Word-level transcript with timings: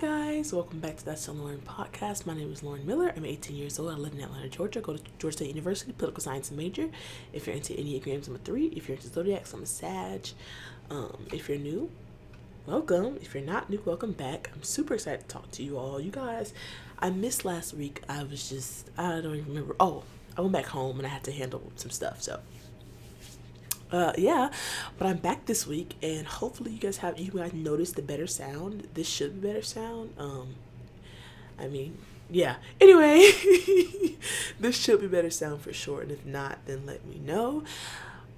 guys, 0.00 0.52
welcome 0.52 0.78
back 0.78 0.96
to 0.96 1.04
That's 1.04 1.22
So 1.22 1.32
Lauren 1.32 1.60
podcast. 1.66 2.24
My 2.24 2.32
name 2.32 2.52
is 2.52 2.62
Lauren 2.62 2.86
Miller. 2.86 3.12
I'm 3.16 3.24
18 3.24 3.56
years 3.56 3.80
old. 3.80 3.90
I 3.90 3.94
live 3.94 4.12
in 4.12 4.20
Atlanta, 4.20 4.48
Georgia. 4.48 4.80
Go 4.80 4.96
to 4.96 5.02
Georgia 5.18 5.38
State 5.38 5.48
University, 5.48 5.90
political 5.90 6.22
science 6.22 6.52
major. 6.52 6.88
If 7.32 7.48
you're 7.48 7.56
into 7.56 7.72
Enneagrams, 7.72 8.28
I'm 8.28 8.36
a 8.36 8.38
three. 8.38 8.66
If 8.66 8.86
you're 8.88 8.96
into 8.96 9.08
zodiacs, 9.08 9.52
I'm 9.52 9.64
a 9.64 9.66
Sag. 9.66 10.28
Um, 10.88 11.26
if 11.32 11.48
you're 11.48 11.58
new, 11.58 11.90
welcome. 12.64 13.18
If 13.20 13.34
you're 13.34 13.42
not 13.42 13.70
new, 13.70 13.82
welcome 13.84 14.12
back. 14.12 14.52
I'm 14.54 14.62
super 14.62 14.94
excited 14.94 15.22
to 15.22 15.26
talk 15.26 15.50
to 15.52 15.64
you 15.64 15.76
all. 15.76 16.00
You 16.00 16.12
guys, 16.12 16.54
I 17.00 17.10
missed 17.10 17.44
last 17.44 17.74
week. 17.74 18.04
I 18.08 18.22
was 18.22 18.48
just, 18.48 18.88
I 18.96 19.20
don't 19.20 19.34
even 19.34 19.48
remember. 19.48 19.74
Oh, 19.80 20.04
I 20.36 20.42
went 20.42 20.52
back 20.52 20.66
home 20.66 20.98
and 20.98 21.08
I 21.08 21.10
had 21.10 21.24
to 21.24 21.32
handle 21.32 21.72
some 21.74 21.90
stuff. 21.90 22.22
So 22.22 22.38
uh 23.90 24.12
yeah 24.18 24.50
but 24.98 25.06
i'm 25.06 25.16
back 25.16 25.46
this 25.46 25.66
week 25.66 25.94
and 26.02 26.26
hopefully 26.26 26.70
you 26.72 26.78
guys 26.78 26.98
have 26.98 27.18
you 27.18 27.30
guys 27.30 27.52
noticed 27.52 27.96
the 27.96 28.02
better 28.02 28.26
sound. 28.26 28.86
This 28.94 29.08
should 29.08 29.40
be 29.40 29.48
better 29.48 29.62
sound. 29.62 30.12
Um 30.18 30.54
i 31.58 31.66
mean 31.66 31.96
yeah. 32.30 32.56
Anyway 32.78 33.30
this 34.60 34.76
should 34.76 35.00
be 35.00 35.06
better 35.06 35.30
sound 35.30 35.62
for 35.62 35.72
sure 35.72 36.02
and 36.02 36.10
if 36.10 36.26
not 36.26 36.58
then 36.66 36.84
let 36.84 37.06
me 37.06 37.18
know. 37.18 37.64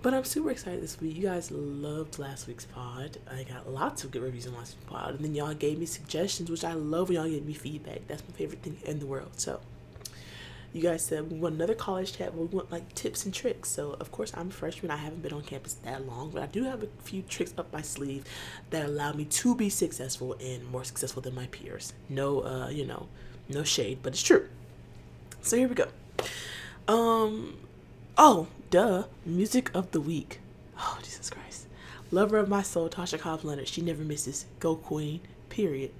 But 0.03 0.15
i'm 0.15 0.25
super 0.25 0.51
excited 0.51 0.83
this 0.83 1.01
week. 1.01 1.17
You 1.17 1.25
guys 1.25 1.51
loved 1.51 2.19
last 2.19 2.47
week's 2.47 2.65
pod. 2.67 3.19
I 3.31 3.43
got 3.43 3.69
lots 3.71 4.05
of 4.05 4.13
good 4.13 4.23
reviews 4.23 4.47
on 4.47 4.55
last 4.55 4.77
week's 4.77 4.91
pod 4.91 5.15
and 5.17 5.25
then 5.25 5.35
y'all 5.35 5.55
gave 5.55 5.79
me 5.79 5.87
suggestions 5.87 6.51
which 6.51 6.65
i 6.65 6.75
love 6.75 7.09
when 7.09 7.17
y'all 7.17 7.29
give 7.29 7.45
me 7.45 7.55
feedback. 7.55 8.07
That's 8.07 8.23
my 8.29 8.35
favorite 8.37 8.63
thing 8.63 8.79
in 8.85 9.01
the 9.01 9.07
world 9.07 9.33
so 9.41 9.61
you 10.73 10.81
guys 10.81 11.03
said 11.03 11.31
we 11.31 11.39
want 11.39 11.57
another 11.57 11.75
college 11.75 12.17
chat, 12.17 12.35
we 12.35 12.45
want 12.47 12.71
like 12.71 12.95
tips 12.95 13.25
and 13.25 13.35
tricks. 13.35 13.69
So 13.69 13.97
of 14.01 14.13
course 14.13 14.33
I'm 14.37 14.49
a 14.49 14.53
freshman. 14.53 14.91
I 14.91 14.97
haven't 14.97 15.23
been 15.23 15.33
on 15.33 15.43
campus 15.43 15.75
that 15.75 16.07
long, 16.07 16.31
but 16.31 16.43
I 16.43 16.47
do 16.47 16.65
have 16.65 16.83
a 16.83 16.89
few 17.03 17.23
tricks 17.23 17.53
up 17.59 17.73
my 17.73 17.83
sleeve 17.83 18.25
that 18.71 18.87
allow 18.87 19.13
me 19.13 19.25
to 19.25 19.55
be 19.55 19.69
successful 19.69 20.37
and 20.41 20.65
more 20.71 20.85
successful 20.85 21.23
than 21.23 21.35
my 21.35 21.47
peers. 21.47 21.93
No, 22.09 22.45
uh, 22.45 22.69
you 22.69 22.87
know, 22.87 23.09
no 23.49 23.65
shade, 23.65 23.99
but 24.03 24.13
it's 24.13 24.23
true. 24.23 24.49
So 25.43 25.57
here 25.57 25.69
we 25.69 25.75
go. 25.75 25.89
Um, 26.87 27.57
oh, 28.17 28.47
duh, 28.71 29.05
music 29.25 29.71
of 29.75 29.91
the 29.91 30.01
week. 30.01 30.41
Oh 30.79 30.99
Jesus 31.03 31.31
Christ, 31.31 31.67
lover 32.11 32.39
of 32.39 32.49
my 32.49 32.63
soul, 32.63 32.89
Tasha 32.89 33.19
Cobbs 33.19 33.45
Leonard. 33.45 33.69
She 33.69 33.83
never 33.83 34.03
misses. 34.03 34.47
Go 34.61 34.77
Queen. 34.77 35.21
Period. 35.49 35.91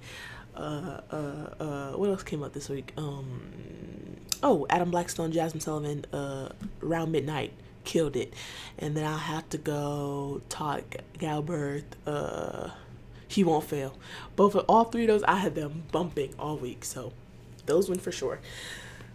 Uh, 0.55 1.01
uh, 1.11 1.15
uh, 1.59 1.91
what 1.93 2.09
else 2.09 2.23
came 2.23 2.43
out 2.43 2.53
this 2.53 2.69
week? 2.69 2.93
Um, 2.97 4.17
oh, 4.43 4.65
Adam 4.69 4.91
Blackstone, 4.91 5.31
Jazmine 5.31 5.61
Sullivan, 5.61 6.05
uh, 6.13 6.49
around 6.83 7.11
midnight 7.11 7.53
killed 7.83 8.15
it, 8.15 8.33
and 8.77 8.95
then 8.95 9.05
I'll 9.05 9.17
have 9.17 9.49
to 9.49 9.57
go 9.57 10.41
Todd 10.49 10.83
Galberth. 11.17 11.83
Uh, 12.05 12.69
he 13.27 13.43
won't 13.43 13.63
fail. 13.63 13.97
Both 14.35 14.55
of 14.55 14.65
all 14.67 14.85
three 14.85 15.03
of 15.03 15.07
those, 15.07 15.23
I 15.23 15.37
had 15.37 15.55
them 15.55 15.83
bumping 15.91 16.33
all 16.37 16.57
week, 16.57 16.83
so 16.83 17.13
those 17.65 17.89
win 17.89 17.99
for 17.99 18.11
sure. 18.11 18.39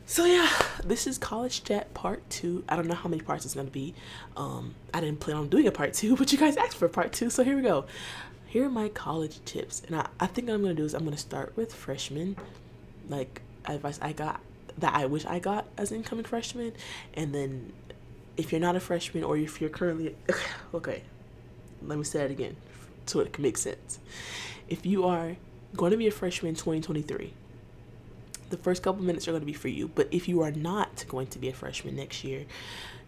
So 0.08 0.24
yeah, 0.24 0.48
this 0.84 1.06
is 1.06 1.18
college 1.18 1.64
chat 1.64 1.92
part 1.92 2.28
two. 2.30 2.62
I 2.68 2.76
don't 2.76 2.86
know 2.86 2.94
how 2.94 3.08
many 3.08 3.22
parts 3.22 3.44
it's 3.44 3.54
gonna 3.54 3.70
be. 3.70 3.94
Um, 4.36 4.74
I 4.94 5.00
didn't 5.00 5.20
plan 5.20 5.36
on 5.36 5.48
doing 5.48 5.66
a 5.66 5.72
part 5.72 5.94
two, 5.94 6.16
but 6.18 6.32
you 6.32 6.38
guys 6.38 6.56
asked 6.56 6.76
for 6.76 6.88
part 6.88 7.12
two, 7.12 7.28
so 7.28 7.44
here 7.44 7.56
we 7.56 7.62
go. 7.62 7.86
Here 8.46 8.64
are 8.64 8.70
my 8.70 8.88
college 8.88 9.44
tips, 9.44 9.82
and 9.86 9.96
I, 9.96 10.08
I 10.20 10.26
think 10.26 10.48
what 10.48 10.54
I'm 10.54 10.62
gonna 10.62 10.74
do 10.74 10.84
is 10.84 10.94
I'm 10.94 11.04
gonna 11.04 11.16
start 11.16 11.56
with 11.56 11.74
freshmen, 11.74 12.36
like 13.08 13.42
advice 13.66 13.98
I 14.00 14.12
got 14.12 14.40
that 14.78 14.94
I 14.94 15.06
wish 15.06 15.24
I 15.24 15.38
got 15.38 15.66
as 15.76 15.90
an 15.90 15.98
incoming 15.98 16.24
freshman. 16.24 16.72
And 17.14 17.34
then 17.34 17.72
if 18.36 18.52
you're 18.52 18.60
not 18.60 18.76
a 18.76 18.80
freshman 18.80 19.24
or 19.24 19.36
if 19.36 19.60
you're 19.60 19.70
currently, 19.70 20.14
okay, 20.74 21.02
let 21.82 21.98
me 21.98 22.04
say 22.04 22.20
that 22.20 22.30
again 22.30 22.56
so 23.06 23.20
it 23.20 23.32
can 23.32 23.42
make 23.42 23.56
sense. 23.56 23.98
If 24.68 24.84
you 24.84 25.04
are 25.04 25.36
going 25.76 25.92
to 25.92 25.96
be 25.96 26.06
a 26.06 26.10
freshman 26.10 26.54
2023, 26.54 27.32
the 28.50 28.56
first 28.56 28.82
couple 28.82 29.02
minutes 29.02 29.26
are 29.26 29.32
going 29.32 29.42
to 29.42 29.46
be 29.46 29.52
for 29.52 29.68
you. 29.68 29.88
But 29.88 30.08
if 30.10 30.28
you 30.28 30.42
are 30.42 30.50
not 30.50 31.04
going 31.08 31.28
to 31.28 31.38
be 31.38 31.48
a 31.48 31.52
freshman 31.52 31.96
next 31.96 32.24
year, 32.24 32.44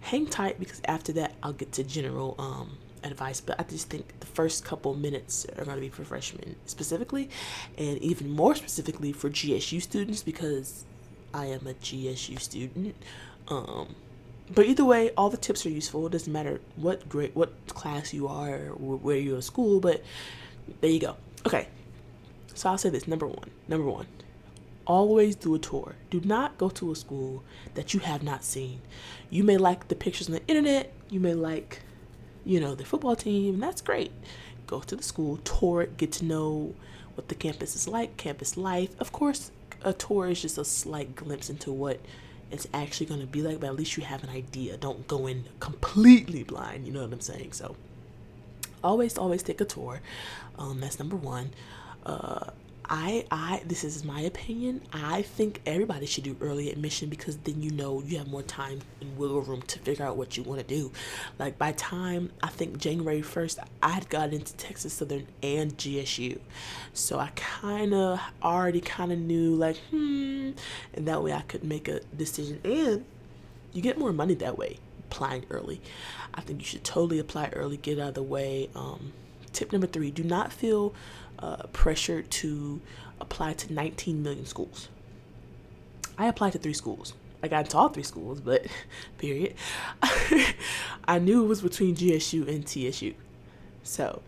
hang 0.00 0.26
tight 0.26 0.58
because 0.58 0.80
after 0.84 1.12
that, 1.12 1.34
I'll 1.42 1.52
get 1.52 1.72
to 1.72 1.84
general 1.84 2.34
um, 2.38 2.78
advice. 3.04 3.40
But 3.40 3.58
I 3.60 3.64
just 3.64 3.88
think 3.88 4.18
the 4.20 4.26
first 4.26 4.64
couple 4.64 4.94
minutes 4.94 5.46
are 5.56 5.64
going 5.64 5.76
to 5.76 5.80
be 5.80 5.88
for 5.88 6.04
freshmen 6.04 6.56
specifically, 6.66 7.30
and 7.76 7.98
even 7.98 8.30
more 8.30 8.54
specifically 8.54 9.12
for 9.12 9.30
GSU 9.30 9.80
students 9.82 10.22
because 10.22 10.84
I 11.34 11.46
am 11.46 11.66
a 11.66 11.74
GSU 11.74 12.40
student. 12.40 12.96
Um, 13.48 13.94
but 14.54 14.66
either 14.66 14.84
way, 14.84 15.10
all 15.16 15.30
the 15.30 15.36
tips 15.36 15.66
are 15.66 15.70
useful. 15.70 16.06
It 16.06 16.12
doesn't 16.12 16.32
matter 16.32 16.60
what 16.76 17.08
grade, 17.08 17.34
what 17.34 17.52
class 17.68 18.14
you 18.14 18.28
are, 18.28 18.58
where 18.58 19.16
you're 19.16 19.36
in 19.36 19.42
school. 19.42 19.80
But 19.80 20.02
there 20.80 20.90
you 20.90 21.00
go. 21.00 21.16
Okay, 21.46 21.68
so 22.54 22.70
I'll 22.70 22.78
say 22.78 22.90
this: 22.90 23.06
number 23.06 23.26
one, 23.26 23.50
number 23.68 23.88
one, 23.88 24.06
always 24.86 25.36
do 25.36 25.54
a 25.54 25.58
tour. 25.58 25.94
Do 26.10 26.20
not 26.24 26.58
go 26.58 26.70
to 26.70 26.90
a 26.90 26.96
school 26.96 27.44
that 27.74 27.94
you 27.94 28.00
have 28.00 28.22
not 28.22 28.42
seen. 28.42 28.80
You 29.30 29.44
may 29.44 29.58
like 29.58 29.88
the 29.88 29.94
pictures 29.94 30.28
on 30.28 30.34
the 30.34 30.46
internet. 30.48 30.92
You 31.10 31.20
may 31.20 31.34
like, 31.34 31.82
you 32.48 32.58
know, 32.58 32.74
the 32.74 32.84
football 32.84 33.14
team. 33.14 33.54
And 33.54 33.62
that's 33.62 33.82
great. 33.82 34.10
Go 34.66 34.80
to 34.80 34.96
the 34.96 35.02
school, 35.02 35.36
tour 35.38 35.82
it, 35.82 35.98
get 35.98 36.12
to 36.12 36.24
know 36.24 36.74
what 37.14 37.28
the 37.28 37.34
campus 37.34 37.76
is 37.76 37.86
like, 37.86 38.16
campus 38.16 38.56
life. 38.56 38.98
Of 38.98 39.12
course, 39.12 39.50
a 39.82 39.92
tour 39.92 40.28
is 40.28 40.40
just 40.40 40.56
a 40.56 40.64
slight 40.64 41.14
glimpse 41.14 41.50
into 41.50 41.70
what 41.70 42.00
it's 42.50 42.66
actually 42.72 43.06
going 43.06 43.20
to 43.20 43.26
be 43.26 43.42
like, 43.42 43.60
but 43.60 43.66
at 43.66 43.76
least 43.76 43.98
you 43.98 44.02
have 44.02 44.24
an 44.24 44.30
idea. 44.30 44.78
Don't 44.78 45.06
go 45.06 45.26
in 45.26 45.44
completely 45.60 46.42
blind, 46.42 46.86
you 46.86 46.92
know 46.92 47.02
what 47.02 47.12
I'm 47.12 47.20
saying? 47.20 47.52
So, 47.52 47.76
always, 48.82 49.18
always 49.18 49.42
take 49.42 49.60
a 49.60 49.66
tour. 49.66 50.00
Um, 50.58 50.80
that's 50.80 50.98
number 50.98 51.16
one. 51.16 51.50
Uh, 52.06 52.50
I, 52.90 53.26
I, 53.30 53.62
this 53.66 53.84
is 53.84 54.02
my 54.02 54.20
opinion. 54.22 54.80
I 54.92 55.22
think 55.22 55.60
everybody 55.66 56.06
should 56.06 56.24
do 56.24 56.36
early 56.40 56.70
admission 56.70 57.10
because 57.10 57.36
then 57.38 57.60
you 57.60 57.70
know 57.70 58.02
you 58.02 58.16
have 58.16 58.28
more 58.28 58.42
time 58.42 58.80
and 59.00 59.16
wiggle 59.16 59.42
room 59.42 59.62
to 59.62 59.78
figure 59.80 60.06
out 60.06 60.16
what 60.16 60.36
you 60.36 60.42
want 60.42 60.66
to 60.66 60.66
do. 60.66 60.90
Like 61.38 61.58
by 61.58 61.72
time 61.72 62.30
I 62.42 62.48
think 62.48 62.78
January 62.78 63.20
first, 63.20 63.58
I 63.82 63.90
had 63.90 64.08
gotten 64.08 64.34
into 64.34 64.54
Texas 64.54 64.94
Southern 64.94 65.26
and 65.42 65.76
GSU, 65.76 66.38
so 66.94 67.18
I 67.18 67.30
kind 67.34 67.92
of 67.92 68.20
already 68.42 68.80
kind 68.80 69.12
of 69.12 69.18
knew 69.18 69.54
like 69.54 69.76
hmm, 69.90 70.52
and 70.94 71.06
that 71.06 71.22
way 71.22 71.34
I 71.34 71.42
could 71.42 71.64
make 71.64 71.88
a 71.88 72.00
decision. 72.16 72.60
And 72.64 73.04
you 73.72 73.82
get 73.82 73.98
more 73.98 74.12
money 74.12 74.34
that 74.34 74.56
way 74.56 74.78
applying 75.10 75.44
early. 75.50 75.80
I 76.34 76.40
think 76.40 76.60
you 76.60 76.66
should 76.66 76.84
totally 76.84 77.18
apply 77.18 77.50
early, 77.52 77.76
get 77.76 77.98
out 77.98 78.08
of 78.08 78.14
the 78.14 78.22
way. 78.22 78.70
Um, 78.74 79.12
tip 79.52 79.72
number 79.72 79.86
three: 79.86 80.10
do 80.10 80.24
not 80.24 80.54
feel 80.54 80.94
uh, 81.38 81.66
pressure 81.72 82.22
to 82.22 82.80
apply 83.20 83.52
to 83.54 83.72
19 83.72 84.22
million 84.22 84.46
schools. 84.46 84.88
I 86.16 86.26
applied 86.26 86.52
to 86.52 86.58
three 86.58 86.72
schools. 86.72 87.14
I 87.42 87.48
got 87.48 87.66
into 87.66 87.76
all 87.78 87.88
three 87.88 88.02
schools, 88.02 88.40
but 88.40 88.66
period. 89.18 89.54
I 91.04 91.18
knew 91.18 91.44
it 91.44 91.46
was 91.46 91.62
between 91.62 91.94
GSU 91.94 92.48
and 92.48 92.66
TSU. 92.66 93.14
So, 93.84 94.22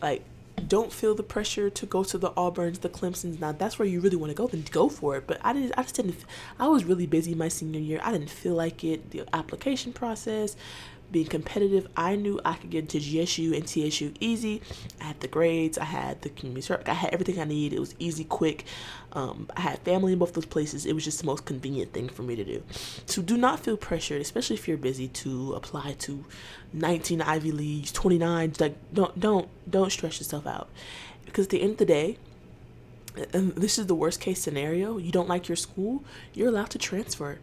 like, 0.00 0.24
don't 0.66 0.92
feel 0.92 1.14
the 1.14 1.22
pressure 1.22 1.70
to 1.70 1.86
go 1.86 2.02
to 2.04 2.18
the 2.18 2.30
Auburns, 2.30 2.80
the 2.80 2.88
Clemsons. 2.88 3.38
Now, 3.38 3.52
that's 3.52 3.78
where 3.78 3.86
you 3.86 4.00
really 4.00 4.16
want 4.16 4.30
to 4.30 4.34
go, 4.34 4.46
then 4.46 4.64
go 4.70 4.88
for 4.88 5.16
it. 5.16 5.26
But 5.26 5.38
I 5.44 5.52
didn't. 5.52 5.72
I 5.76 5.82
just 5.82 5.94
didn't. 5.94 6.16
I 6.58 6.66
was 6.68 6.84
really 6.84 7.06
busy 7.06 7.34
my 7.34 7.48
senior 7.48 7.80
year. 7.80 8.00
I 8.02 8.12
didn't 8.12 8.30
feel 8.30 8.54
like 8.54 8.82
it. 8.82 9.10
The 9.10 9.24
application 9.32 9.92
process, 9.92 10.56
being 11.10 11.26
competitive, 11.26 11.86
I 11.96 12.16
knew 12.16 12.40
I 12.44 12.54
could 12.54 12.70
get 12.70 12.80
into 12.80 12.98
GSU 12.98 13.56
and 13.56 13.66
TSU 13.66 14.12
easy. 14.20 14.60
I 15.00 15.04
had 15.04 15.20
the 15.20 15.28
grades, 15.28 15.78
I 15.78 15.84
had 15.84 16.22
the 16.22 16.28
community, 16.28 16.62
service, 16.62 16.86
I 16.86 16.94
had 16.94 17.12
everything 17.12 17.40
I 17.40 17.44
needed. 17.44 17.76
It 17.76 17.80
was 17.80 17.94
easy, 17.98 18.24
quick. 18.24 18.64
Um, 19.12 19.48
I 19.56 19.62
had 19.62 19.78
family 19.80 20.12
in 20.12 20.18
both 20.18 20.34
those 20.34 20.44
places. 20.44 20.84
It 20.84 20.92
was 20.92 21.04
just 21.04 21.20
the 21.20 21.26
most 21.26 21.44
convenient 21.44 21.92
thing 21.92 22.08
for 22.08 22.22
me 22.22 22.36
to 22.36 22.44
do. 22.44 22.62
So 23.06 23.22
do 23.22 23.36
not 23.36 23.60
feel 23.60 23.76
pressured, 23.76 24.20
especially 24.20 24.56
if 24.56 24.68
you're 24.68 24.76
busy, 24.76 25.08
to 25.08 25.54
apply 25.54 25.96
to 26.00 26.24
19 26.72 27.22
Ivy 27.22 27.52
Leagues, 27.52 27.92
29. 27.92 28.54
Like 28.60 28.76
don't 28.92 29.18
don't 29.18 29.48
don't 29.68 29.90
stress 29.90 30.18
yourself 30.18 30.46
out, 30.46 30.68
because 31.24 31.46
at 31.46 31.50
the 31.50 31.62
end 31.62 31.72
of 31.72 31.78
the 31.78 31.86
day. 31.86 32.18
And 33.32 33.52
this 33.56 33.80
is 33.80 33.86
the 33.86 33.96
worst 33.96 34.20
case 34.20 34.40
scenario. 34.40 34.96
You 34.98 35.10
don't 35.10 35.28
like 35.28 35.48
your 35.48 35.56
school, 35.56 36.04
you're 36.34 36.48
allowed 36.48 36.70
to 36.70 36.78
transfer. 36.78 37.40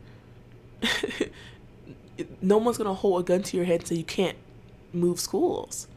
no 2.42 2.58
one's 2.58 2.78
gonna 2.78 2.94
hold 2.94 3.22
a 3.22 3.24
gun 3.24 3.44
to 3.44 3.58
your 3.58 3.66
head 3.66 3.82
and 3.82 3.88
say 3.88 3.96
you 3.96 4.04
can't 4.04 4.38
move 4.94 5.20
schools. 5.20 5.88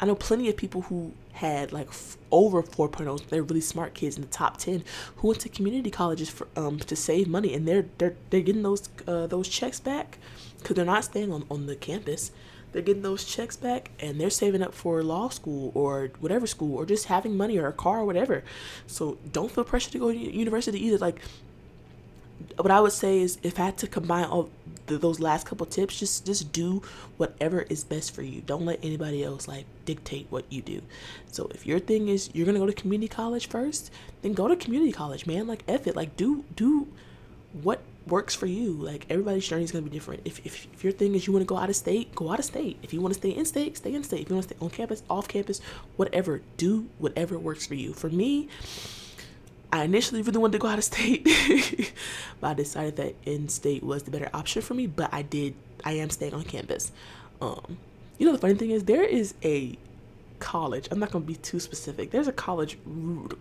I 0.00 0.06
know 0.06 0.14
plenty 0.14 0.48
of 0.48 0.56
people 0.56 0.82
who 0.82 1.12
had 1.32 1.72
like 1.72 1.88
f- 1.88 2.16
over 2.30 2.62
4.0. 2.62 3.28
They're 3.28 3.42
really 3.42 3.60
smart 3.60 3.94
kids 3.94 4.16
in 4.16 4.22
the 4.22 4.28
top 4.28 4.56
10 4.58 4.84
who 5.16 5.28
went 5.28 5.40
to 5.40 5.48
community 5.48 5.90
colleges 5.90 6.30
for 6.30 6.48
um 6.56 6.78
to 6.80 6.96
save 6.96 7.28
money, 7.28 7.54
and 7.54 7.66
they're 7.66 7.86
they're 7.98 8.16
they're 8.30 8.40
getting 8.40 8.62
those 8.62 8.88
uh, 9.06 9.26
those 9.26 9.48
checks 9.48 9.80
back 9.80 10.18
because 10.58 10.76
they're 10.76 10.84
not 10.84 11.04
staying 11.04 11.32
on 11.32 11.44
on 11.50 11.66
the 11.66 11.76
campus. 11.76 12.30
They're 12.72 12.82
getting 12.82 13.02
those 13.02 13.24
checks 13.24 13.56
back, 13.56 13.90
and 14.00 14.20
they're 14.20 14.28
saving 14.28 14.62
up 14.62 14.74
for 14.74 15.02
law 15.02 15.30
school 15.30 15.72
or 15.74 16.10
whatever 16.20 16.46
school, 16.46 16.76
or 16.76 16.84
just 16.84 17.06
having 17.06 17.34
money 17.36 17.56
or 17.56 17.68
a 17.68 17.72
car 17.72 18.00
or 18.00 18.04
whatever. 18.04 18.44
So 18.86 19.16
don't 19.32 19.50
feel 19.50 19.64
pressure 19.64 19.90
to 19.92 19.98
go 19.98 20.12
to 20.12 20.18
university 20.18 20.84
either. 20.84 20.98
Like 20.98 21.20
what 22.58 22.70
I 22.70 22.80
would 22.80 22.92
say 22.92 23.20
is 23.20 23.38
if 23.42 23.58
I 23.60 23.66
had 23.66 23.78
to 23.78 23.86
combine 23.86 24.24
all 24.24 24.50
the, 24.86 24.98
those 24.98 25.20
last 25.20 25.46
couple 25.46 25.66
tips, 25.66 25.98
just 25.98 26.26
just 26.26 26.52
do 26.52 26.82
whatever 27.16 27.62
is 27.62 27.84
best 27.84 28.14
for 28.14 28.22
you. 28.22 28.40
Don't 28.40 28.64
let 28.64 28.78
anybody 28.82 29.24
else 29.24 29.48
like 29.48 29.66
dictate 29.84 30.26
what 30.30 30.44
you 30.50 30.62
do. 30.62 30.82
So 31.30 31.50
if 31.54 31.66
your 31.66 31.78
thing 31.78 32.08
is 32.08 32.30
you're 32.32 32.46
gonna 32.46 32.58
go 32.58 32.66
to 32.66 32.72
community 32.72 33.08
college 33.08 33.48
first, 33.48 33.92
then 34.22 34.32
go 34.32 34.48
to 34.48 34.56
community 34.56 34.92
college, 34.92 35.26
man. 35.26 35.46
Like 35.46 35.64
F 35.68 35.86
it. 35.86 35.96
Like 35.96 36.16
do 36.16 36.44
do 36.54 36.88
what 37.62 37.82
works 38.06 38.34
for 38.34 38.46
you. 38.46 38.72
Like 38.72 39.06
everybody's 39.10 39.46
journey 39.46 39.64
is 39.64 39.72
gonna 39.72 39.82
be 39.82 39.90
different. 39.90 40.22
If, 40.24 40.44
if, 40.46 40.66
if 40.72 40.84
your 40.84 40.92
thing 40.92 41.14
is 41.14 41.26
you 41.26 41.32
want 41.32 41.42
to 41.42 41.46
go 41.46 41.56
out 41.56 41.68
of 41.68 41.76
state, 41.76 42.14
go 42.14 42.30
out 42.30 42.38
of 42.38 42.44
state. 42.44 42.78
If 42.82 42.92
you 42.92 43.00
want 43.00 43.14
to 43.14 43.20
stay 43.20 43.30
in 43.30 43.44
state, 43.44 43.76
stay 43.76 43.94
in 43.94 44.04
state. 44.04 44.22
If 44.22 44.30
you 44.30 44.36
want 44.36 44.48
to 44.48 44.54
stay 44.54 44.64
on 44.64 44.70
campus, 44.70 45.02
off 45.10 45.28
campus, 45.28 45.60
whatever, 45.96 46.42
do 46.56 46.88
whatever 46.98 47.38
works 47.38 47.66
for 47.66 47.74
you. 47.74 47.92
For 47.92 48.08
me, 48.08 48.48
I 49.72 49.84
initially 49.84 50.22
really 50.22 50.38
wanted 50.38 50.52
to 50.52 50.58
go 50.58 50.68
out 50.68 50.78
of 50.78 50.84
state, 50.84 51.24
but 52.40 52.48
I 52.48 52.54
decided 52.54 52.96
that 52.96 53.14
in 53.24 53.48
state 53.48 53.82
was 53.82 54.04
the 54.04 54.10
better 54.10 54.30
option 54.32 54.62
for 54.62 54.74
me. 54.74 54.86
But 54.86 55.12
I 55.12 55.22
did, 55.22 55.54
I 55.84 55.92
am 55.92 56.10
staying 56.10 56.34
on 56.34 56.44
campus. 56.44 56.92
Um, 57.40 57.78
you 58.18 58.26
know, 58.26 58.32
the 58.32 58.38
funny 58.38 58.54
thing 58.54 58.70
is, 58.70 58.84
there 58.84 59.04
is 59.04 59.34
a 59.44 59.76
college, 60.38 60.88
I'm 60.90 60.98
not 60.98 61.10
going 61.10 61.24
to 61.24 61.26
be 61.26 61.36
too 61.36 61.60
specific, 61.60 62.10
there's 62.10 62.28
a 62.28 62.32
college 62.32 62.78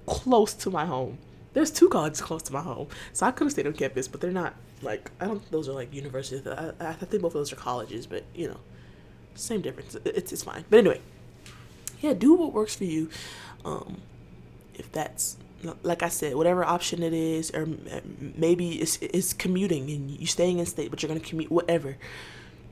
close 0.05 0.53
to 0.53 0.69
my 0.69 0.85
home. 0.85 1.17
There's 1.53 1.71
two 1.71 1.87
colleges 1.87 2.21
close 2.21 2.41
to 2.43 2.53
my 2.53 2.61
home. 2.61 2.87
So 3.13 3.25
I 3.25 3.31
could 3.31 3.45
have 3.45 3.51
stayed 3.53 3.67
on 3.67 3.73
campus, 3.73 4.09
but 4.09 4.19
they're 4.19 4.31
not 4.31 4.55
like, 4.81 5.09
I 5.21 5.25
don't, 5.25 5.51
those 5.51 5.69
are 5.69 5.73
like 5.73 5.93
universities. 5.93 6.45
I, 6.45 6.73
I 6.81 6.93
think 6.93 7.21
both 7.21 7.33
of 7.33 7.39
those 7.39 7.53
are 7.53 7.55
colleges, 7.55 8.05
but 8.05 8.25
you 8.35 8.49
know, 8.49 8.59
same 9.35 9.61
difference. 9.61 9.95
It's, 10.03 10.33
it's 10.33 10.43
fine. 10.43 10.65
But 10.69 10.79
anyway, 10.79 10.99
yeah, 12.01 12.13
do 12.13 12.33
what 12.33 12.51
works 12.51 12.75
for 12.75 12.83
you. 12.83 13.09
Um, 13.63 14.01
if 14.73 14.91
that's 14.91 15.37
like 15.83 16.03
I 16.03 16.09
said, 16.09 16.35
whatever 16.35 16.63
option 16.65 17.03
it 17.03 17.13
is, 17.13 17.51
or 17.51 17.67
maybe 18.19 18.81
it's, 18.81 18.97
it's 19.01 19.33
commuting 19.33 19.89
and 19.89 20.11
you're 20.11 20.27
staying 20.27 20.59
in 20.59 20.65
state, 20.65 20.89
but 20.91 21.01
you're 21.01 21.07
gonna 21.07 21.19
commute, 21.19 21.51
whatever. 21.51 21.97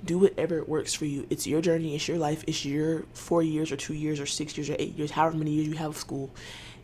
Do 0.06 0.18
whatever 0.18 0.64
works 0.66 0.94
for 0.94 1.06
you. 1.06 1.26
It's 1.30 1.48
your 1.48 1.62
journey. 1.62 1.96
It's 1.96 2.08
your 2.10 2.18
life. 2.18 2.44
It's 2.46 2.66
your 2.66 3.04
four 3.14 3.42
years 3.42 3.72
or 3.72 3.78
two 3.78 3.94
years 3.94 4.20
or 4.20 4.26
six 4.26 4.58
years 4.58 4.70
or 4.70 4.76
eight 4.78 4.98
years, 4.98 5.12
however 5.12 5.38
many 5.38 5.52
years 5.52 5.68
you 5.68 5.76
have 5.76 5.92
of 5.92 5.98
school. 5.98 6.30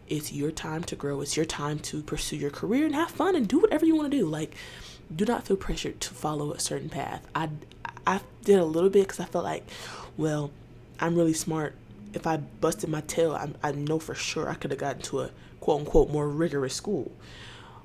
It's 0.07 0.31
your 0.31 0.51
time 0.51 0.83
to 0.85 0.95
grow. 0.95 1.19
It's 1.21 1.35
your 1.35 1.45
time 1.45 1.79
to 1.79 2.01
pursue 2.01 2.37
your 2.37 2.49
career 2.49 2.85
and 2.85 2.95
have 2.95 3.11
fun 3.11 3.35
and 3.35 3.47
do 3.47 3.59
whatever 3.59 3.85
you 3.85 3.95
want 3.95 4.09
to 4.09 4.17
do. 4.17 4.25
Like, 4.25 4.55
do 5.13 5.25
not 5.25 5.45
feel 5.45 5.57
pressured 5.57 5.99
to 6.01 6.13
follow 6.13 6.53
a 6.53 6.59
certain 6.59 6.89
path. 6.89 7.27
I, 7.35 7.49
I 8.07 8.21
did 8.43 8.57
a 8.57 8.65
little 8.65 8.89
bit 8.89 9.03
because 9.03 9.19
I 9.19 9.25
felt 9.25 9.43
like, 9.43 9.67
well, 10.17 10.51
I'm 10.99 11.15
really 11.15 11.33
smart. 11.33 11.75
If 12.13 12.25
I 12.25 12.37
busted 12.37 12.89
my 12.89 13.01
tail, 13.01 13.33
I, 13.33 13.49
I 13.61 13.71
know 13.73 13.99
for 13.99 14.15
sure 14.15 14.49
I 14.49 14.55
could 14.55 14.71
have 14.71 14.79
gotten 14.79 15.01
to 15.03 15.21
a 15.21 15.29
quote 15.59 15.81
unquote 15.81 16.09
more 16.09 16.27
rigorous 16.27 16.73
school. 16.73 17.11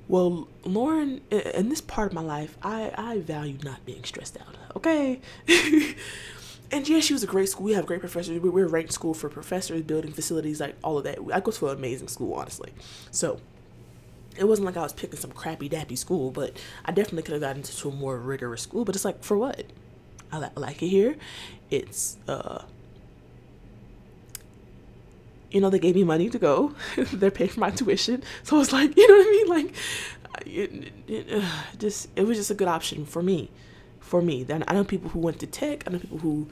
Well, 0.07 0.47
Lauren, 0.63 1.21
in 1.31 1.69
this 1.69 1.81
part 1.81 2.07
of 2.07 2.13
my 2.13 2.21
life, 2.21 2.57
I, 2.61 2.91
I 2.95 3.19
value 3.19 3.57
not 3.63 3.85
being 3.85 4.03
stressed 4.03 4.37
out. 4.39 4.55
Okay. 4.75 5.19
and 6.71 6.87
yeah, 6.87 6.99
she 6.99 7.13
was 7.13 7.23
a 7.23 7.27
great 7.27 7.49
school. 7.49 7.65
We 7.65 7.73
have 7.73 7.87
great 7.87 8.01
professors. 8.01 8.39
We 8.39 8.61
are 8.61 8.67
ranked 8.67 8.93
school 8.93 9.15
for 9.15 9.29
professors, 9.29 9.81
building 9.81 10.11
facilities, 10.11 10.59
like 10.59 10.75
all 10.83 10.99
of 10.99 11.05
that. 11.05 11.17
I 11.33 11.39
go 11.39 11.51
to 11.51 11.69
an 11.69 11.77
amazing 11.77 12.07
school, 12.09 12.35
honestly. 12.35 12.71
So 13.09 13.39
it 14.37 14.47
wasn't 14.47 14.67
like 14.67 14.77
I 14.77 14.81
was 14.81 14.93
picking 14.93 15.17
some 15.17 15.31
crappy 15.31 15.69
dappy 15.69 15.97
school, 15.97 16.29
but 16.29 16.55
I 16.83 16.91
definitely 16.91 17.23
could 17.23 17.33
have 17.33 17.41
gotten 17.41 17.57
into 17.57 17.89
a 17.89 17.91
more 17.91 18.17
rigorous 18.17 18.61
school. 18.61 18.85
But 18.85 18.95
it's 18.95 19.05
like, 19.05 19.23
for 19.23 19.37
what? 19.37 19.63
I, 20.31 20.39
li- 20.39 20.49
I 20.55 20.59
like 20.59 20.83
it 20.83 20.87
here. 20.87 21.15
It's 21.71 22.17
uh 22.27 22.63
you 25.51 25.61
know, 25.61 25.69
they 25.69 25.79
gave 25.79 25.95
me 25.95 26.03
money 26.03 26.29
to 26.29 26.39
go. 26.39 26.73
They're 26.97 27.31
paying 27.31 27.49
for 27.49 27.59
my 27.59 27.71
tuition. 27.71 28.23
So 28.43 28.55
I 28.55 28.59
was 28.59 28.73
like, 28.73 28.95
you 28.97 29.07
know 29.07 29.17
what 29.17 29.27
I 29.27 29.31
mean? 29.31 29.47
Like, 29.47 29.75
it, 30.45 30.93
it, 31.07 31.43
uh, 31.43 31.49
just 31.77 32.09
it 32.15 32.25
was 32.25 32.37
just 32.37 32.51
a 32.51 32.55
good 32.55 32.67
option 32.67 33.05
for 33.05 33.21
me. 33.21 33.49
For 33.99 34.21
me, 34.21 34.43
then 34.43 34.63
I 34.67 34.73
know 34.73 34.83
people 34.83 35.09
who 35.09 35.19
went 35.19 35.39
to 35.39 35.47
tech. 35.47 35.83
I 35.87 35.91
know 35.91 35.99
people 35.99 36.19
who 36.19 36.47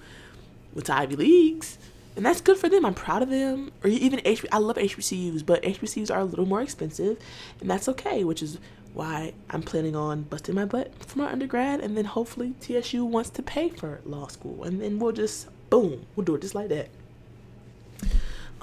went 0.73 0.87
to 0.87 0.95
Ivy 0.95 1.15
Leagues, 1.15 1.77
and 2.15 2.25
that's 2.25 2.41
good 2.41 2.57
for 2.57 2.67
them. 2.67 2.83
I'm 2.83 2.95
proud 2.95 3.21
of 3.21 3.29
them. 3.29 3.71
Or 3.83 3.89
even 3.89 4.19
HB, 4.21 4.45
I 4.51 4.57
love 4.57 4.77
HBCUs, 4.77 5.45
but 5.45 5.61
HBCUs 5.61 6.09
are 6.13 6.19
a 6.19 6.25
little 6.25 6.47
more 6.47 6.61
expensive, 6.61 7.17
and 7.61 7.69
that's 7.69 7.87
okay. 7.89 8.23
Which 8.23 8.41
is 8.41 8.57
why 8.93 9.33
I'm 9.49 9.61
planning 9.61 9.95
on 9.95 10.23
busting 10.23 10.55
my 10.55 10.65
butt 10.65 10.93
for 11.05 11.19
my 11.19 11.31
undergrad, 11.31 11.79
and 11.79 11.97
then 11.97 12.05
hopefully 12.05 12.53
TSU 12.59 13.05
wants 13.05 13.29
to 13.31 13.43
pay 13.43 13.69
for 13.69 14.01
law 14.05 14.27
school, 14.27 14.63
and 14.63 14.81
then 14.81 14.97
we'll 14.99 15.11
just 15.11 15.47
boom, 15.69 16.05
we'll 16.15 16.25
do 16.25 16.35
it 16.35 16.41
just 16.41 16.55
like 16.55 16.69
that. 16.69 16.89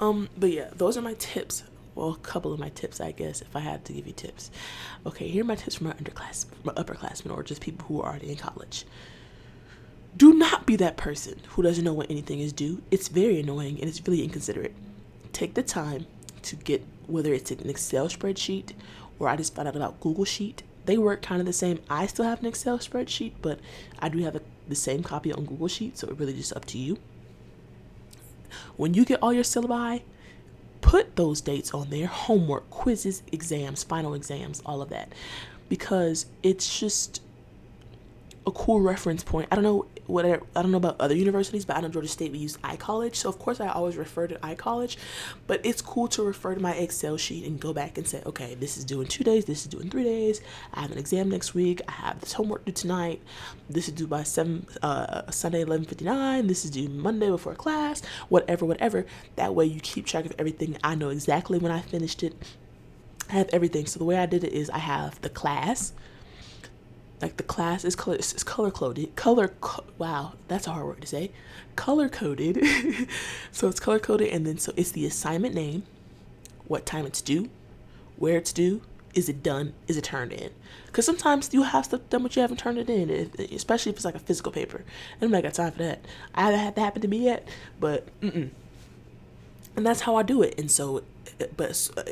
Um, 0.01 0.29
but 0.35 0.51
yeah, 0.51 0.69
those 0.73 0.97
are 0.97 1.01
my 1.01 1.13
tips. 1.13 1.63
Well, 1.93 2.09
a 2.09 2.17
couple 2.17 2.51
of 2.51 2.59
my 2.59 2.69
tips, 2.69 2.99
I 2.99 3.11
guess, 3.11 3.41
if 3.41 3.55
I 3.55 3.59
had 3.59 3.85
to 3.85 3.93
give 3.93 4.07
you 4.07 4.13
tips. 4.13 4.49
Okay, 5.05 5.27
here 5.27 5.43
are 5.43 5.47
my 5.47 5.55
tips 5.55 5.75
for 5.75 5.83
my 5.83 5.93
underclass, 5.93 6.45
my 6.63 6.73
upperclassmen, 6.73 7.35
or 7.35 7.43
just 7.43 7.61
people 7.61 7.85
who 7.87 8.01
are 8.01 8.09
already 8.09 8.31
in 8.31 8.37
college. 8.37 8.85
Do 10.17 10.33
not 10.33 10.65
be 10.65 10.75
that 10.77 10.97
person 10.97 11.39
who 11.49 11.61
doesn't 11.61 11.83
know 11.83 11.93
when 11.93 12.07
anything 12.07 12.39
is 12.39 12.51
due. 12.51 12.81
It's 12.89 13.09
very 13.09 13.39
annoying 13.39 13.79
and 13.79 13.87
it's 13.87 14.05
really 14.05 14.23
inconsiderate. 14.23 14.73
Take 15.31 15.53
the 15.53 15.63
time 15.63 16.07
to 16.43 16.55
get 16.55 16.83
whether 17.07 17.33
it's 17.33 17.51
an 17.51 17.69
Excel 17.69 18.07
spreadsheet 18.07 18.71
or 19.19 19.29
I 19.29 19.35
just 19.35 19.55
found 19.55 19.67
out 19.67 19.75
about 19.75 19.99
Google 20.01 20.25
Sheet. 20.25 20.63
They 20.85 20.97
work 20.97 21.21
kind 21.21 21.39
of 21.39 21.45
the 21.45 21.53
same. 21.53 21.79
I 21.89 22.07
still 22.07 22.25
have 22.25 22.39
an 22.39 22.47
Excel 22.47 22.79
spreadsheet, 22.79 23.33
but 23.41 23.59
I 23.99 24.09
do 24.09 24.19
have 24.19 24.35
a, 24.35 24.41
the 24.67 24.75
same 24.75 25.03
copy 25.03 25.31
on 25.31 25.45
Google 25.45 25.67
Sheet, 25.67 25.97
so 25.97 26.07
it 26.07 26.17
really 26.17 26.33
just 26.33 26.53
up 26.53 26.65
to 26.65 26.77
you 26.77 26.97
when 28.77 28.93
you 28.93 29.05
get 29.05 29.21
all 29.21 29.33
your 29.33 29.43
syllabi, 29.43 30.01
put 30.81 31.15
those 31.15 31.41
dates 31.41 31.73
on 31.73 31.89
there 31.89 32.07
homework, 32.07 32.69
quizzes, 32.69 33.23
exams, 33.31 33.83
final 33.83 34.13
exams, 34.13 34.61
all 34.65 34.81
of 34.81 34.89
that. 34.89 35.13
Because 35.69 36.25
it's 36.43 36.79
just 36.79 37.20
a 38.47 38.51
cool 38.51 38.81
reference 38.81 39.23
point. 39.23 39.47
I 39.51 39.55
don't 39.55 39.63
know 39.63 39.85
what 40.07 40.25
I, 40.25 40.39
don't 40.55 40.71
know 40.71 40.77
about 40.77 40.99
other 40.99 41.15
universities, 41.15 41.63
but 41.63 41.77
I 41.77 41.81
know 41.81 41.89
Georgia 41.89 42.07
State 42.07 42.31
we 42.31 42.39
use 42.39 42.57
iCollege, 42.57 43.15
so 43.15 43.29
of 43.29 43.37
course 43.37 43.59
I 43.59 43.67
always 43.67 43.97
refer 43.97 44.27
to 44.27 44.35
iCollege. 44.35 44.97
But 45.45 45.63
it's 45.63 45.81
cool 45.81 46.07
to 46.09 46.23
refer 46.23 46.55
to 46.55 46.59
my 46.59 46.73
Excel 46.73 47.17
sheet 47.17 47.45
and 47.45 47.59
go 47.59 47.71
back 47.71 47.97
and 47.97 48.07
say, 48.07 48.21
okay, 48.25 48.55
this 48.55 48.77
is 48.77 48.83
due 48.83 49.01
in 49.01 49.07
two 49.07 49.23
days, 49.23 49.45
this 49.45 49.61
is 49.61 49.67
due 49.67 49.79
in 49.79 49.89
three 49.89 50.03
days. 50.03 50.41
I 50.73 50.81
have 50.81 50.91
an 50.91 50.97
exam 50.97 51.29
next 51.29 51.53
week. 51.53 51.81
I 51.87 51.91
have 51.91 52.19
this 52.19 52.33
homework 52.33 52.65
due 52.65 52.71
tonight. 52.71 53.21
This 53.69 53.87
is 53.87 53.93
due 53.93 54.07
by 54.07 54.23
seven 54.23 54.65
uh, 54.81 55.29
Sunday 55.31 55.61
eleven 55.61 55.85
fifty 55.85 56.05
nine. 56.05 56.47
This 56.47 56.65
is 56.65 56.71
due 56.71 56.89
Monday 56.89 57.29
before 57.29 57.53
class. 57.53 58.01
Whatever, 58.29 58.65
whatever. 58.65 59.05
That 59.35 59.53
way 59.53 59.65
you 59.65 59.79
keep 59.79 60.05
track 60.07 60.25
of 60.25 60.33
everything. 60.39 60.77
I 60.83 60.95
know 60.95 61.09
exactly 61.09 61.59
when 61.59 61.71
I 61.71 61.81
finished 61.81 62.23
it. 62.23 62.35
I 63.29 63.33
have 63.33 63.49
everything. 63.53 63.85
So 63.85 63.99
the 63.99 64.05
way 64.05 64.17
I 64.17 64.25
did 64.25 64.43
it 64.43 64.51
is 64.51 64.69
I 64.71 64.79
have 64.79 65.21
the 65.21 65.29
class 65.29 65.93
like 67.21 67.37
the 67.37 67.43
class 67.43 67.85
is 67.85 67.95
color 67.95 68.17
is 68.17 68.43
color 68.43 68.71
coded 68.71 69.15
color 69.15 69.49
co- 69.61 69.83
wow 69.97 70.33
that's 70.47 70.67
a 70.67 70.71
hard 70.71 70.85
word 70.85 71.01
to 71.01 71.07
say. 71.07 71.31
Color 71.75 72.09
coded. 72.09 72.61
So 73.51 73.67
it's 73.69 73.79
color 73.79 73.99
coded 73.99 74.29
and 74.29 74.45
then 74.45 74.57
so 74.57 74.73
it's 74.75 74.91
the 74.91 75.05
assignment 75.05 75.53
name 75.55 75.83
what 76.67 76.85
time 76.85 77.05
it's 77.05 77.21
due 77.21 77.49
where 78.17 78.37
it's 78.37 78.53
due 78.53 78.81
is 79.13 79.27
it 79.27 79.43
done 79.43 79.73
is 79.87 79.97
it 79.97 80.03
turned 80.05 80.31
in? 80.33 80.51
Because 80.87 81.05
sometimes 81.05 81.53
you 81.53 81.63
have 81.63 81.85
stuff 81.85 82.01
done 82.09 82.23
but 82.23 82.35
you 82.35 82.41
haven't 82.41 82.57
turned 82.57 82.77
it 82.77 82.89
in 82.89 83.09
especially 83.53 83.91
if 83.91 83.97
it's 83.97 84.05
like 84.05 84.15
a 84.15 84.19
physical 84.19 84.51
paper. 84.51 84.77
And 84.77 85.23
i'm 85.23 85.31
not 85.31 85.43
got 85.43 85.53
time 85.53 85.71
for 85.73 85.83
that. 85.83 86.05
I 86.33 86.43
haven't 86.43 86.59
had 86.59 86.75
that 86.75 86.81
happen 86.81 87.01
to 87.01 87.07
me 87.07 87.19
yet 87.19 87.47
but 87.79 88.07
mm-mm. 88.21 88.49
and 89.75 89.85
that's 89.85 90.01
how 90.01 90.15
i 90.15 90.23
do 90.23 90.41
it 90.41 90.55
and 90.57 90.71
so 90.71 91.03
but 91.57 91.89
uh, 91.97 92.03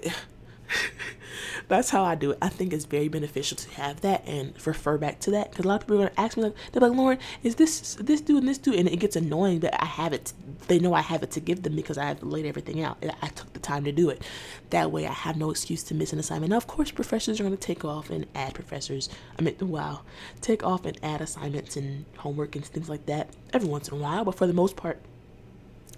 that's 1.68 1.90
how 1.90 2.04
I 2.04 2.16
do 2.16 2.32
it. 2.32 2.38
I 2.42 2.50
think 2.50 2.74
it's 2.74 2.86
very 2.86 3.08
beneficial 3.08 3.58
to 3.58 3.70
have 3.72 4.02
that 4.02 4.24
and 4.28 4.54
refer 4.66 4.98
back 4.98 5.20
to 5.22 5.32
that 5.32 5.52
because 5.52 5.66
a 5.66 5.68
lot 5.68 5.76
of 5.76 5.88
people 5.88 5.98
are 6.02 6.08
gonna 6.08 6.26
ask 6.26 6.38
me 6.38 6.44
like, 6.44 6.56
they're 6.72 6.82
like, 6.82 6.98
Lauren, 6.98 7.20
is 7.44 7.56
this 7.56 7.96
this 7.96 8.22
dude 8.22 8.40
and 8.40 8.48
this 8.48 8.58
dude, 8.58 8.76
and 8.76 8.90
it 8.90 8.98
gets 8.98 9.16
annoying 9.16 9.60
that 9.62 9.82
I 9.82 9.86
have 9.86 10.14
it. 10.14 10.34
They 10.68 10.80
know 10.80 10.94
I 10.94 11.02
have 11.02 11.24
it 11.24 11.32
to 11.32 11.40
give 11.40 11.64
them 11.64 11.76
because 11.76 11.98
I 11.98 12.06
have 12.06 12.24
laid 12.24 12.46
everything 12.46 12.82
out. 12.82 13.04
I 13.22 13.28
took 13.28 13.54
the 13.54 13.60
time 13.60 13.84
to 13.86 13.92
do 13.92 14.10
it. 14.10 14.24
That 14.72 14.92
way, 14.92 15.08
I 15.08 15.14
have 15.14 15.38
no 15.38 15.50
excuse 15.52 15.84
to 15.84 15.96
miss 15.96 16.14
an 16.14 16.20
assignment. 16.20 16.52
Now, 16.52 16.58
of 16.58 16.68
course, 16.68 16.92
professors 16.92 17.40
are 17.40 17.44
gonna 17.44 17.58
take 17.58 17.86
off 17.86 18.10
and 18.10 18.26
add 18.36 18.54
professors. 18.54 19.10
I 19.38 19.44
mean, 19.44 19.56
wow, 19.62 20.02
take 20.42 20.64
off 20.64 20.86
and 20.86 20.98
add 21.04 21.22
assignments 21.22 21.76
and 21.76 22.06
homework 22.18 22.56
and 22.56 22.66
things 22.66 22.90
like 22.90 23.06
that 23.06 23.30
every 23.54 23.70
once 23.70 23.88
in 23.88 23.98
a 23.98 24.02
while, 24.02 24.26
but 24.26 24.36
for 24.36 24.48
the 24.48 24.54
most 24.54 24.76
part. 24.76 25.00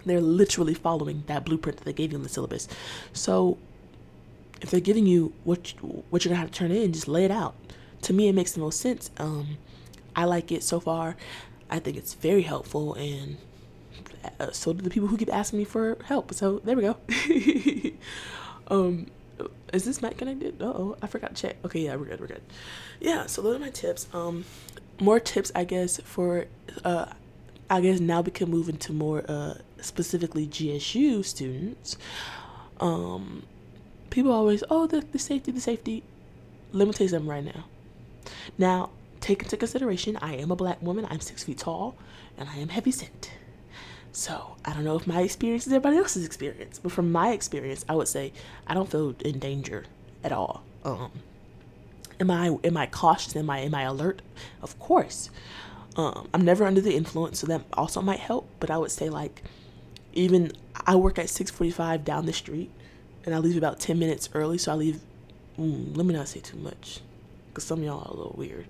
They're 0.04 0.20
literally 0.20 0.74
following 0.74 1.26
that 1.28 1.46
blueprint 1.46 1.78
that 1.78 1.84
they 1.84 1.94
gave 1.94 2.12
you 2.12 2.18
in 2.18 2.24
the 2.24 2.30
syllabus. 2.30 2.68
So 3.14 3.60
if 4.62 4.70
they're 4.70 4.80
giving 4.80 5.06
you 5.06 5.34
what 5.44 5.74
what 6.10 6.24
you're 6.24 6.30
gonna 6.30 6.42
have 6.42 6.52
to 6.52 6.58
turn 6.58 6.72
in, 6.72 6.94
just 6.94 7.08
lay 7.08 7.26
it 7.26 7.32
out. 7.32 7.56
To 8.04 8.14
me, 8.14 8.28
it 8.28 8.34
makes 8.34 8.54
the 8.54 8.60
most 8.60 8.80
sense. 8.80 9.12
Um, 9.18 9.58
I 10.16 10.26
like 10.26 10.52
it 10.52 10.64
so 10.64 10.80
far. 10.80 11.16
I 11.70 11.80
think 11.80 11.98
it's 11.98 12.14
very 12.14 12.44
helpful, 12.44 12.94
and 12.96 13.38
uh, 14.40 14.52
so 14.52 14.74
do 14.74 14.82
the 14.82 14.90
people 14.90 15.08
who 15.08 15.18
keep 15.18 15.34
asking 15.34 15.60
me 15.60 15.66
for 15.66 15.98
help. 16.06 16.34
So 16.34 16.60
there 16.60 16.76
we 16.76 16.84
go. 16.84 16.98
um, 18.68 19.08
is 19.74 19.86
this 19.86 20.02
mic 20.02 20.18
connected? 20.18 20.62
oh, 20.62 20.98
I 21.02 21.08
forgot 21.08 21.36
to 21.36 21.42
check. 21.42 21.58
Okay, 21.66 21.82
yeah, 21.82 21.96
we're 21.96 22.06
good. 22.06 22.20
We're 22.20 22.28
good. 22.28 22.44
Yeah, 23.00 23.26
so 23.26 23.42
those 23.42 23.56
are 23.56 23.60
my 23.60 23.70
tips. 23.70 24.08
Um, 24.14 24.46
more 25.00 25.20
tips, 25.20 25.52
I 25.56 25.64
guess, 25.64 26.00
for 26.02 26.46
uh, 26.84 27.06
I 27.70 27.82
guess 27.82 28.00
now 28.00 28.22
we 28.22 28.32
can 28.32 28.50
move 28.50 28.70
into 28.70 28.94
more 28.94 29.24
uh 29.28 29.56
specifically 29.80 30.46
GSU 30.46 31.26
students. 31.26 31.98
Um, 32.80 33.44
people 34.12 34.32
always, 34.32 34.64
oh, 34.70 34.86
the, 34.86 35.02
the 35.12 35.18
safety, 35.18 35.52
the 35.52 35.60
safety. 35.60 36.04
Let 36.72 36.88
me 36.88 36.94
tell 36.94 37.06
you 37.06 37.10
something 37.10 37.28
right 37.28 37.44
now. 37.44 37.66
Now, 38.58 38.92
take 39.20 39.42
into 39.42 39.58
consideration, 39.58 40.18
I 40.22 40.36
am 40.36 40.52
a 40.52 40.56
black 40.56 40.82
woman. 40.82 41.08
I'm 41.10 41.20
six 41.20 41.44
feet 41.44 41.58
tall, 41.58 41.96
and 42.38 42.48
I 42.48 42.58
am 42.58 42.70
heavy 42.70 42.92
set. 42.92 43.32
So 44.12 44.58
I 44.66 44.74
don't 44.74 44.84
know 44.84 44.98
if 44.98 45.08
my 45.08 45.22
experience 45.22 45.66
is 45.66 45.74
everybody 45.74 45.98
else's 45.98 46.26
experience, 46.26 46.80
but 46.80 46.92
from 46.92 47.12
my 47.12 47.32
experience, 47.32 47.86
I 47.88 47.96
would 47.96 48.08
say 48.08 48.34
I 48.68 48.74
don't 48.74 48.90
feel 48.90 49.16
in 49.24 49.40
danger 49.40 49.86
at 50.24 50.32
all. 50.32 50.64
Um, 50.84 51.12
am 52.20 52.30
I 52.30 52.58
am 52.64 52.76
I 52.76 52.88
cautious? 52.88 53.36
Am 53.36 53.50
I 53.50 53.60
am 53.60 53.74
I 53.74 53.84
alert? 53.84 54.22
Of 54.62 54.78
course. 54.80 55.30
Um, 55.96 56.30
I'm 56.34 56.44
never 56.44 56.66
under 56.66 56.82
the 56.82 56.96
influence, 56.96 57.40
so 57.40 57.48
that 57.48 57.64
also 57.74 58.02
might 58.02 58.20
help. 58.20 58.50
But 58.60 58.70
I 58.70 58.78
would 58.78 58.92
say 58.92 59.10
like, 59.10 59.44
even 60.14 60.52
I 60.86 60.96
work 60.96 61.18
at 61.18 61.28
6:45 61.28 62.04
down 62.04 62.26
the 62.26 62.34
street, 62.34 62.70
and 63.26 63.36
I 63.36 63.38
leave 63.40 63.58
about 63.58 63.80
10 63.80 63.98
minutes 64.00 64.30
early. 64.34 64.58
So 64.58 64.72
I 64.72 64.76
leave. 64.76 65.00
Mm, 65.60 65.96
let 65.96 66.06
me 66.06 66.14
not 66.14 66.28
say 66.28 66.40
too 66.40 66.58
much, 66.58 67.00
because 67.50 67.64
some 67.64 67.84
y'all 67.84 68.00
are 68.00 68.12
a 68.12 68.16
little 68.16 68.36
weird. 68.38 68.68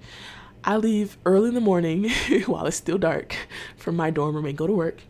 I 0.63 0.77
leave 0.77 1.17
early 1.25 1.49
in 1.49 1.55
the 1.55 1.61
morning 1.61 2.09
while 2.45 2.65
it's 2.65 2.77
still 2.77 2.97
dark 2.97 3.35
from 3.77 3.95
my 3.95 4.09
dorm 4.11 4.35
room 4.35 4.45
and 4.45 4.57
go 4.57 4.67
to 4.67 4.73
work. 4.73 5.01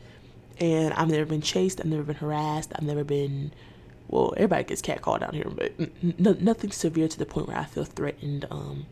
And 0.60 0.94
I've 0.94 1.10
never 1.10 1.26
been 1.26 1.42
chased. 1.42 1.80
I've 1.80 1.88
never 1.88 2.04
been 2.04 2.16
harassed. 2.16 2.72
I've 2.76 2.84
never 2.84 3.04
been, 3.04 3.52
well, 4.08 4.34
everybody 4.38 4.64
gets 4.64 4.82
catcalled 4.82 5.22
down 5.22 5.34
here, 5.34 5.50
but 5.50 5.74
n- 5.80 6.38
nothing 6.40 6.72
severe 6.72 7.08
to 7.08 7.18
the 7.18 7.26
point 7.26 7.48
where 7.48 7.58
I 7.58 7.66
feel 7.66 7.84
threatened. 7.84 8.46
Um, 8.52 8.86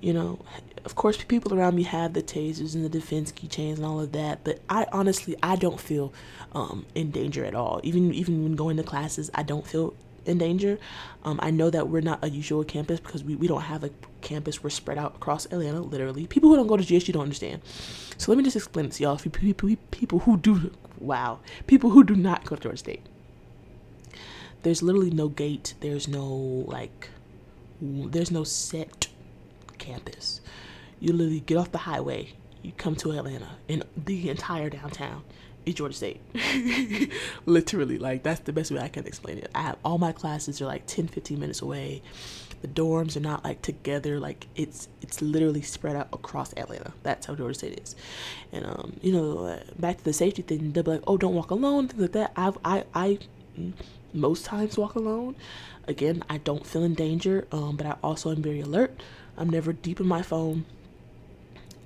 you 0.00 0.12
know, 0.12 0.38
of 0.84 0.94
course, 0.94 1.22
people 1.24 1.52
around 1.52 1.74
me 1.74 1.82
have 1.82 2.12
the 2.12 2.22
tasers 2.22 2.74
and 2.74 2.84
the 2.84 2.88
defense 2.88 3.32
keychains 3.32 3.76
and 3.76 3.84
all 3.84 4.00
of 4.00 4.12
that, 4.12 4.44
but 4.44 4.60
I 4.68 4.86
honestly, 4.92 5.34
I 5.42 5.56
don't 5.56 5.80
feel 5.80 6.12
um, 6.52 6.86
in 6.94 7.10
danger 7.10 7.44
at 7.44 7.54
all. 7.54 7.80
Even 7.82 8.12
even 8.14 8.42
when 8.42 8.56
going 8.56 8.76
to 8.76 8.82
classes, 8.82 9.30
I 9.34 9.42
don't 9.42 9.66
feel 9.66 9.94
in 10.26 10.38
danger. 10.38 10.78
Um, 11.24 11.38
I 11.42 11.50
know 11.50 11.70
that 11.70 11.88
we're 11.88 12.00
not 12.00 12.24
a 12.24 12.28
usual 12.28 12.64
campus 12.64 13.00
because 13.00 13.24
we, 13.24 13.36
we 13.36 13.46
don't 13.46 13.62
have 13.62 13.84
a 13.84 13.90
campus. 14.20 14.62
We're 14.62 14.70
spread 14.70 14.98
out 14.98 15.16
across 15.16 15.46
Atlanta, 15.46 15.80
literally. 15.80 16.26
People 16.26 16.50
who 16.50 16.56
don't 16.56 16.66
go 16.66 16.76
to 16.76 16.82
GSU 16.82 17.12
don't 17.12 17.22
understand. 17.22 17.62
So 18.18 18.30
let 18.32 18.38
me 18.38 18.44
just 18.44 18.56
explain 18.56 18.86
this, 18.86 19.00
y'all. 19.00 19.16
People, 19.16 19.76
people 19.90 20.18
who 20.20 20.36
do, 20.36 20.72
wow, 20.98 21.40
people 21.66 21.90
who 21.90 22.04
do 22.04 22.16
not 22.16 22.44
go 22.44 22.56
to 22.56 22.62
Georgia 22.62 22.78
State. 22.78 23.06
There's 24.62 24.82
literally 24.82 25.10
no 25.10 25.28
gate. 25.28 25.74
There's 25.80 26.08
no, 26.08 26.26
like, 26.26 27.10
there's 27.80 28.30
no 28.30 28.42
set 28.44 29.08
campus. 29.78 30.40
You 30.98 31.12
literally 31.12 31.40
get 31.40 31.58
off 31.58 31.72
the 31.72 31.78
highway, 31.78 32.32
you 32.62 32.72
come 32.72 32.96
to 32.96 33.12
Atlanta, 33.12 33.50
and 33.68 33.84
the 33.96 34.30
entire 34.30 34.70
downtown 34.70 35.22
Georgia 35.72 35.94
State. 35.94 36.20
Literally, 37.46 37.98
like 37.98 38.22
that's 38.22 38.40
the 38.40 38.52
best 38.52 38.70
way 38.70 38.80
I 38.80 38.88
can 38.88 39.06
explain 39.06 39.38
it. 39.38 39.50
I 39.54 39.62
have 39.62 39.76
all 39.84 39.98
my 39.98 40.12
classes 40.12 40.60
are 40.62 40.66
like 40.66 40.86
10, 40.86 41.08
15 41.08 41.38
minutes 41.38 41.62
away. 41.62 42.02
The 42.62 42.68
dorms 42.68 43.16
are 43.16 43.20
not 43.20 43.44
like 43.44 43.62
together. 43.62 44.18
Like 44.18 44.46
it's 44.56 44.88
it's 45.02 45.20
literally 45.20 45.62
spread 45.62 45.96
out 45.96 46.08
across 46.12 46.52
Atlanta. 46.54 46.92
That's 47.02 47.26
how 47.26 47.34
Georgia 47.34 47.54
State 47.54 47.80
is. 47.80 47.96
And 48.52 48.64
um, 48.64 48.96
you 49.02 49.12
know, 49.12 49.46
uh, 49.46 49.60
back 49.78 49.98
to 49.98 50.04
the 50.04 50.12
safety 50.12 50.42
thing, 50.42 50.72
they'll 50.72 50.84
be 50.84 50.92
like, 50.92 51.04
"Oh, 51.06 51.16
don't 51.16 51.34
walk 51.34 51.50
alone," 51.50 51.88
things 51.88 52.02
like 52.02 52.12
that. 52.12 52.32
I've 52.36 52.58
I 52.64 52.84
I 52.94 53.18
most 54.12 54.44
times 54.44 54.78
walk 54.78 54.94
alone. 54.94 55.36
Again, 55.86 56.24
I 56.28 56.38
don't 56.38 56.66
feel 56.66 56.82
in 56.82 56.94
danger, 56.94 57.46
um, 57.52 57.76
but 57.76 57.86
I 57.86 57.96
also 58.02 58.30
am 58.30 58.42
very 58.42 58.60
alert. 58.60 59.00
I'm 59.36 59.50
never 59.50 59.72
deep 59.72 60.00
in 60.00 60.06
my 60.06 60.22
phone. 60.22 60.64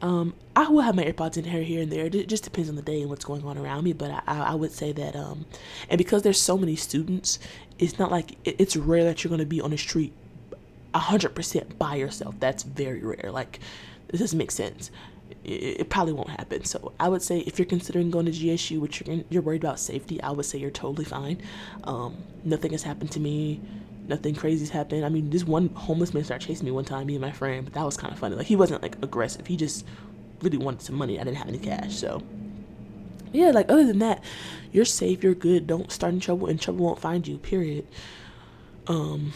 Um, 0.02 0.35
I 0.57 0.69
will 0.69 0.80
have 0.80 0.95
my 0.95 1.04
AirPods 1.04 1.37
in 1.37 1.45
here, 1.45 1.62
here 1.62 1.83
and 1.83 1.92
there. 1.92 2.07
It 2.07 2.28
just 2.28 2.45
depends 2.45 2.69
on 2.69 2.76
the 2.76 2.83
day 2.83 3.00
and 3.00 3.11
what's 3.11 3.25
going 3.25 3.45
on 3.45 3.59
around 3.59 3.85
me. 3.85 3.92
But 3.92 4.11
I, 4.11 4.23
I 4.26 4.54
would 4.54 4.73
say 4.73 4.92
that, 4.92 5.14
um, 5.14 5.47
and 5.88 5.99
because 5.99 6.23
there's 6.23 6.40
so 6.40 6.57
many 6.57 6.76
students, 6.76 7.38
it's 7.78 7.99
not 7.99 8.11
like 8.11 8.37
it's 8.45 8.76
rare 8.76 9.04
that 9.04 9.23
you're 9.23 9.28
going 9.28 9.40
to 9.40 9.47
be 9.47 9.61
on 9.61 9.71
the 9.71 9.78
street 9.78 10.12
100% 10.95 11.78
by 11.78 11.97
yourself. 11.97 12.35
That's 12.40 12.62
very 12.62 13.02
rare. 13.02 13.30
Like, 13.30 13.61
this 14.09 14.21
doesn't 14.21 14.38
make 14.38 14.50
sense. 14.50 14.90
It, 15.45 15.88
probably 15.88 16.12
won't 16.12 16.30
happen. 16.30 16.64
So 16.64 16.92
I 17.00 17.09
would 17.09 17.23
say 17.23 17.38
if 17.40 17.59
you're 17.59 17.66
considering 17.66 18.11
going 18.11 18.26
to 18.26 18.33
GSU, 18.33 18.78
which 18.78 19.00
you're, 19.00 19.21
you're 19.30 19.42
worried 19.42 19.62
about 19.62 19.80
safety, 19.80 20.21
I 20.23 20.30
would 20.30 20.45
say 20.45 20.59
you're 20.59 20.71
totally 20.71 21.04
fine. 21.04 21.40
Um, 21.85 22.16
nothing 22.45 22.73
has 22.73 22.83
happened 22.83 23.11
to 23.12 23.21
me 23.21 23.61
nothing 24.11 24.35
crazy's 24.35 24.69
happened. 24.69 25.05
I 25.07 25.09
mean, 25.09 25.31
this 25.31 25.45
one 25.45 25.69
homeless 25.71 26.12
man 26.12 26.25
started 26.25 26.47
chasing 26.47 26.67
me 26.67 26.71
one 26.73 26.85
time, 26.85 27.07
me 27.07 27.14
and 27.14 27.23
my 27.23 27.33
friend, 27.33 27.64
but 27.64 27.73
that 27.75 27.85
was 27.85 27.97
kind 27.97 28.12
of 28.12 28.19
funny. 28.19 28.37
Like 28.37 28.47
he 28.47 28.57
wasn't 28.57 28.83
like 28.83 28.97
aggressive. 29.02 29.47
He 29.47 29.57
just 29.57 29.87
really 30.43 30.59
wanted 30.59 30.83
some 30.83 30.97
money. 30.97 31.19
I 31.19 31.25
didn't 31.25 31.38
have 31.38 31.49
any 31.49 31.59
cash, 31.59 31.97
so 31.97 32.23
yeah. 33.33 33.50
Like 33.50 33.71
other 33.71 33.87
than 33.87 34.00
that, 34.00 34.23
you're 34.73 34.85
safe. 34.85 35.23
You're 35.23 35.35
good. 35.35 35.67
Don't 35.67 35.90
start 35.90 36.12
in 36.12 36.21
trouble, 36.21 36.49
and 36.49 36.61
trouble 36.61 36.85
won't 36.85 37.00
find 37.00 37.26
you. 37.26 37.38
Period. 37.38 37.87
Um, 38.87 39.33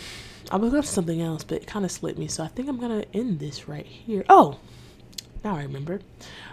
I 0.50 0.56
was 0.56 0.74
up 0.74 0.84
to 0.84 0.90
something 0.90 1.22
else, 1.22 1.44
but 1.44 1.62
it 1.62 1.66
kind 1.66 1.84
of 1.84 1.90
slipped 1.90 2.18
me. 2.18 2.28
So 2.28 2.44
I 2.44 2.48
think 2.48 2.68
I'm 2.68 2.78
gonna 2.78 3.04
end 3.14 3.38
this 3.38 3.66
right 3.68 3.86
here. 3.86 4.24
Oh, 4.28 4.58
now 5.42 5.56
I 5.56 5.62
remember. 5.62 6.00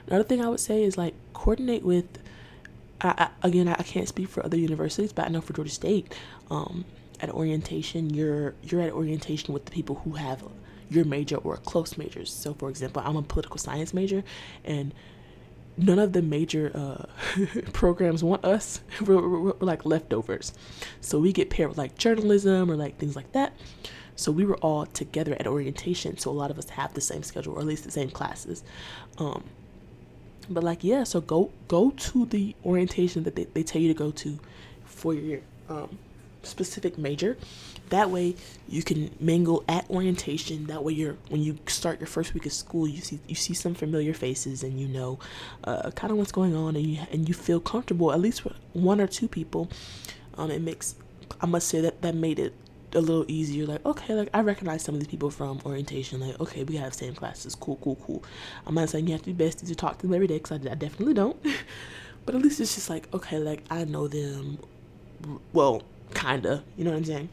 Another 0.08 0.24
thing 0.24 0.42
I 0.42 0.48
would 0.48 0.60
say 0.60 0.84
is 0.84 0.98
like 0.98 1.14
coordinate 1.34 1.84
with. 1.84 2.06
I, 3.04 3.30
I, 3.42 3.48
again, 3.48 3.68
I 3.68 3.82
can't 3.82 4.08
speak 4.08 4.30
for 4.30 4.46
other 4.46 4.58
universities, 4.58 5.12
but 5.12 5.26
I 5.26 5.30
know 5.30 5.42
for 5.42 5.54
Georgia 5.54 5.72
State, 5.72 6.14
um, 6.52 6.86
at 7.22 7.30
orientation, 7.30 8.10
you're 8.10 8.56
you're 8.64 8.82
at 8.82 8.92
orientation 8.92 9.54
with 9.54 9.66
the 9.66 9.72
people 9.72 9.96
who 10.04 10.14
have 10.14 10.44
your 10.90 11.06
major 11.06 11.38
or 11.38 11.58
close 11.58 11.98
majors. 11.98 12.32
So, 12.32 12.54
for 12.54 12.70
example, 12.70 13.02
I'm 13.06 13.16
a 13.16 13.22
political 13.22 13.58
science 13.58 13.94
major, 13.94 14.24
and 14.66 14.94
none 15.78 16.00
of 16.00 16.14
the 16.14 16.22
major 16.22 16.72
uh, 16.76 17.06
programs 17.74 18.24
want 18.24 18.44
us. 18.44 18.82
We're, 19.02 19.16
we're, 19.16 19.40
we're, 19.40 19.54
like 19.60 19.86
leftovers. 19.86 20.54
So 21.00 21.20
we 21.20 21.32
get 21.32 21.50
paired 21.50 21.70
with 21.70 21.78
like 21.78 21.98
journalism 21.98 22.70
or 22.70 22.76
like 22.76 22.98
things 22.98 23.16
like 23.16 23.32
that. 23.32 23.54
So 24.16 24.32
we 24.32 24.46
were 24.46 24.58
all 24.58 24.86
together 24.86 25.36
at 25.40 25.48
orientation. 25.48 26.18
So 26.18 26.30
a 26.30 26.34
lot 26.34 26.52
of 26.52 26.60
us 26.60 26.70
have 26.70 26.94
the 26.94 27.02
same 27.02 27.24
schedule 27.24 27.54
or 27.54 27.60
at 27.60 27.66
least 27.66 27.86
the 27.86 27.92
same 27.92 28.10
classes. 28.10 28.64
Um, 29.18 29.44
but 30.50 30.64
like 30.64 30.84
yeah, 30.84 31.04
so 31.04 31.22
go 31.22 31.52
go 31.68 31.92
to 31.92 32.26
the 32.26 32.56
orientation 32.66 33.24
that 33.24 33.36
they, 33.36 33.46
they 33.46 33.64
tell 33.64 33.82
you 33.82 33.88
to 33.88 33.98
go 33.98 34.12
to 34.12 34.40
for 34.84 35.14
your 35.14 35.40
um, 35.70 35.98
specific 36.44 36.98
major. 36.98 37.38
That 37.90 38.10
way 38.10 38.36
you 38.68 38.84
can 38.84 39.14
mingle 39.20 39.64
at 39.68 39.90
orientation. 39.90 40.68
That 40.68 40.84
way 40.84 40.94
you're 40.94 41.18
when 41.30 41.42
you 41.42 41.60
start 41.68 42.00
your 42.00 42.08
first 42.08 42.34
week 42.34 42.46
of 42.46 42.54
school, 42.54 42.88
you 42.88 43.02
see 43.02 43.20
you 43.28 43.36
see 43.36 43.54
some 43.54 43.74
familiar 43.74 44.14
faces 44.14 44.64
and 44.64 44.80
you 44.80 44.88
know 44.88 45.20
uh, 45.64 45.92
kind 45.92 46.12
of 46.12 46.18
what's 46.18 46.32
going 46.32 46.56
on 46.56 46.76
and 46.76 46.86
you 46.86 47.02
and 47.12 47.28
you 47.28 47.34
feel 47.34 47.60
comfortable 47.60 48.12
at 48.12 48.20
least 48.20 48.44
with 48.44 48.54
one 48.74 49.02
or 49.02 49.08
two 49.08 49.28
people. 49.28 49.70
Um, 50.38 50.52
it 50.52 50.62
makes 50.62 50.96
I 51.42 51.46
must 51.46 51.68
say 51.68 51.82
that 51.82 52.02
that 52.02 52.16
made 52.16 52.40
it 52.40 52.54
a 52.94 53.02
little 53.02 53.26
easier. 53.28 53.66
Like 53.66 53.86
okay, 53.86 54.14
like 54.14 54.30
I 54.34 54.42
recognize 54.42 54.84
some 54.84 54.96
of 54.96 55.02
these 55.02 55.10
people 55.10 55.30
from 55.30 55.60
orientation. 55.66 56.20
Like 56.20 56.40
okay, 56.40 56.64
we 56.64 56.78
have 56.78 56.94
same 56.94 57.14
classes. 57.14 57.56
Cool, 57.56 57.78
cool, 57.82 57.96
cool. 57.98 58.24
I'm 58.66 58.76
not 58.76 58.90
saying 58.90 59.08
you 59.08 59.14
have 59.14 59.24
to 59.24 59.34
be 59.34 59.46
besties 59.46 59.68
to 59.68 59.76
talk 59.76 59.98
to 60.00 60.08
them 60.08 60.14
every 60.14 60.28
day 60.28 60.38
because 60.38 60.66
I, 60.66 60.72
I 60.72 60.76
definitely 60.76 61.14
don't. 61.14 61.38
but 62.26 62.36
at 62.36 62.42
least 62.42 62.60
it's 62.60 62.76
just 62.76 62.90
like 62.90 63.14
okay, 63.14 63.38
like 63.38 63.64
I 63.70 63.86
know 63.86 64.08
them. 64.08 64.60
Well, 65.54 65.84
kinda. 66.14 66.64
You 66.78 66.84
know 66.84 66.92
what 66.92 66.98
I'm 66.98 67.06
saying? 67.06 67.30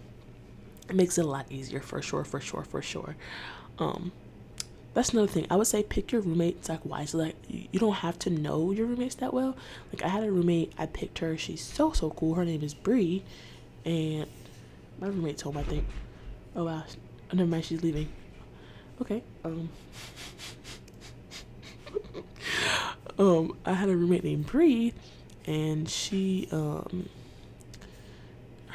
It 0.89 0.97
makes 0.97 1.19
it 1.19 1.25
a 1.25 1.29
lot 1.29 1.47
easier 1.51 1.81
for 1.81 2.01
sure, 2.01 2.25
for 2.25 2.41
sure, 2.41 2.65
for 2.65 2.81
sure. 2.81 3.17
Um, 3.79 4.13
that's 4.95 5.11
another 5.11 5.29
thing. 5.29 5.47
I 5.51 5.57
would 5.57 5.67
say 5.67 5.83
pick 5.83 6.11
your 6.13 6.23
roommates 6.23 6.69
like 6.69 6.85
wisely. 6.85 7.27
Like 7.27 7.37
you 7.49 7.79
don't 7.79 7.95
have 7.95 8.19
to 8.21 8.31
know 8.31 8.73
your 8.73 8.87
roommates 8.87 9.15
that 9.17 9.33
well. 9.33 9.57
Like 9.93 10.03
I 10.03 10.09
had 10.09 10.25
a 10.25 10.31
roommate. 10.31 10.73
I 10.79 10.87
picked 10.87 11.19
her. 11.19 11.37
She's 11.37 11.61
so 11.61 11.93
so 11.93 12.11
cool. 12.11 12.35
Her 12.35 12.45
name 12.45 12.63
is 12.63 12.75
Bree, 12.75 13.23
and 13.85 14.27
my 14.99 15.09
roommate's 15.09 15.43
home. 15.43 15.57
I 15.57 15.63
think. 15.63 15.85
Oh 16.57 16.65
wow. 16.65 16.85
Oh, 17.31 17.37
never 17.37 17.49
mind. 17.49 17.65
She's 17.65 17.83
leaving. 17.83 18.09
Okay. 19.01 19.23
Um. 19.45 19.69
um. 23.19 23.57
I 23.65 23.75
had 23.75 23.89
a 23.89 23.97
roommate 23.97 24.25
named 24.25 24.47
Bree, 24.47 24.95
and 25.47 25.89
she 25.89 26.49
um 26.51 27.09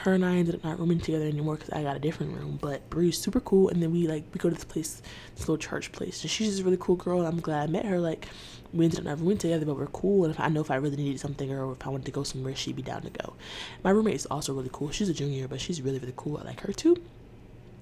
her 0.04 0.14
and 0.14 0.26
I 0.26 0.36
ended 0.36 0.56
up 0.56 0.64
not 0.66 0.80
rooming 0.80 1.00
together 1.00 1.26
anymore 1.26 1.56
because 1.56 1.70
I 1.70 1.82
got 1.82 1.96
a 1.96 2.00
different 2.00 2.36
room. 2.36 2.60
But 2.62 2.90
Bree's 2.90 3.18
super 3.18 3.40
cool, 3.40 3.70
and 3.70 3.82
then 3.82 3.92
we 3.92 4.06
like 4.08 4.26
we 4.34 4.38
go 4.38 4.50
to 4.50 4.56
this 4.56 4.66
place, 4.66 5.02
this 5.36 5.48
little 5.48 5.58
church 5.58 5.94
place. 5.94 6.22
And 6.22 6.30
she's 6.30 6.50
just 6.50 6.62
a 6.62 6.64
really 6.66 6.78
cool 6.78 6.98
girl. 6.98 7.20
And 7.20 7.28
I'm 7.28 7.40
glad 7.40 7.64
I 7.64 7.72
met 7.72 7.86
her. 7.86 8.00
Like 8.00 8.28
we 8.74 8.84
ended 8.84 9.00
up 9.00 9.06
not 9.06 9.20
rooming 9.20 9.38
together, 9.38 9.66
but 9.66 9.78
we're 9.78 9.88
cool. 9.88 10.26
And 10.26 10.34
if 10.34 10.40
I 10.40 10.50
know 10.50 10.60
if 10.60 10.72
I 10.72 10.76
really 10.76 10.98
needed 10.98 11.22
something 11.22 11.52
or 11.52 11.72
if 11.72 11.88
I 11.88 11.90
wanted 11.90 12.06
to 12.06 12.12
go 12.12 12.24
somewhere, 12.24 12.54
she'd 12.54 12.76
be 12.76 12.82
down 12.82 13.04
to 13.04 13.10
go. 13.10 13.36
My 13.84 13.92
roommate 13.92 14.16
is 14.16 14.26
also 14.26 14.54
really 14.54 14.70
cool. 14.74 14.92
She's 14.92 15.08
a 15.08 15.14
junior, 15.14 15.48
but 15.48 15.62
she's 15.62 15.82
really 15.82 16.00
really 16.00 16.14
cool. 16.18 16.38
I 16.38 16.44
like 16.44 16.62
her 16.62 16.74
too. 16.74 17.02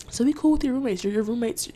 So 0.09 0.23
be 0.23 0.33
cool 0.33 0.51
with 0.51 0.63
your 0.63 0.73
roommates. 0.73 1.03
Your 1.03 1.13
your 1.13 1.23
roommates, 1.23 1.71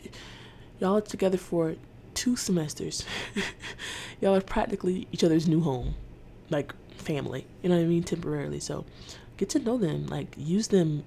y'all 0.78 0.98
are 0.98 1.00
together 1.00 1.38
for 1.38 1.74
two 2.14 2.36
semesters. 2.36 3.04
y'all 4.20 4.36
are 4.36 4.40
practically 4.40 5.08
each 5.10 5.24
other's 5.24 5.48
new 5.48 5.60
home, 5.60 5.96
like 6.50 6.72
family. 6.92 7.46
You 7.62 7.70
know 7.70 7.76
what 7.76 7.82
I 7.82 7.86
mean? 7.86 8.04
Temporarily. 8.04 8.60
So 8.60 8.84
get 9.36 9.50
to 9.50 9.58
know 9.58 9.78
them, 9.78 10.06
like 10.06 10.34
use 10.36 10.68
them 10.68 11.04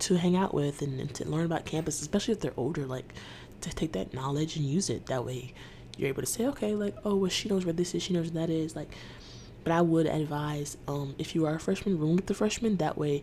to 0.00 0.16
hang 0.16 0.36
out 0.36 0.52
with 0.52 0.82
and, 0.82 1.00
and 1.00 1.14
to 1.14 1.28
learn 1.28 1.46
about 1.46 1.64
campus, 1.64 2.00
especially 2.00 2.32
if 2.32 2.40
they're 2.40 2.52
older, 2.56 2.86
like 2.86 3.12
to 3.60 3.70
take 3.70 3.92
that 3.92 4.12
knowledge 4.12 4.56
and 4.56 4.64
use 4.64 4.90
it. 4.90 5.06
That 5.06 5.24
way 5.24 5.52
you're 5.96 6.08
able 6.08 6.22
to 6.22 6.26
say, 6.26 6.46
okay, 6.46 6.74
like, 6.74 6.96
oh, 7.04 7.14
well, 7.16 7.30
she 7.30 7.48
knows 7.48 7.64
where 7.64 7.72
this 7.72 7.94
is, 7.94 8.02
she 8.02 8.12
knows 8.12 8.30
where 8.30 8.46
that 8.46 8.52
is. 8.52 8.74
Like, 8.74 8.94
but 9.64 9.72
I 9.72 9.80
would 9.80 10.06
advise, 10.06 10.76
um, 10.88 11.14
if 11.18 11.34
you 11.34 11.46
are 11.46 11.54
a 11.54 11.60
freshman, 11.60 11.98
room 11.98 12.16
with 12.16 12.26
the 12.26 12.34
freshman. 12.34 12.76
That 12.78 12.98
way 12.98 13.22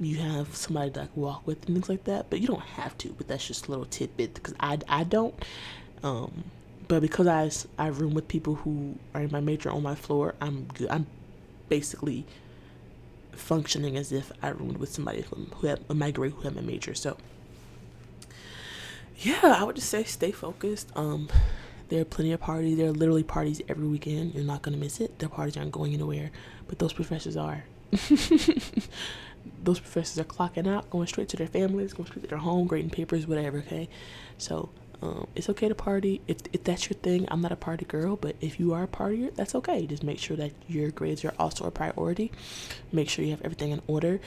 you 0.00 0.16
have 0.16 0.56
somebody 0.56 0.90
to 0.92 1.00
like 1.00 1.16
walk 1.16 1.46
with 1.46 1.66
and 1.66 1.76
things 1.76 1.88
like 1.88 2.04
that. 2.04 2.30
But 2.30 2.40
you 2.40 2.48
don't 2.48 2.60
have 2.60 2.96
to. 2.98 3.10
But 3.10 3.28
that's 3.28 3.46
just 3.46 3.68
a 3.68 3.70
little 3.70 3.84
tidbit 3.84 4.34
because 4.34 4.54
I 4.58 4.78
I 4.88 5.04
don't. 5.04 5.34
Um, 6.02 6.44
but 6.88 7.00
because 7.00 7.28
I 7.28 7.50
I 7.82 7.88
room 7.88 8.14
with 8.14 8.26
people 8.26 8.56
who 8.56 8.96
are 9.14 9.20
in 9.22 9.30
my 9.30 9.40
major 9.40 9.70
on 9.70 9.82
my 9.82 9.94
floor, 9.94 10.34
I'm 10.40 10.64
good. 10.74 10.88
I'm 10.90 11.06
basically 11.68 12.26
functioning 13.32 13.96
as 13.96 14.12
if 14.12 14.32
I 14.42 14.48
roomed 14.48 14.78
with 14.78 14.92
somebody 14.92 15.22
who, 15.22 15.46
who 15.56 15.66
had 15.66 15.80
a 15.88 15.94
my 15.94 16.10
grade 16.10 16.32
who 16.32 16.42
had 16.42 16.54
my 16.54 16.62
major. 16.62 16.94
So 16.94 17.16
yeah, 19.18 19.56
I 19.58 19.64
would 19.64 19.76
just 19.76 19.88
say 19.88 20.04
stay 20.04 20.30
focused. 20.30 20.88
Um, 20.96 21.28
there 21.88 22.00
are 22.00 22.04
plenty 22.04 22.32
of 22.32 22.40
parties. 22.40 22.76
There 22.78 22.88
are 22.88 22.92
literally 22.92 23.22
parties 23.22 23.60
every 23.68 23.86
weekend. 23.86 24.34
You're 24.34 24.44
not 24.44 24.62
gonna 24.62 24.76
miss 24.76 25.00
it. 25.00 25.18
The 25.18 25.28
parties 25.28 25.56
aren't 25.56 25.72
going 25.72 25.92
anywhere, 25.92 26.30
but 26.68 26.78
those 26.78 26.92
professors 26.92 27.36
are. 27.36 27.64
those 29.62 29.80
professors 29.80 30.18
are 30.18 30.24
clocking 30.24 30.66
out, 30.68 30.88
going 30.90 31.06
straight 31.06 31.28
to 31.30 31.36
their 31.36 31.46
families, 31.46 31.92
going 31.92 32.06
straight 32.06 32.22
to 32.22 32.28
their 32.28 32.38
home, 32.38 32.66
grading 32.66 32.90
papers, 32.90 33.26
whatever. 33.26 33.58
Okay, 33.58 33.88
so 34.38 34.70
um, 35.02 35.26
it's 35.34 35.48
okay 35.48 35.68
to 35.68 35.74
party 35.74 36.20
if 36.28 36.38
if 36.52 36.64
that's 36.64 36.90
your 36.90 36.98
thing. 36.98 37.26
I'm 37.30 37.40
not 37.40 37.52
a 37.52 37.56
party 37.56 37.86
girl, 37.86 38.16
but 38.16 38.36
if 38.40 38.60
you 38.60 38.74
are 38.74 38.82
a 38.82 38.88
partier, 38.88 39.34
that's 39.34 39.54
okay. 39.54 39.86
Just 39.86 40.02
make 40.02 40.18
sure 40.18 40.36
that 40.36 40.52
your 40.68 40.90
grades 40.90 41.24
are 41.24 41.34
also 41.38 41.64
a 41.64 41.70
priority. 41.70 42.32
Make 42.92 43.08
sure 43.08 43.24
you 43.24 43.30
have 43.30 43.42
everything 43.42 43.70
in 43.70 43.82
order. 43.86 44.20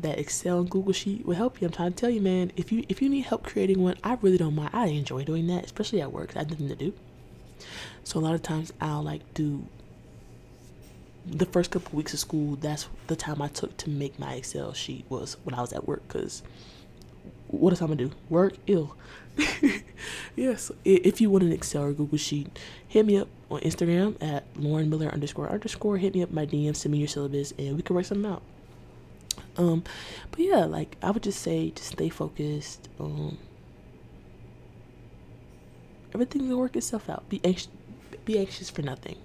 That 0.00 0.18
Excel 0.18 0.60
and 0.60 0.70
Google 0.70 0.92
Sheet 0.92 1.26
will 1.26 1.34
help 1.34 1.60
you. 1.60 1.66
I'm 1.66 1.72
trying 1.72 1.92
to 1.92 1.96
tell 1.96 2.10
you, 2.10 2.20
man. 2.20 2.52
If 2.56 2.72
you 2.72 2.84
if 2.88 3.00
you 3.00 3.08
need 3.08 3.22
help 3.26 3.44
creating 3.44 3.80
one, 3.80 3.96
I 4.02 4.18
really 4.20 4.38
don't 4.38 4.54
mind. 4.54 4.70
I 4.72 4.86
enjoy 4.86 5.24
doing 5.24 5.46
that, 5.48 5.64
especially 5.64 6.00
at 6.00 6.12
work. 6.12 6.36
I 6.36 6.40
have 6.40 6.50
nothing 6.50 6.68
to 6.68 6.76
do. 6.76 6.92
So 8.04 8.18
a 8.18 8.22
lot 8.22 8.34
of 8.34 8.42
times 8.42 8.72
I'll 8.80 9.02
like 9.02 9.34
do 9.34 9.66
the 11.26 11.46
first 11.46 11.70
couple 11.70 11.96
weeks 11.96 12.12
of 12.12 12.20
school. 12.20 12.56
That's 12.56 12.88
the 13.06 13.16
time 13.16 13.42
I 13.42 13.48
took 13.48 13.76
to 13.78 13.90
make 13.90 14.18
my 14.18 14.34
Excel 14.34 14.72
sheet 14.72 15.04
was 15.08 15.36
when 15.44 15.54
I 15.54 15.60
was 15.60 15.72
at 15.72 15.86
work. 15.86 16.06
Cause 16.08 16.42
what 17.48 17.72
is 17.72 17.80
I'm 17.80 17.88
gonna 17.88 17.96
do? 17.96 18.10
Work 18.28 18.54
ill. 18.66 18.96
yes. 20.36 20.70
If 20.84 21.20
you 21.20 21.30
want 21.30 21.44
an 21.44 21.52
Excel 21.52 21.84
or 21.84 21.92
Google 21.92 22.18
sheet, 22.18 22.58
hit 22.86 23.06
me 23.06 23.18
up 23.18 23.28
on 23.50 23.60
Instagram 23.60 24.16
at 24.22 24.44
Lauren 24.56 24.90
Miller 24.90 25.08
underscore 25.08 25.48
underscore. 25.50 25.96
Hit 25.96 26.14
me 26.14 26.22
up 26.22 26.30
my 26.30 26.46
DM, 26.46 26.74
send 26.74 26.92
me 26.92 26.98
your 26.98 27.08
syllabus, 27.08 27.52
and 27.58 27.76
we 27.76 27.82
can 27.82 27.96
work 27.96 28.04
something 28.04 28.30
out. 28.30 28.42
Um, 29.56 29.82
but 30.30 30.40
yeah, 30.40 30.64
like 30.64 30.96
I 31.02 31.10
would 31.10 31.22
just 31.22 31.40
say, 31.40 31.70
just 31.70 31.92
stay 31.92 32.08
focused. 32.08 32.88
Um, 33.00 33.38
everything 36.12 36.48
will 36.48 36.58
work 36.58 36.76
itself 36.76 37.08
out. 37.08 37.28
Be 37.28 37.40
anxious. 37.44 37.68
Be 38.24 38.38
anxious 38.38 38.70
for 38.70 38.82
nothing. 38.82 39.16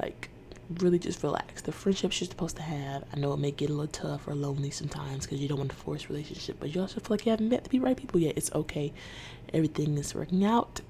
Like 0.00 0.30
really 0.70 0.98
just 0.98 1.22
relax. 1.22 1.62
The 1.62 1.72
friendships 1.72 2.20
you're 2.20 2.28
supposed 2.28 2.56
to 2.56 2.62
have, 2.62 3.04
I 3.12 3.18
know 3.18 3.32
it 3.32 3.38
may 3.38 3.50
get 3.50 3.70
a 3.70 3.72
little 3.72 3.86
tough 3.86 4.28
or 4.28 4.34
lonely 4.34 4.70
sometimes 4.70 5.24
because 5.24 5.40
you 5.40 5.48
don't 5.48 5.58
want 5.58 5.70
to 5.70 5.76
force 5.76 6.08
relationship, 6.08 6.56
but 6.60 6.74
you 6.74 6.80
also 6.80 7.00
feel 7.00 7.08
like 7.10 7.26
you 7.26 7.30
haven't 7.30 7.48
met 7.48 7.64
the 7.64 7.78
right 7.78 7.96
people 7.96 8.20
yet. 8.20 8.36
It's 8.36 8.52
okay. 8.54 8.92
Everything 9.52 9.96
is 9.96 10.14
working 10.14 10.44
out. 10.44 10.80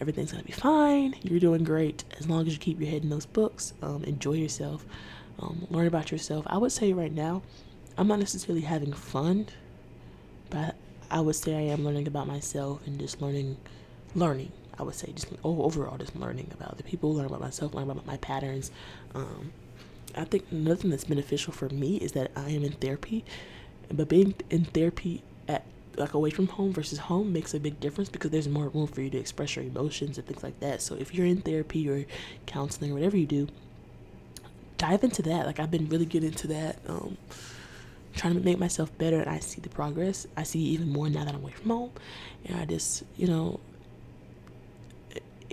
Everything's 0.00 0.32
gonna 0.32 0.44
be 0.44 0.52
fine. 0.52 1.14
You're 1.22 1.40
doing 1.40 1.62
great 1.62 2.04
as 2.18 2.28
long 2.28 2.46
as 2.46 2.54
you 2.54 2.58
keep 2.58 2.80
your 2.80 2.90
head 2.90 3.02
in 3.02 3.10
those 3.10 3.26
books. 3.26 3.74
Um, 3.82 4.02
enjoy 4.04 4.32
yourself. 4.32 4.84
Um, 5.38 5.66
learn 5.70 5.86
about 5.86 6.10
yourself. 6.10 6.46
I 6.48 6.58
would 6.58 6.72
say 6.72 6.92
right 6.92 7.12
now, 7.12 7.42
I'm 7.98 8.08
not 8.08 8.18
necessarily 8.18 8.62
having 8.62 8.92
fun, 8.92 9.46
but 10.50 10.74
I 11.10 11.20
would 11.20 11.36
say 11.36 11.54
I 11.54 11.72
am 11.72 11.84
learning 11.84 12.06
about 12.06 12.26
myself 12.26 12.84
and 12.86 12.98
just 12.98 13.20
learning, 13.20 13.58
learning 14.14 14.50
I 14.82 14.84
would 14.84 14.94
say 14.94 15.12
just 15.12 15.28
oh, 15.44 15.62
overall 15.62 15.96
just 15.96 16.16
learning 16.16 16.48
about 16.52 16.76
the 16.76 16.82
people, 16.82 17.14
learning 17.14 17.30
about 17.30 17.40
myself, 17.40 17.74
learning 17.74 17.90
about 17.90 18.06
my 18.06 18.16
patterns. 18.18 18.70
Um, 19.14 19.52
I 20.14 20.24
think 20.24 20.44
another 20.50 20.76
thing 20.76 20.90
that's 20.90 21.04
beneficial 21.04 21.52
for 21.52 21.68
me 21.68 21.96
is 21.96 22.12
that 22.12 22.32
I 22.36 22.50
am 22.50 22.64
in 22.64 22.72
therapy, 22.72 23.24
but 23.92 24.08
being 24.08 24.34
in 24.50 24.64
therapy 24.64 25.22
at 25.48 25.64
like 25.96 26.14
away 26.14 26.30
from 26.30 26.48
home 26.48 26.72
versus 26.72 26.98
home 26.98 27.32
makes 27.32 27.54
a 27.54 27.60
big 27.60 27.78
difference 27.80 28.10
because 28.10 28.30
there's 28.30 28.48
more 28.48 28.68
room 28.68 28.86
for 28.86 29.00
you 29.00 29.10
to 29.10 29.18
express 29.18 29.56
your 29.56 29.64
emotions 29.64 30.18
and 30.18 30.26
things 30.26 30.42
like 30.42 30.58
that. 30.60 30.82
So 30.82 30.96
if 30.96 31.14
you're 31.14 31.26
in 31.26 31.40
therapy 31.40 31.88
or 31.88 32.04
counseling 32.46 32.90
or 32.90 32.94
whatever 32.94 33.16
you 33.16 33.26
do, 33.26 33.48
dive 34.78 35.04
into 35.04 35.22
that. 35.22 35.46
Like 35.46 35.60
I've 35.60 35.70
been 35.70 35.88
really 35.88 36.06
getting 36.06 36.30
into 36.30 36.48
that. 36.48 36.78
Um, 36.88 37.16
trying 38.14 38.34
to 38.34 38.40
make 38.40 38.58
myself 38.58 38.96
better 38.98 39.20
and 39.20 39.30
I 39.30 39.38
see 39.38 39.60
the 39.60 39.68
progress. 39.68 40.26
I 40.36 40.42
see 40.42 40.58
even 40.58 40.90
more 40.90 41.08
now 41.08 41.24
that 41.24 41.34
I'm 41.34 41.40
away 41.40 41.52
from 41.52 41.70
home. 41.70 41.90
And 42.44 42.60
I 42.60 42.64
just, 42.64 43.04
you 43.16 43.26
know, 43.26 43.60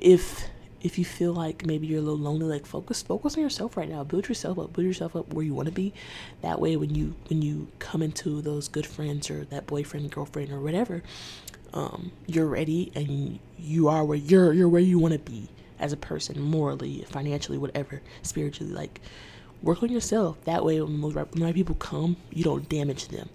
if 0.01 0.49
if 0.81 0.97
you 0.97 1.03
feel 1.03 1.33
like 1.33 1.65
maybe 1.65 1.87
you're 1.87 1.99
a 1.99 2.01
little 2.01 2.17
lonely 2.17 2.45
like 2.45 2.65
focus 2.65 3.01
focus 3.01 3.35
on 3.35 3.43
yourself 3.43 3.75
right 3.75 3.89
now. 3.89 4.03
Build 4.03 4.27
yourself 4.29 4.57
up 4.57 4.73
build 4.73 4.87
yourself 4.87 5.15
up 5.15 5.33
where 5.33 5.45
you 5.45 5.53
want 5.53 5.67
to 5.67 5.73
be. 5.73 5.93
That 6.41 6.59
way 6.59 6.75
when 6.75 6.95
you 6.95 7.15
when 7.27 7.41
you 7.41 7.67
come 7.79 8.01
into 8.01 8.41
those 8.41 8.67
good 8.67 8.85
friends 8.85 9.29
or 9.29 9.45
that 9.45 9.67
boyfriend 9.67 10.11
girlfriend 10.11 10.51
or 10.51 10.59
whatever 10.59 11.03
um, 11.73 12.11
you're 12.27 12.47
ready 12.47 12.91
and 12.95 13.39
you 13.57 13.87
are 13.87 14.03
where 14.03 14.17
you're 14.17 14.53
you're 14.53 14.69
where 14.69 14.81
you 14.81 14.99
want 14.99 15.13
to 15.13 15.19
be 15.19 15.49
as 15.79 15.93
a 15.93 15.97
person 15.97 16.41
morally 16.41 17.05
financially 17.09 17.57
whatever 17.57 18.01
spiritually 18.21 18.73
like 18.73 19.01
work 19.61 19.83
on 19.83 19.89
yourself. 19.89 20.41
That 20.45 20.63
way 20.63 20.81
when 20.81 21.01
when 21.01 21.43
right 21.43 21.55
people 21.55 21.75
come 21.75 22.15
you 22.31 22.43
don't 22.43 22.67
damage 22.69 23.09
them. 23.09 23.29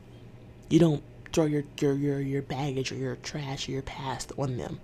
You 0.71 0.79
don't 0.79 1.03
throw 1.33 1.45
your 1.45 1.65
your 1.81 1.95
your, 1.95 2.21
your 2.21 2.43
baggage 2.43 2.91
or 2.91 2.97
your 2.97 3.17
trash 3.17 3.69
or 3.69 3.73
your 3.73 3.83
past 3.83 4.33
on 4.39 4.57
them 4.57 4.81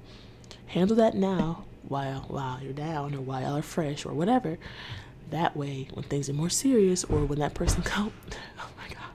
handle 0.70 0.96
that 0.96 1.14
now 1.14 1.64
while 1.83 2.24
while 2.28 2.61
you're 2.62 2.72
down 2.72 3.14
or 3.14 3.20
while 3.20 3.54
you're 3.54 3.62
fresh 3.62 4.06
or 4.06 4.14
whatever. 4.14 4.59
That 5.30 5.56
way, 5.56 5.88
when 5.92 6.04
things 6.04 6.28
are 6.28 6.33
more 6.33 6.50
serious 6.50 7.04
or 7.04 7.24
when 7.24 7.38
that 7.38 7.54
person 7.54 7.83
comes, 7.94 8.12
oh 8.59 8.68
my 8.76 8.88
god, 8.88 9.11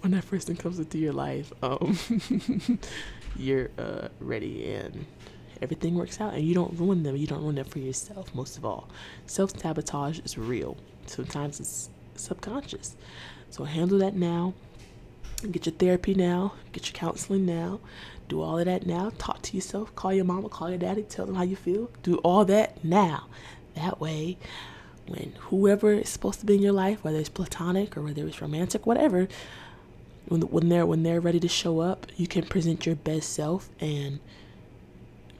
when 0.00 0.12
that 0.12 0.26
person 0.26 0.56
comes 0.56 0.78
into 0.78 0.98
your 0.98 1.12
life, 1.12 1.52
um, 1.62 1.98
you're 3.36 3.70
uh, 3.78 4.08
ready 4.20 4.72
and 4.72 5.06
everything 5.62 5.94
works 5.94 6.20
out 6.20 6.34
and 6.34 6.44
you 6.44 6.54
don't 6.54 6.78
ruin 6.78 7.02
them. 7.02 7.16
You 7.16 7.26
don't 7.26 7.42
ruin 7.42 7.56
them 7.56 7.66
for 7.66 7.78
yourself, 7.78 8.34
most 8.34 8.56
of 8.56 8.64
all. 8.64 8.88
Self 9.26 9.58
sabotage 9.58 10.20
is 10.20 10.38
real. 10.38 10.76
Sometimes 11.06 11.60
it's 11.60 11.88
subconscious. 12.16 12.96
So 13.50 13.64
handle 13.64 13.98
that 13.98 14.14
now. 14.14 14.54
Get 15.50 15.66
your 15.66 15.74
therapy 15.74 16.14
now. 16.14 16.54
Get 16.72 16.86
your 16.86 16.94
counseling 16.94 17.44
now 17.46 17.80
do 18.28 18.40
all 18.40 18.58
of 18.58 18.64
that 18.64 18.86
now. 18.86 19.12
Talk 19.18 19.42
to 19.42 19.56
yourself. 19.56 19.94
Call 19.94 20.12
your 20.12 20.24
mama. 20.24 20.48
Call 20.48 20.70
your 20.70 20.78
daddy. 20.78 21.02
Tell 21.02 21.26
them 21.26 21.34
how 21.34 21.42
you 21.42 21.56
feel. 21.56 21.90
Do 22.02 22.16
all 22.18 22.44
that 22.46 22.82
now. 22.84 23.26
That 23.74 24.00
way, 24.00 24.38
when 25.06 25.34
whoever 25.50 25.92
is 25.92 26.08
supposed 26.08 26.40
to 26.40 26.46
be 26.46 26.54
in 26.54 26.62
your 26.62 26.72
life, 26.72 27.02
whether 27.02 27.18
it's 27.18 27.28
platonic 27.28 27.96
or 27.96 28.02
whether 28.02 28.26
it's 28.26 28.40
romantic, 28.40 28.86
whatever, 28.86 29.28
when 30.26 30.42
when 30.42 30.68
they're 30.68 30.86
when 30.86 31.02
they're 31.02 31.20
ready 31.20 31.40
to 31.40 31.48
show 31.48 31.80
up, 31.80 32.06
you 32.16 32.26
can 32.26 32.44
present 32.44 32.86
your 32.86 32.94
best 32.94 33.32
self 33.32 33.68
and 33.80 34.20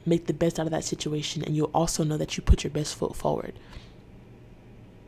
make 0.05 0.27
the 0.27 0.33
best 0.33 0.59
out 0.59 0.67
of 0.67 0.71
that 0.71 0.83
situation. 0.83 1.43
And 1.43 1.55
you'll 1.55 1.71
also 1.73 2.03
know 2.03 2.17
that 2.17 2.37
you 2.37 2.43
put 2.43 2.63
your 2.63 2.71
best 2.71 2.95
foot 2.95 3.15
forward. 3.15 3.53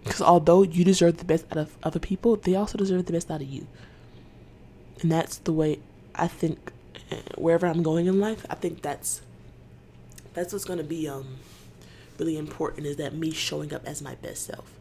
Because 0.04 0.22
although 0.22 0.64
you 0.64 0.84
deserve 0.84 1.18
the 1.18 1.26
best 1.26 1.46
out 1.52 1.58
of 1.58 1.78
other 1.84 2.00
people, 2.00 2.38
they 2.38 2.56
also 2.56 2.78
deserve 2.78 3.06
the 3.06 3.14
best 3.14 3.30
out 3.30 3.42
of 3.42 3.48
you. 3.48 3.68
And 5.02 5.12
that's 5.12 5.38
the 5.38 5.54
way 5.54 5.80
I 6.16 6.28
think 6.28 6.72
wherever 7.38 7.68
I'm 7.68 7.84
going 7.84 8.08
in 8.08 8.20
life, 8.20 8.46
I 8.50 8.56
think 8.56 8.82
that's 8.82 9.22
that's 10.34 10.54
what's 10.54 10.66
gonna 10.66 10.84
be 10.84 11.08
um 11.08 11.38
really 12.20 12.38
important 12.38 12.88
is 12.88 12.98
that 12.98 13.14
me 13.14 13.32
showing 13.32 13.74
up 13.74 13.86
as 13.86 14.02
my 14.02 14.16
best 14.16 14.46
self. 14.46 14.74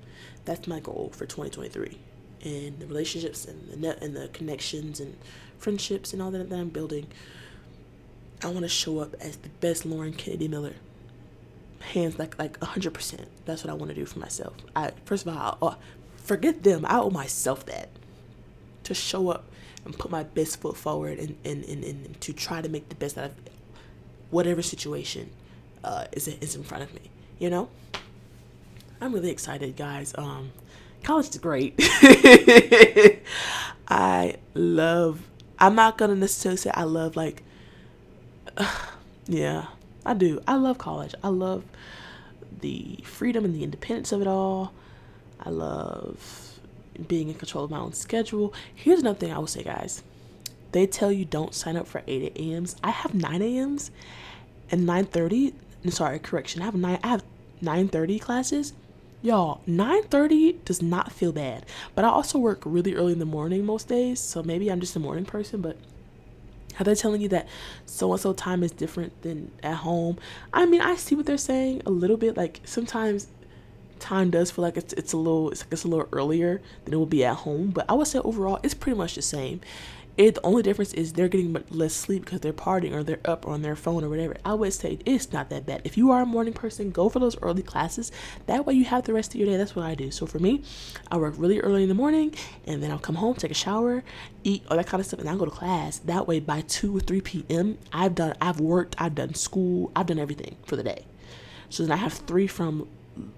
That's 0.44 0.66
my 0.66 0.80
goal 0.80 1.10
for 1.12 1.26
2023, 1.26 1.98
and 2.44 2.78
the 2.78 2.86
relationships 2.86 3.44
and 3.44 3.68
the 3.68 3.76
net 3.76 4.02
and 4.02 4.16
the 4.16 4.28
connections 4.28 5.00
and 5.00 5.16
friendships 5.58 6.12
and 6.12 6.22
all 6.22 6.30
that 6.30 6.48
that 6.48 6.58
I'm 6.58 6.68
building. 6.70 7.06
I 8.42 8.48
want 8.48 8.60
to 8.60 8.68
show 8.68 8.98
up 8.98 9.14
as 9.20 9.36
the 9.36 9.48
best 9.48 9.86
Lauren 9.86 10.12
Kennedy 10.12 10.48
Miller. 10.48 10.74
Hands 11.92 12.18
like 12.18 12.38
like 12.38 12.62
hundred 12.62 12.94
percent. 12.94 13.28
That's 13.44 13.64
what 13.64 13.70
I 13.70 13.74
want 13.74 13.90
to 13.90 13.94
do 13.94 14.06
for 14.06 14.18
myself. 14.18 14.54
I 14.74 14.92
first 15.04 15.26
of 15.26 15.36
all, 15.36 15.58
I'll, 15.62 15.78
forget 16.26 16.64
them. 16.64 16.84
I 16.84 16.98
owe 16.98 17.10
myself 17.10 17.64
that 17.66 17.88
to 18.82 18.94
show 18.94 19.30
up 19.30 19.44
and 19.86 19.98
put 19.98 20.10
my 20.10 20.22
best 20.22 20.60
foot 20.60 20.76
forward 20.76 21.18
and, 21.18 21.36
and, 21.44 21.64
and, 21.64 21.84
and 21.84 22.20
to 22.20 22.32
try 22.32 22.60
to 22.60 22.68
make 22.68 22.88
the 22.88 22.94
best 22.94 23.16
out 23.16 23.26
of 23.26 23.32
whatever 24.30 24.60
situation 24.60 25.30
uh, 25.84 26.04
is, 26.12 26.28
is 26.28 26.54
in 26.56 26.62
front 26.62 26.82
of 26.82 26.92
me, 26.94 27.10
you 27.38 27.48
know? 27.48 27.68
I'm 29.00 29.12
really 29.12 29.30
excited, 29.30 29.76
guys. 29.76 30.14
Um, 30.16 30.52
college 31.02 31.28
is 31.28 31.38
great. 31.38 31.74
I 33.88 34.36
love, 34.54 35.22
I'm 35.58 35.74
not 35.74 35.98
going 35.98 36.10
to 36.10 36.16
necessarily 36.16 36.56
say 36.56 36.70
I 36.74 36.84
love, 36.84 37.14
like, 37.14 37.42
uh, 38.56 38.74
yeah, 39.26 39.66
I 40.04 40.14
do. 40.14 40.40
I 40.46 40.56
love 40.56 40.78
college. 40.78 41.14
I 41.22 41.28
love 41.28 41.64
the 42.60 42.98
freedom 43.04 43.44
and 43.44 43.54
the 43.54 43.62
independence 43.62 44.12
of 44.12 44.20
it 44.20 44.26
all. 44.26 44.72
I 45.40 45.50
love 45.50 46.45
being 46.96 47.28
in 47.28 47.34
control 47.34 47.64
of 47.64 47.70
my 47.70 47.78
own 47.78 47.92
schedule. 47.92 48.52
Here's 48.74 49.00
another 49.00 49.18
thing 49.18 49.32
I 49.32 49.38
will 49.38 49.46
say, 49.46 49.62
guys. 49.62 50.02
They 50.72 50.86
tell 50.86 51.10
you 51.12 51.24
don't 51.24 51.54
sign 51.54 51.76
up 51.76 51.86
for 51.86 52.02
8 52.06 52.32
a.m.s. 52.36 52.76
I 52.82 52.90
have 52.90 53.14
9 53.14 53.42
a.m.s 53.42 53.90
and 54.70 54.86
9:30. 54.86 55.54
Sorry, 55.90 56.18
correction. 56.18 56.62
I 56.62 56.64
have 56.66 56.74
nine. 56.74 56.98
I 57.02 57.08
have 57.08 57.24
9:30 57.62 58.20
classes. 58.20 58.72
y'all 59.22 59.60
9.30 59.66 60.62
does 60.64 60.82
not 60.82 61.10
feel 61.10 61.32
bad 61.32 61.64
but 61.94 62.04
i 62.04 62.08
also 62.08 62.38
work 62.38 62.60
really 62.66 62.94
early 62.94 63.12
in 63.12 63.18
the 63.18 63.24
morning 63.24 63.64
most 63.64 63.88
days 63.88 64.20
so 64.20 64.42
maybe 64.42 64.70
i'm 64.70 64.78
just 64.80 64.94
a 64.94 64.98
morning 65.00 65.24
person 65.24 65.60
but 65.62 65.76
how 66.74 66.84
they're 66.84 66.94
telling 66.94 67.22
you 67.22 67.28
that 67.28 67.48
so 67.86 68.12
and 68.12 68.20
so 68.20 68.32
time 68.34 68.62
is 68.62 68.70
different 68.72 69.22
than 69.22 69.50
at 69.62 69.76
home 69.76 70.18
i 70.52 70.66
mean 70.66 70.82
i 70.82 70.94
see 70.94 71.14
what 71.14 71.24
they're 71.24 71.38
saying 71.38 71.80
a 71.86 71.90
little 71.90 72.18
bit 72.18 72.36
like 72.36 72.60
sometimes 72.64 73.28
time 73.98 74.30
does 74.30 74.50
feel 74.50 74.62
like 74.62 74.76
it's, 74.76 74.92
it's 74.94 75.12
a 75.12 75.16
little 75.16 75.50
it's 75.50 75.62
like 75.62 75.72
it's 75.72 75.84
a 75.84 75.88
little 75.88 76.08
earlier 76.12 76.60
than 76.84 76.94
it 76.94 76.96
will 76.96 77.06
be 77.06 77.24
at 77.24 77.36
home 77.36 77.70
but 77.70 77.84
i 77.88 77.92
would 77.92 78.06
say 78.06 78.18
overall 78.20 78.58
it's 78.62 78.74
pretty 78.74 78.96
much 78.96 79.14
the 79.14 79.22
same 79.22 79.60
it 80.16 80.34
the 80.34 80.42
only 80.42 80.62
difference 80.62 80.94
is 80.94 81.12
they're 81.12 81.28
getting 81.28 81.62
less 81.70 81.92
sleep 81.92 82.24
because 82.24 82.40
they're 82.40 82.52
partying 82.52 82.92
or 82.92 83.02
they're 83.02 83.20
up 83.26 83.46
or 83.46 83.52
on 83.52 83.60
their 83.60 83.76
phone 83.76 84.02
or 84.02 84.08
whatever. 84.08 84.36
I 84.44 84.54
would 84.54 84.72
say 84.72 84.98
it's 85.04 85.32
not 85.32 85.50
that 85.50 85.66
bad. 85.66 85.82
If 85.84 85.98
you 85.98 86.10
are 86.10 86.22
a 86.22 86.26
morning 86.26 86.54
person, 86.54 86.90
go 86.90 87.08
for 87.10 87.18
those 87.18 87.36
early 87.42 87.62
classes. 87.62 88.12
That 88.46 88.64
way 88.64 88.74
you 88.74 88.86
have 88.86 89.04
the 89.04 89.12
rest 89.12 89.34
of 89.34 89.40
your 89.40 89.46
day. 89.46 89.58
That's 89.58 89.76
what 89.76 89.84
I 89.84 89.94
do. 89.94 90.10
So 90.10 90.24
for 90.24 90.38
me, 90.38 90.62
I 91.10 91.18
work 91.18 91.34
really 91.36 91.60
early 91.60 91.82
in 91.82 91.90
the 91.90 91.94
morning 91.94 92.34
and 92.66 92.82
then 92.82 92.90
I'll 92.90 92.98
come 92.98 93.16
home, 93.16 93.34
take 93.34 93.50
a 93.50 93.54
shower, 93.54 94.02
eat 94.42 94.64
all 94.70 94.78
that 94.78 94.86
kind 94.86 95.00
of 95.00 95.06
stuff, 95.06 95.20
and 95.20 95.28
I'll 95.28 95.36
go 95.36 95.44
to 95.44 95.50
class. 95.50 95.98
That 95.98 96.26
way 96.26 96.40
by 96.40 96.62
two 96.62 96.96
or 96.96 97.00
three 97.00 97.20
p.m. 97.20 97.76
I've 97.92 98.14
done 98.14 98.34
I've 98.40 98.58
worked, 98.60 98.96
I've 98.98 99.14
done 99.14 99.34
school, 99.34 99.92
I've 99.94 100.06
done 100.06 100.18
everything 100.18 100.56
for 100.64 100.76
the 100.76 100.82
day. 100.82 101.04
So 101.68 101.82
then 101.82 101.92
I 101.92 101.96
have 101.96 102.14
three 102.14 102.46
from 102.46 102.88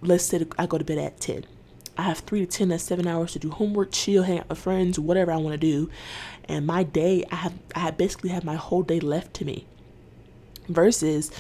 let's 0.03 0.25
say 0.25 0.45
I 0.59 0.67
go 0.67 0.79
to 0.79 0.85
bed 0.85 0.99
at 0.99 1.21
ten. 1.21 1.45
I 1.97 2.03
have 2.03 2.21
three 2.21 2.41
to 2.41 2.47
ten, 2.47 2.69
that's 2.69 2.85
seven 2.85 3.07
hours 3.07 3.33
to 3.33 3.39
do 3.39 3.51
homework, 3.51 3.91
chill, 3.93 4.23
hang 4.23 4.39
out 4.39 4.49
with 4.49 4.59
friends, 4.59 4.99
whatever 4.99 5.33
I 5.33 5.37
want 5.37 5.55
to 5.55 5.59
do. 5.59 5.91
And 6.45 6.67
my 6.67 6.85
day, 6.85 7.25
I 7.31 7.37
have 7.37 7.55
I 7.75 7.91
basically 7.91 8.31
have 8.31 8.45
my 8.45 8.55
whole 8.55 8.83
day 8.83 9.01
left 9.01 9.35
to 9.35 9.45
me. 9.45 9.67
Versus, 10.69 11.31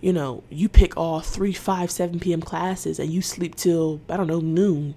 you 0.00 0.12
know, 0.12 0.42
you 0.48 0.68
pick 0.68 0.96
all 0.96 1.20
three, 1.20 1.52
five, 1.52 1.90
seven 1.90 2.18
p.m. 2.18 2.40
classes 2.40 2.98
and 2.98 3.10
you 3.10 3.22
sleep 3.22 3.54
till 3.54 4.00
I 4.08 4.16
don't 4.16 4.26
know 4.26 4.40
noon. 4.40 4.94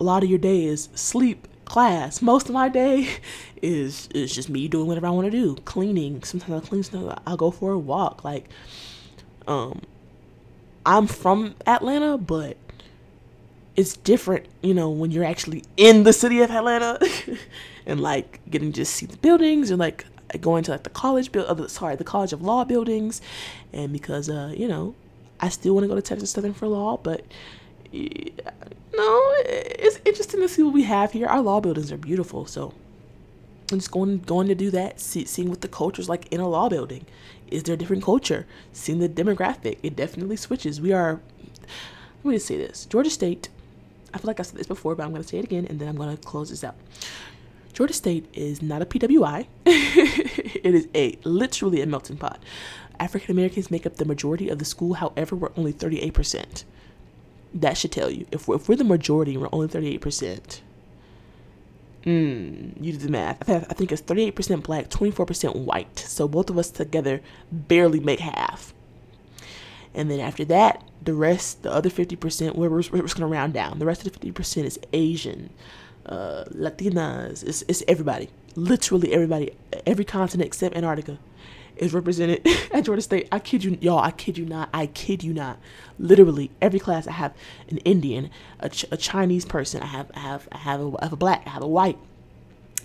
A 0.00 0.04
lot 0.04 0.22
of 0.22 0.30
your 0.30 0.38
day 0.38 0.64
is 0.64 0.88
sleep, 0.94 1.48
class. 1.68 2.22
Most 2.22 2.48
of 2.48 2.54
my 2.54 2.68
day 2.68 3.08
is 3.62 4.08
is 4.14 4.34
just 4.34 4.48
me 4.48 4.66
doing 4.68 4.86
whatever 4.86 5.06
I 5.06 5.10
want 5.10 5.26
to 5.26 5.30
do, 5.30 5.56
cleaning. 5.64 6.22
Sometimes 6.22 6.64
I 6.64 6.66
clean 6.66 6.82
stuff. 6.82 7.20
I'll 7.26 7.36
go 7.36 7.50
for 7.50 7.72
a 7.72 7.78
walk. 7.78 8.24
Like, 8.24 8.48
um, 9.46 9.82
I'm 10.88 11.06
from 11.06 11.54
Atlanta, 11.66 12.16
but 12.16 12.56
it's 13.76 13.94
different, 13.94 14.46
you 14.62 14.72
know, 14.72 14.88
when 14.88 15.10
you're 15.10 15.22
actually 15.22 15.64
in 15.76 16.04
the 16.04 16.14
city 16.14 16.40
of 16.40 16.50
Atlanta 16.50 16.98
and 17.86 18.00
like 18.00 18.40
getting 18.50 18.72
to 18.72 18.86
see 18.86 19.04
the 19.04 19.18
buildings 19.18 19.70
and 19.70 19.78
like 19.78 20.06
going 20.40 20.64
to 20.64 20.70
like 20.70 20.84
the 20.84 20.90
college 20.90 21.30
build, 21.30 21.60
uh, 21.60 21.68
sorry, 21.68 21.94
the 21.94 22.04
College 22.04 22.32
of 22.32 22.40
Law 22.40 22.64
buildings, 22.64 23.20
and 23.70 23.92
because 23.92 24.30
uh, 24.30 24.54
you 24.56 24.66
know, 24.66 24.94
I 25.40 25.50
still 25.50 25.74
want 25.74 25.84
to 25.84 25.88
go 25.88 25.94
to 25.94 26.00
Texas 26.00 26.30
Southern 26.30 26.54
for 26.54 26.66
law, 26.66 26.96
but 26.96 27.22
yeah, 27.92 28.30
no, 28.96 29.32
it's 29.44 30.00
interesting 30.06 30.40
to 30.40 30.48
see 30.48 30.62
what 30.62 30.72
we 30.72 30.84
have 30.84 31.12
here. 31.12 31.26
Our 31.26 31.42
law 31.42 31.60
buildings 31.60 31.92
are 31.92 31.98
beautiful, 31.98 32.46
so 32.46 32.72
I'm 33.70 33.78
just 33.78 33.90
going 33.90 34.20
going 34.20 34.48
to 34.48 34.54
do 34.54 34.70
that, 34.70 35.00
see, 35.00 35.26
seeing 35.26 35.50
what 35.50 35.60
the 35.60 35.68
culture's 35.68 36.08
like 36.08 36.32
in 36.32 36.40
a 36.40 36.48
law 36.48 36.70
building. 36.70 37.04
Is 37.50 37.64
there 37.64 37.74
a 37.74 37.78
different 37.78 38.04
culture? 38.04 38.46
Seeing 38.72 38.98
the 38.98 39.08
demographic, 39.08 39.78
it 39.82 39.96
definitely 39.96 40.36
switches. 40.36 40.80
We 40.80 40.92
are. 40.92 41.20
Let 42.24 42.30
me 42.30 42.34
just 42.36 42.46
say 42.46 42.56
this: 42.56 42.86
Georgia 42.86 43.10
State 43.10 43.48
I 44.12 44.18
feel 44.18 44.28
like 44.28 44.40
I 44.40 44.42
said 44.42 44.58
this 44.58 44.66
before, 44.66 44.94
but 44.94 45.04
I'm 45.04 45.10
going 45.10 45.22
to 45.22 45.28
say 45.28 45.38
it 45.38 45.44
again 45.44 45.66
and 45.68 45.78
then 45.78 45.88
I'm 45.88 45.96
going 45.96 46.16
to 46.16 46.22
close 46.22 46.50
this 46.50 46.64
out. 46.64 46.76
Georgia 47.72 47.94
State 47.94 48.26
is 48.32 48.62
not 48.62 48.82
a 48.82 48.86
PWI. 48.86 49.46
it 49.66 50.74
is 50.74 50.88
a 50.94 51.18
literally 51.24 51.82
a 51.82 51.86
melting 51.86 52.16
pot. 52.16 52.42
African 52.98 53.30
Americans 53.30 53.70
make 53.70 53.86
up 53.86 53.96
the 53.96 54.04
majority 54.04 54.48
of 54.48 54.58
the 54.58 54.64
school, 54.64 54.94
however, 54.94 55.36
we're 55.36 55.52
only 55.56 55.72
38%. 55.72 56.64
That 57.54 57.76
should 57.76 57.92
tell 57.92 58.10
you. 58.10 58.26
If 58.32 58.48
we're, 58.48 58.56
if 58.56 58.68
we're 58.68 58.76
the 58.76 58.84
majority 58.84 59.34
and 59.34 59.42
we're 59.42 59.48
only 59.52 59.68
38%, 59.68 60.60
mm, 62.04 62.72
you 62.80 62.92
do 62.92 62.98
the 62.98 63.10
math. 63.10 63.48
I 63.48 63.58
think 63.60 63.92
it's 63.92 64.02
38% 64.02 64.62
black, 64.62 64.88
24% 64.88 65.56
white. 65.56 65.98
So 65.98 66.28
both 66.28 66.50
of 66.50 66.58
us 66.58 66.70
together 66.70 67.20
barely 67.50 68.00
make 68.00 68.20
half. 68.20 68.74
And 69.94 70.10
then 70.10 70.20
after 70.20 70.44
that, 70.46 70.84
the 71.02 71.14
rest, 71.14 71.62
the 71.62 71.72
other 71.72 71.90
50%, 71.90 72.54
we're, 72.54 72.68
we're, 72.68 72.76
we're 72.76 73.02
just 73.02 73.16
going 73.16 73.20
to 73.20 73.26
round 73.26 73.54
down. 73.54 73.78
The 73.78 73.86
rest 73.86 74.06
of 74.06 74.12
the 74.12 74.30
50% 74.30 74.64
is 74.64 74.78
Asian, 74.92 75.50
uh, 76.06 76.44
Latinas, 76.50 77.42
it's, 77.46 77.62
it's 77.68 77.82
everybody. 77.88 78.30
Literally 78.54 79.12
everybody. 79.12 79.52
Every 79.86 80.04
continent 80.04 80.46
except 80.46 80.76
Antarctica 80.76 81.18
is 81.80 81.94
represented 81.94 82.46
at 82.72 82.84
Georgia 82.84 83.02
State. 83.02 83.28
I 83.32 83.38
kid 83.38 83.64
you, 83.64 83.78
y'all, 83.80 83.98
I 83.98 84.10
kid 84.10 84.38
you 84.38 84.44
not. 84.44 84.68
I 84.72 84.86
kid 84.86 85.22
you 85.22 85.32
not. 85.32 85.58
Literally 85.98 86.50
every 86.60 86.78
class 86.78 87.06
I 87.06 87.12
have 87.12 87.34
an 87.68 87.78
Indian, 87.78 88.30
a, 88.60 88.68
Ch- 88.68 88.86
a 88.90 88.96
Chinese 88.96 89.44
person, 89.44 89.82
I 89.82 89.86
have, 89.86 90.10
I 90.14 90.20
have, 90.20 90.48
I 90.52 90.58
have, 90.58 90.80
a, 90.80 90.92
I 91.00 91.04
have 91.04 91.12
a 91.12 91.16
black, 91.16 91.42
I 91.46 91.50
have 91.50 91.62
a 91.62 91.68
white, 91.68 91.98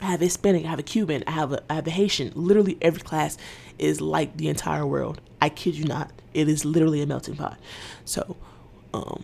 I 0.01 0.05
have 0.05 0.21
a 0.21 0.25
Hispanic, 0.25 0.65
I 0.65 0.69
have 0.69 0.79
a 0.79 0.83
Cuban, 0.83 1.23
I 1.27 1.31
have 1.31 1.53
a, 1.53 1.63
I 1.69 1.75
have 1.75 1.87
a 1.87 1.91
Haitian. 1.91 2.31
Literally 2.35 2.77
every 2.81 3.01
class 3.01 3.37
is 3.79 4.01
like 4.01 4.37
the 4.37 4.49
entire 4.49 4.85
world. 4.85 5.21
I 5.41 5.49
kid 5.49 5.75
you 5.75 5.85
not. 5.85 6.11
It 6.33 6.47
is 6.47 6.65
literally 6.65 7.01
a 7.01 7.05
melting 7.05 7.35
pot. 7.35 7.57
So, 8.05 8.35
um, 8.93 9.23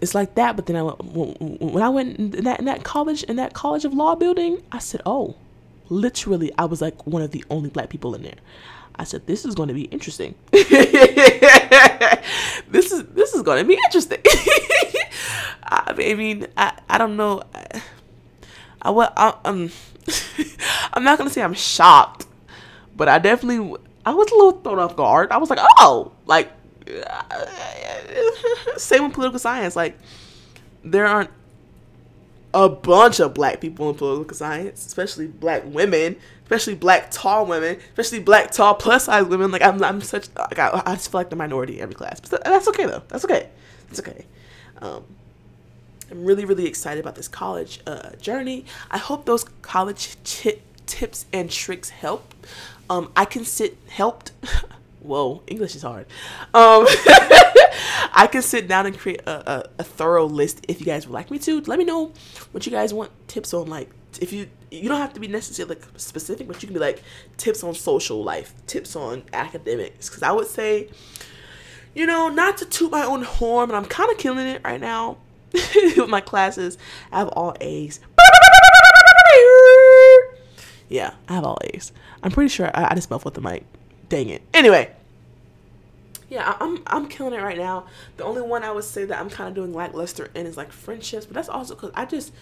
it's 0.00 0.14
like 0.14 0.34
that. 0.34 0.56
But 0.56 0.66
then 0.66 0.76
I 0.76 0.82
went, 0.82 1.40
when 1.40 1.82
I 1.82 1.88
went 1.88 2.18
in 2.18 2.44
that 2.44 2.58
in 2.58 2.66
that 2.66 2.84
college 2.84 3.22
in 3.24 3.36
that 3.36 3.52
college 3.54 3.84
of 3.84 3.94
law 3.94 4.14
building, 4.14 4.62
I 4.72 4.78
said, 4.78 5.02
oh, 5.06 5.36
literally, 5.90 6.50
I 6.56 6.64
was 6.64 6.80
like 6.80 7.06
one 7.06 7.20
of 7.22 7.32
the 7.32 7.44
only 7.50 7.68
black 7.68 7.90
people 7.90 8.14
in 8.14 8.22
there. 8.22 8.38
I 8.96 9.04
said, 9.04 9.26
this 9.26 9.44
is 9.44 9.54
going 9.54 9.68
to 9.68 9.74
be 9.74 9.84
interesting. 9.84 10.34
this 10.50 10.72
is 12.92 13.04
this 13.06 13.34
is 13.34 13.42
going 13.42 13.62
to 13.62 13.68
be 13.68 13.74
interesting. 13.74 14.18
I, 15.62 15.94
I 15.96 16.14
mean, 16.14 16.46
I, 16.56 16.78
I 16.88 16.98
don't 16.98 17.16
know. 17.16 17.42
I, 17.54 17.80
I, 18.82 19.12
I 19.16 19.34
um, 19.44 19.70
I'm 20.92 21.04
not 21.04 21.18
gonna 21.18 21.30
say 21.30 21.42
I'm 21.42 21.54
shocked, 21.54 22.26
but 22.96 23.08
I 23.08 23.18
definitely 23.18 23.76
I 24.04 24.12
was 24.12 24.30
a 24.30 24.34
little 24.34 24.52
thrown 24.60 24.78
off 24.78 24.96
guard. 24.96 25.30
I 25.30 25.38
was 25.38 25.50
like, 25.50 25.60
oh, 25.78 26.12
like 26.26 26.50
same 28.76 29.04
with 29.04 29.14
political 29.14 29.38
science. 29.38 29.76
Like 29.76 29.98
there 30.82 31.06
aren't 31.06 31.30
a 32.52 32.68
bunch 32.68 33.20
of 33.20 33.34
black 33.34 33.60
people 33.60 33.90
in 33.90 33.96
political 33.96 34.36
science, 34.36 34.86
especially 34.86 35.26
black 35.26 35.62
women, 35.66 36.16
especially 36.42 36.74
black 36.74 37.10
tall 37.10 37.46
women, 37.46 37.78
especially 37.90 38.20
black 38.20 38.50
tall 38.50 38.74
plus 38.74 39.04
size 39.04 39.24
women. 39.24 39.50
Like 39.50 39.62
I'm, 39.62 39.82
I'm 39.82 40.00
such 40.00 40.28
like 40.36 40.58
I, 40.58 40.82
I 40.84 40.94
just 40.94 41.10
feel 41.10 41.20
like 41.20 41.30
the 41.30 41.36
minority 41.36 41.76
in 41.76 41.82
every 41.82 41.94
class. 41.94 42.20
But 42.20 42.42
that's 42.44 42.68
okay 42.68 42.86
though. 42.86 43.02
That's 43.08 43.24
okay. 43.24 43.48
That's 43.88 44.00
okay. 44.00 44.24
Um, 44.82 45.04
I'm 46.10 46.24
really, 46.24 46.44
really 46.44 46.66
excited 46.66 47.00
about 47.00 47.14
this 47.14 47.28
college 47.28 47.80
uh, 47.86 48.10
journey. 48.20 48.64
I 48.90 48.98
hope 48.98 49.26
those 49.26 49.44
college 49.62 50.16
t- 50.24 50.60
tips 50.86 51.26
and 51.32 51.50
tricks 51.50 51.90
help. 51.90 52.34
Um, 52.88 53.12
I 53.14 53.24
can 53.24 53.44
sit 53.44 53.78
helped. 53.88 54.32
Whoa, 55.00 55.42
English 55.46 55.76
is 55.76 55.82
hard. 55.82 56.06
Um, 56.52 56.86
I 58.12 58.26
can 58.26 58.42
sit 58.42 58.68
down 58.68 58.86
and 58.86 58.98
create 58.98 59.22
a, 59.26 59.50
a, 59.50 59.70
a, 59.80 59.84
thorough 59.84 60.26
list 60.26 60.64
if 60.68 60.80
you 60.80 60.86
guys 60.86 61.06
would 61.06 61.14
like 61.14 61.30
me 61.30 61.38
to. 61.40 61.60
Let 61.62 61.78
me 61.78 61.84
know 61.84 62.12
what 62.52 62.66
you 62.66 62.72
guys 62.72 62.92
want 62.92 63.10
tips 63.28 63.54
on. 63.54 63.68
Like, 63.68 63.90
if 64.20 64.32
you 64.32 64.48
you 64.70 64.88
don't 64.88 65.00
have 65.00 65.12
to 65.14 65.20
be 65.20 65.28
necessarily 65.28 65.76
like 65.76 65.84
specific, 65.96 66.46
but 66.46 66.62
you 66.62 66.66
can 66.68 66.74
be 66.74 66.80
like 66.80 67.02
tips 67.36 67.62
on 67.64 67.74
social 67.74 68.22
life, 68.22 68.54
tips 68.66 68.96
on 68.96 69.24
academics. 69.32 70.08
Because 70.08 70.22
I 70.22 70.32
would 70.32 70.46
say, 70.46 70.88
you 71.94 72.06
know, 72.06 72.28
not 72.28 72.58
to 72.58 72.64
toot 72.64 72.90
my 72.90 73.04
own 73.04 73.22
horn, 73.22 73.68
but 73.68 73.74
I'm 73.74 73.86
kind 73.86 74.10
of 74.10 74.18
killing 74.18 74.46
it 74.46 74.62
right 74.64 74.80
now 74.80 75.18
with 75.52 76.08
my 76.08 76.20
classes. 76.20 76.78
I 77.12 77.18
have 77.18 77.28
all 77.28 77.56
A's. 77.60 78.00
Yeah, 80.88 81.14
I 81.28 81.34
have 81.34 81.44
all 81.44 81.58
A's. 81.62 81.92
I'm 82.22 82.32
pretty 82.32 82.48
sure 82.48 82.70
I, 82.74 82.88
I 82.90 82.94
just 82.94 83.10
muffled 83.10 83.34
the 83.34 83.40
mic. 83.40 83.64
Dang 84.08 84.28
it. 84.28 84.42
Anyway, 84.52 84.92
yeah, 86.30 86.56
I'm 86.60 86.82
I'm 86.86 87.08
killing 87.08 87.34
it 87.34 87.42
right 87.42 87.58
now. 87.58 87.86
The 88.16 88.24
only 88.24 88.40
one 88.40 88.62
I 88.62 88.70
would 88.70 88.84
say 88.84 89.04
that 89.04 89.20
I'm 89.20 89.28
kind 89.28 89.48
of 89.48 89.54
doing 89.54 89.74
lackluster 89.74 90.30
in 90.34 90.46
is 90.46 90.56
like 90.56 90.70
friendships, 90.70 91.26
but 91.26 91.34
that's 91.34 91.48
also 91.48 91.74
because 91.74 91.90
I 91.94 92.04
just 92.04 92.32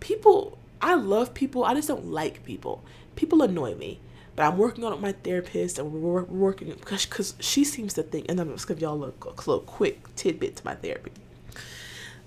people. 0.00 0.58
I 0.80 0.94
love 0.94 1.32
people. 1.34 1.64
I 1.64 1.74
just 1.74 1.86
don't 1.86 2.06
like 2.06 2.44
people. 2.44 2.82
People 3.14 3.42
annoy 3.42 3.74
me. 3.74 4.00
But 4.34 4.44
I'm 4.44 4.56
working 4.58 4.82
on 4.84 4.92
it 4.92 4.96
with 4.96 5.02
my 5.02 5.12
therapist, 5.12 5.78
and 5.78 5.92
we're, 5.92 6.22
working 6.22 6.70
because 6.70 7.04
because 7.04 7.34
she 7.38 7.64
seems 7.64 7.92
to 7.94 8.02
think, 8.02 8.26
and 8.28 8.40
I'm 8.40 8.50
just 8.52 8.66
gonna 8.66 8.80
give 8.80 8.88
y'all 8.88 9.04
a 9.04 9.08
a 9.08 9.34
little 9.36 9.60
quick 9.60 10.14
tidbit 10.16 10.56
to 10.56 10.64
my 10.64 10.74
therapy. 10.74 11.12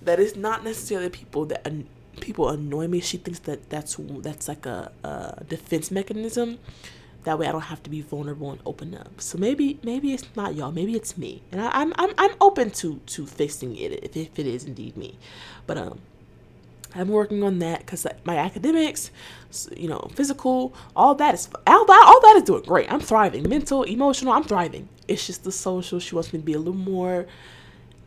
That 0.02 0.20
it's 0.20 0.36
not 0.36 0.64
necessarily 0.64 1.10
people 1.10 1.46
that 1.46 1.66
people 2.20 2.50
annoy 2.50 2.88
me. 2.88 3.00
She 3.00 3.18
thinks 3.18 3.40
that 3.40 3.70
that's 3.70 3.98
that's 4.00 4.48
like 4.48 4.66
a, 4.66 4.92
a 5.04 5.44
defense 5.48 5.90
mechanism. 5.92 6.60
That 7.26 7.38
way, 7.38 7.48
I 7.48 7.52
don't 7.52 7.62
have 7.62 7.84
to 7.84 7.90
be 7.90 8.02
vulnerable 8.02 8.52
and 8.52 8.62
open 8.66 8.96
up. 8.96 9.20
So 9.20 9.38
maybe 9.38 9.80
maybe 9.84 10.14
it's 10.14 10.24
not 10.36 10.56
y'all. 10.56 10.72
Maybe 10.72 10.96
it's 10.96 11.18
me, 11.18 11.42
and 11.52 11.62
I, 11.62 11.82
am 11.82 11.94
I'm 11.98 12.14
I'm 12.18 12.36
open 12.40 12.72
to 12.72 13.02
to 13.06 13.26
fixing 13.26 13.76
it 13.76 14.04
if, 14.04 14.18
if 14.18 14.40
it 14.40 14.48
is 14.48 14.64
indeed 14.64 14.96
me. 14.96 15.18
But 15.68 15.78
um, 15.78 16.00
I'm 16.96 17.10
working 17.10 17.44
on 17.44 17.60
that 17.60 17.80
because 17.80 18.08
my 18.24 18.38
academics, 18.38 19.12
you 19.76 19.90
know, 19.90 20.08
physical, 20.14 20.74
all 20.96 21.16
that 21.16 21.34
is 21.34 21.50
all 21.68 21.86
that 21.86 22.04
all 22.08 22.22
that 22.22 22.38
is 22.38 22.44
doing 22.44 22.64
great. 22.64 22.92
I'm 22.92 23.02
thriving, 23.02 23.50
mental, 23.50 23.84
emotional. 23.84 24.34
I'm 24.34 24.44
thriving. 24.44 24.88
It's 25.08 25.28
just 25.28 25.44
the 25.44 25.52
social. 25.52 26.00
She 26.00 26.16
wants 26.16 26.32
me 26.32 26.40
to 26.40 26.46
be 26.46 26.54
a 26.54 26.60
little 26.60 26.74
more 26.74 27.28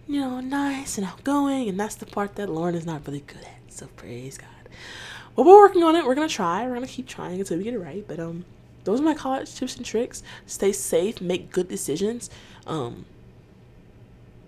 you 0.09 0.20
know, 0.20 0.40
nice 0.40 0.96
and 0.96 1.07
outgoing, 1.07 1.68
and 1.68 1.78
that's 1.78 1.94
the 1.96 2.07
part 2.07 2.37
that 2.37 2.48
Lauren 2.48 2.74
is 2.74 2.87
not 2.87 3.07
really 3.07 3.20
good 3.20 3.42
at. 3.42 3.72
So 3.72 3.87
praise 3.94 4.38
God. 4.38 4.48
Well, 5.37 5.46
we're 5.46 5.59
working 5.59 5.85
on 5.85 5.94
it. 5.94 6.04
We're 6.04 6.14
gonna 6.14 6.28
try. 6.28 6.66
We're 6.66 6.74
gonna 6.74 6.87
keep 6.87 7.07
trying 7.07 7.38
until 7.38 7.59
we 7.59 7.64
get 7.64 7.74
it 7.74 7.78
right. 7.78 8.04
But 8.09 8.18
um, 8.18 8.44
those 8.88 9.01
are 9.01 9.05
my 9.05 9.12
college 9.12 9.55
tips 9.55 9.77
and 9.77 9.85
tricks. 9.85 10.22
Stay 10.46 10.72
safe. 10.72 11.20
Make 11.20 11.53
good 11.53 11.68
decisions. 11.68 12.31
Um, 12.66 13.05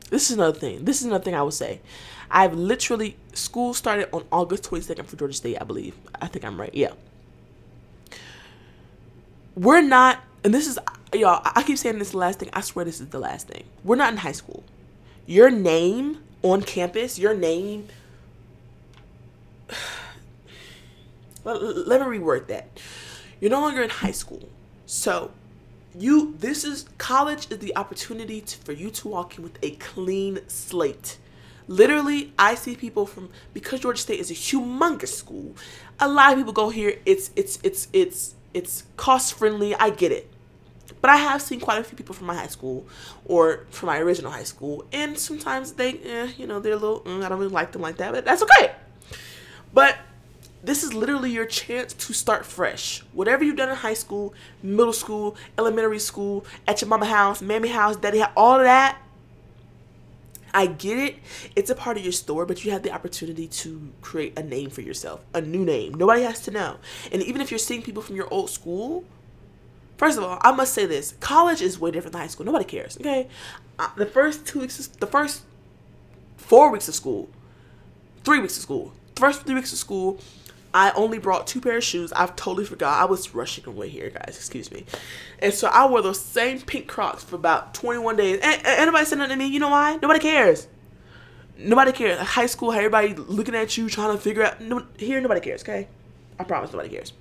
this 0.08 0.30
is 0.30 0.36
another 0.38 0.58
thing. 0.58 0.86
This 0.86 1.02
is 1.02 1.06
another 1.06 1.22
thing 1.22 1.34
I 1.34 1.42
would 1.42 1.52
say. 1.52 1.80
I've 2.30 2.54
literally 2.54 3.18
school 3.34 3.74
started 3.74 4.08
on 4.14 4.24
August 4.32 4.62
22nd 4.62 5.04
for 5.04 5.16
Georgia 5.16 5.34
State, 5.34 5.58
I 5.60 5.64
believe. 5.64 5.94
I 6.22 6.26
think 6.26 6.46
I'm 6.46 6.58
right. 6.58 6.74
Yeah. 6.74 6.92
We're 9.54 9.82
not, 9.82 10.20
and 10.42 10.54
this 10.54 10.66
is 10.66 10.78
y'all. 11.12 11.42
I 11.44 11.62
keep 11.62 11.76
saying 11.76 11.98
this 11.98 12.08
is 12.08 12.12
the 12.12 12.18
last 12.18 12.38
thing. 12.38 12.48
I 12.54 12.62
swear 12.62 12.86
this 12.86 12.98
is 12.98 13.08
the 13.08 13.18
last 13.18 13.46
thing. 13.46 13.64
We're 13.84 13.96
not 13.96 14.10
in 14.10 14.16
high 14.20 14.32
school. 14.32 14.64
Your 15.26 15.50
name 15.50 16.16
on 16.40 16.62
campus, 16.62 17.18
your 17.18 17.34
name. 17.34 17.88
let, 21.44 21.62
let 21.62 22.00
me 22.00 22.16
reword 22.16 22.46
that. 22.46 22.70
You're 23.40 23.50
no 23.50 23.60
longer 23.60 23.82
in 23.82 23.90
high 23.90 24.10
school, 24.10 24.48
so 24.86 25.30
you 25.94 26.34
this 26.38 26.64
is 26.64 26.86
college 26.98 27.50
is 27.50 27.58
the 27.58 27.76
opportunity 27.76 28.40
to, 28.40 28.58
for 28.58 28.72
you 28.72 28.90
to 28.90 29.08
walk 29.08 29.36
in 29.36 29.42
with 29.42 29.58
a 29.62 29.70
clean 29.72 30.38
slate. 30.48 31.18
Literally 31.66 32.32
i 32.38 32.54
see 32.56 32.74
people 32.74 33.06
from 33.06 33.28
because 33.54 33.78
georgia 33.80 34.02
state 34.02 34.18
is 34.18 34.28
a 34.30 34.34
humongous 34.34 35.14
school 35.14 35.54
a 36.00 36.08
lot 36.08 36.32
of 36.32 36.38
people 36.38 36.52
go 36.52 36.68
here 36.68 36.98
it's 37.06 37.30
it's 37.36 37.60
it's 37.62 37.86
it's 37.92 38.34
it's 38.52 38.82
cost 38.96 39.34
friendly 39.34 39.74
i 39.76 39.90
get 39.90 40.10
it. 40.10 40.28
But 41.00 41.10
i 41.10 41.16
have 41.16 41.40
seen 41.40 41.60
quite 41.60 41.78
a 41.80 41.84
few 41.84 41.96
people 41.96 42.14
from 42.14 42.26
my 42.26 42.34
high 42.34 42.48
school 42.48 42.86
or 43.24 43.66
from 43.70 43.86
my 43.86 43.98
original 43.98 44.32
high 44.32 44.42
school 44.44 44.84
and 44.92 45.16
sometimes 45.16 45.72
they 45.72 45.92
eh, 45.98 46.32
you 46.36 46.46
know 46.46 46.58
they're 46.58 46.72
a 46.72 46.76
little 46.76 47.00
mm, 47.02 47.24
i 47.24 47.28
don't 47.28 47.38
really 47.38 47.52
like 47.52 47.70
them 47.72 47.82
like 47.82 47.98
that 47.98 48.12
but 48.12 48.24
that's 48.24 48.42
okay. 48.42 48.72
But 49.72 49.96
this 50.62 50.82
is 50.82 50.92
literally 50.92 51.30
your 51.30 51.46
chance 51.46 51.94
to 51.94 52.12
start 52.12 52.44
fresh. 52.44 53.02
Whatever 53.12 53.44
you've 53.44 53.56
done 53.56 53.70
in 53.70 53.76
high 53.76 53.94
school, 53.94 54.34
middle 54.62 54.92
school, 54.92 55.36
elementary 55.58 55.98
school, 55.98 56.44
at 56.68 56.80
your 56.80 56.88
mama 56.88 57.06
house, 57.06 57.40
mammy 57.40 57.68
house, 57.68 57.96
daddy 57.96 58.18
house, 58.18 58.32
all 58.36 58.56
of 58.56 58.62
that. 58.62 58.98
I 60.52 60.66
get 60.66 60.98
it. 60.98 61.16
It's 61.54 61.70
a 61.70 61.74
part 61.74 61.96
of 61.96 62.02
your 62.02 62.12
store, 62.12 62.44
but 62.44 62.64
you 62.64 62.72
have 62.72 62.82
the 62.82 62.92
opportunity 62.92 63.46
to 63.46 63.92
create 64.00 64.38
a 64.38 64.42
name 64.42 64.68
for 64.68 64.80
yourself, 64.80 65.20
a 65.32 65.40
new 65.40 65.64
name. 65.64 65.94
Nobody 65.94 66.22
has 66.22 66.40
to 66.42 66.50
know. 66.50 66.76
And 67.12 67.22
even 67.22 67.40
if 67.40 67.50
you're 67.50 67.58
seeing 67.58 67.82
people 67.82 68.02
from 68.02 68.16
your 68.16 68.28
old 68.32 68.50
school, 68.50 69.04
first 69.96 70.18
of 70.18 70.24
all, 70.24 70.38
I 70.42 70.50
must 70.50 70.74
say 70.74 70.86
this: 70.86 71.14
college 71.20 71.62
is 71.62 71.78
way 71.78 71.92
different 71.92 72.12
than 72.12 72.22
high 72.22 72.26
school. 72.26 72.46
Nobody 72.46 72.64
cares. 72.64 72.98
Okay, 72.98 73.28
uh, 73.78 73.90
the 73.96 74.06
first 74.06 74.44
two 74.44 74.60
weeks, 74.60 74.84
the 74.88 75.06
first 75.06 75.42
four 76.36 76.70
weeks 76.72 76.88
of 76.88 76.96
school, 76.96 77.28
three 78.24 78.40
weeks 78.40 78.56
of 78.56 78.62
school, 78.64 78.92
first 79.14 79.42
three 79.46 79.54
weeks 79.54 79.72
of 79.72 79.78
school 79.78 80.18
I 80.72 80.92
only 80.92 81.18
brought 81.18 81.46
two 81.46 81.60
pair 81.60 81.78
of 81.78 81.84
shoes. 81.84 82.12
I've 82.12 82.36
totally 82.36 82.64
forgot. 82.64 83.00
I 83.00 83.04
was 83.04 83.34
rushing 83.34 83.66
away 83.66 83.88
here, 83.88 84.10
guys. 84.10 84.36
Excuse 84.36 84.70
me. 84.70 84.84
And 85.40 85.52
so 85.52 85.68
I 85.68 85.86
wore 85.88 86.00
those 86.00 86.20
same 86.20 86.60
pink 86.60 86.86
Crocs 86.86 87.24
for 87.24 87.36
about 87.36 87.74
21 87.74 88.16
days. 88.16 88.38
And, 88.42 88.54
and 88.54 88.66
anybody 88.66 89.04
said 89.04 89.18
nothing 89.18 89.38
to 89.38 89.44
me. 89.44 89.46
You 89.46 89.58
know 89.58 89.70
why? 89.70 89.98
Nobody 90.00 90.20
cares. 90.20 90.68
Nobody 91.58 91.92
cares. 91.92 92.18
High 92.18 92.46
school, 92.46 92.72
everybody 92.72 93.14
looking 93.14 93.54
at 93.54 93.76
you, 93.76 93.88
trying 93.88 94.16
to 94.16 94.22
figure 94.22 94.44
out. 94.44 94.60
No, 94.60 94.86
here, 94.96 95.20
nobody 95.20 95.40
cares. 95.40 95.62
Okay, 95.62 95.88
I 96.38 96.44
promise, 96.44 96.72
nobody 96.72 96.88
cares. 96.88 97.12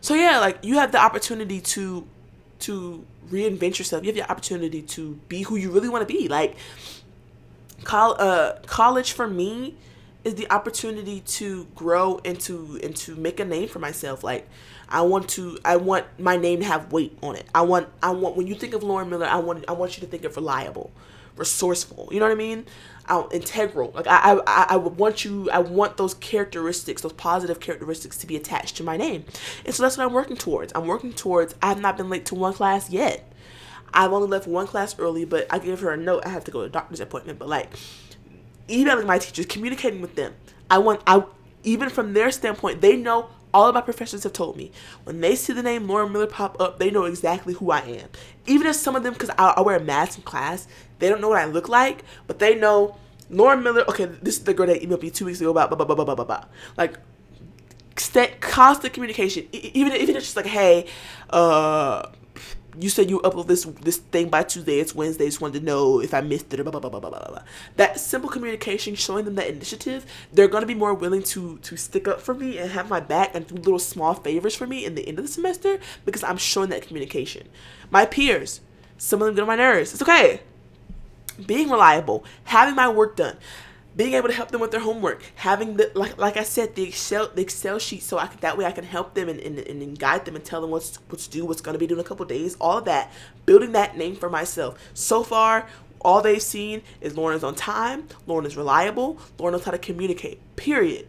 So 0.00 0.14
yeah, 0.14 0.40
like 0.40 0.58
you 0.62 0.74
have 0.78 0.90
the 0.90 0.98
opportunity 0.98 1.60
to 1.60 2.06
to 2.60 3.04
reinvent 3.30 3.78
yourself. 3.78 4.02
You 4.04 4.08
have 4.08 4.16
the 4.16 4.30
opportunity 4.30 4.82
to 4.82 5.14
be 5.28 5.42
who 5.42 5.56
you 5.56 5.70
really 5.70 5.88
want 5.88 6.06
to 6.06 6.12
be. 6.12 6.28
Like, 6.28 6.56
col- 7.84 8.16
uh, 8.18 8.54
college 8.66 9.12
for 9.12 9.28
me 9.28 9.76
is 10.26 10.34
the 10.34 10.50
opportunity 10.50 11.20
to 11.20 11.66
grow 11.76 12.20
and 12.24 12.38
to 12.40 12.80
and 12.82 12.96
to 12.96 13.14
make 13.14 13.38
a 13.38 13.44
name 13.44 13.68
for 13.68 13.78
myself. 13.78 14.24
Like 14.24 14.48
I 14.88 15.02
want 15.02 15.28
to 15.30 15.56
I 15.64 15.76
want 15.76 16.04
my 16.18 16.36
name 16.36 16.58
to 16.60 16.66
have 16.66 16.92
weight 16.92 17.16
on 17.22 17.36
it. 17.36 17.46
I 17.54 17.62
want 17.62 17.88
I 18.02 18.10
want 18.10 18.36
when 18.36 18.48
you 18.48 18.56
think 18.56 18.74
of 18.74 18.82
Lauren 18.82 19.08
Miller, 19.08 19.26
I 19.26 19.36
want 19.36 19.64
I 19.68 19.72
want 19.72 19.96
you 19.96 20.00
to 20.00 20.06
think 20.08 20.24
of 20.24 20.34
reliable, 20.34 20.90
resourceful. 21.36 22.08
You 22.10 22.18
know 22.18 22.26
what 22.26 22.32
I 22.32 22.36
mean? 22.36 22.66
I, 23.08 23.24
integral. 23.30 23.92
Like 23.94 24.08
I, 24.08 24.40
I 24.48 24.66
I 24.70 24.76
would 24.76 24.96
want 24.96 25.24
you 25.24 25.48
I 25.50 25.60
want 25.60 25.96
those 25.96 26.14
characteristics, 26.14 27.02
those 27.02 27.12
positive 27.12 27.60
characteristics 27.60 28.18
to 28.18 28.26
be 28.26 28.34
attached 28.34 28.76
to 28.78 28.82
my 28.82 28.96
name. 28.96 29.24
And 29.64 29.72
so 29.72 29.84
that's 29.84 29.96
what 29.96 30.08
I'm 30.08 30.12
working 30.12 30.36
towards. 30.36 30.72
I'm 30.74 30.88
working 30.88 31.12
towards 31.12 31.54
I 31.62 31.68
have 31.68 31.80
not 31.80 31.96
been 31.96 32.10
late 32.10 32.26
to 32.26 32.34
one 32.34 32.52
class 32.52 32.90
yet. 32.90 33.32
I've 33.94 34.12
only 34.12 34.26
left 34.26 34.48
one 34.48 34.66
class 34.66 34.98
early, 34.98 35.24
but 35.24 35.46
I 35.50 35.60
gave 35.60 35.78
her 35.80 35.92
a 35.92 35.96
note. 35.96 36.24
I 36.26 36.30
have 36.30 36.44
to 36.44 36.50
go 36.50 36.60
to 36.62 36.66
a 36.66 36.68
doctor's 36.68 36.98
appointment. 36.98 37.38
But 37.38 37.48
like 37.48 37.70
emailing 38.70 39.06
my 39.06 39.18
teachers, 39.18 39.46
communicating 39.46 40.00
with 40.00 40.14
them. 40.16 40.34
I 40.70 40.78
want 40.78 41.02
I 41.06 41.24
even 41.64 41.90
from 41.90 42.12
their 42.12 42.30
standpoint, 42.30 42.80
they 42.80 42.96
know 42.96 43.28
all 43.52 43.68
of 43.68 43.74
my 43.74 43.80
professors 43.80 44.22
have 44.22 44.32
told 44.32 44.56
me 44.56 44.70
when 45.04 45.20
they 45.20 45.34
see 45.34 45.52
the 45.52 45.62
name 45.62 45.88
Lauren 45.88 46.12
Miller 46.12 46.26
pop 46.26 46.60
up, 46.60 46.78
they 46.78 46.90
know 46.90 47.04
exactly 47.04 47.54
who 47.54 47.70
I 47.70 47.80
am. 47.80 48.08
Even 48.46 48.66
if 48.66 48.76
some 48.76 48.94
of 48.94 49.02
them, 49.02 49.14
because 49.14 49.30
I, 49.30 49.54
I, 49.56 49.60
wear 49.62 49.76
a 49.76 49.80
mask 49.80 50.18
in 50.18 50.24
class, 50.24 50.68
they 50.98 51.08
don't 51.08 51.20
know 51.20 51.30
what 51.30 51.38
I 51.38 51.46
look 51.46 51.68
like, 51.68 52.04
but 52.26 52.38
they 52.38 52.54
know 52.54 52.96
Lauren 53.30 53.62
Miller. 53.62 53.84
Okay, 53.88 54.04
this 54.04 54.36
is 54.36 54.44
the 54.44 54.54
girl 54.54 54.66
that 54.66 54.82
emailed 54.82 55.02
me 55.02 55.10
two 55.10 55.24
weeks 55.24 55.40
ago 55.40 55.50
about 55.50 55.70
blah 55.70 55.76
blah 55.76 55.86
blah 55.86 56.04
blah 56.04 56.14
blah 56.14 56.24
blah. 56.24 56.44
Like, 56.76 56.98
constant 57.94 58.92
communication. 58.92 59.48
Even 59.52 59.92
even 59.92 60.10
if 60.10 60.16
it's 60.16 60.26
just 60.26 60.36
like, 60.36 60.46
hey, 60.46 60.86
uh, 61.30 62.10
you 62.78 62.88
said 62.88 63.08
you 63.08 63.20
upload 63.20 63.46
this 63.46 63.64
this 63.64 63.98
thing 63.98 64.28
by 64.28 64.42
Tuesday. 64.42 64.78
It's 64.78 64.94
Wednesday. 64.94 65.26
Just 65.26 65.40
wanted 65.40 65.60
to 65.60 65.64
know 65.64 66.00
if 66.00 66.12
I 66.12 66.20
missed 66.20 66.52
it 66.52 66.60
or 66.60 66.64
blah 66.64 66.72
blah 66.72 66.80
blah 66.80 67.00
blah 67.00 67.10
blah 67.10 67.28
blah. 67.28 67.42
That 67.76 67.98
simple 67.98 68.28
communication, 68.28 68.94
showing 68.94 69.24
them 69.24 69.34
that 69.36 69.48
initiative, 69.48 70.04
they're 70.32 70.48
gonna 70.48 70.66
be 70.66 70.74
more 70.74 70.94
willing 70.94 71.22
to 71.24 71.58
to 71.58 71.76
stick 71.76 72.06
up 72.08 72.20
for 72.20 72.34
me 72.34 72.58
and 72.58 72.70
have 72.70 72.90
my 72.90 73.00
back 73.00 73.34
and 73.34 73.46
do 73.46 73.54
little 73.54 73.78
small 73.78 74.14
favors 74.14 74.54
for 74.54 74.66
me 74.66 74.84
in 74.84 74.94
the 74.94 75.06
end 75.08 75.18
of 75.18 75.24
the 75.24 75.30
semester 75.30 75.78
because 76.04 76.22
I'm 76.22 76.36
showing 76.36 76.70
that 76.70 76.82
communication. 76.82 77.48
My 77.90 78.04
peers, 78.04 78.60
some 78.98 79.20
of 79.22 79.26
them 79.26 79.34
get 79.34 79.42
on 79.42 79.48
my 79.48 79.56
nerves. 79.56 79.92
It's 79.92 80.02
okay. 80.02 80.40
Being 81.46 81.70
reliable, 81.70 82.24
having 82.44 82.74
my 82.74 82.88
work 82.88 83.16
done 83.16 83.36
being 83.96 84.12
able 84.12 84.28
to 84.28 84.34
help 84.34 84.50
them 84.50 84.60
with 84.60 84.70
their 84.70 84.80
homework, 84.80 85.22
having 85.36 85.78
the 85.78 85.90
like 85.94 86.18
like 86.18 86.36
I 86.36 86.42
said, 86.42 86.74
the 86.74 86.82
Excel 86.82 87.30
the 87.34 87.40
Excel 87.40 87.78
sheet 87.78 88.02
so 88.02 88.18
I 88.18 88.26
can 88.26 88.38
that 88.40 88.58
way 88.58 88.66
I 88.66 88.72
can 88.72 88.84
help 88.84 89.14
them 89.14 89.28
and, 89.28 89.40
and, 89.40 89.58
and 89.58 89.98
guide 89.98 90.26
them 90.26 90.36
and 90.36 90.44
tell 90.44 90.60
them 90.60 90.70
what's 90.70 90.96
what 91.08 91.18
to 91.20 91.30
do, 91.30 91.46
what's 91.46 91.62
gonna 91.62 91.78
be 91.78 91.86
due 91.86 91.94
in 91.94 92.00
a 92.00 92.04
couple 92.04 92.26
days, 92.26 92.56
all 92.60 92.78
of 92.78 92.84
that. 92.84 93.10
Building 93.46 93.72
that 93.72 93.96
name 93.96 94.14
for 94.14 94.28
myself. 94.28 94.78
So 94.92 95.22
far, 95.22 95.66
all 96.02 96.20
they've 96.20 96.42
seen 96.42 96.82
is 97.00 97.16
Lauren 97.16 97.36
is 97.36 97.44
on 97.44 97.54
time, 97.54 98.06
Lauren 98.26 98.44
is 98.44 98.56
reliable, 98.56 99.18
Lauren 99.38 99.52
knows 99.52 99.64
how 99.64 99.70
to 99.70 99.78
communicate. 99.78 100.40
Period. 100.56 101.08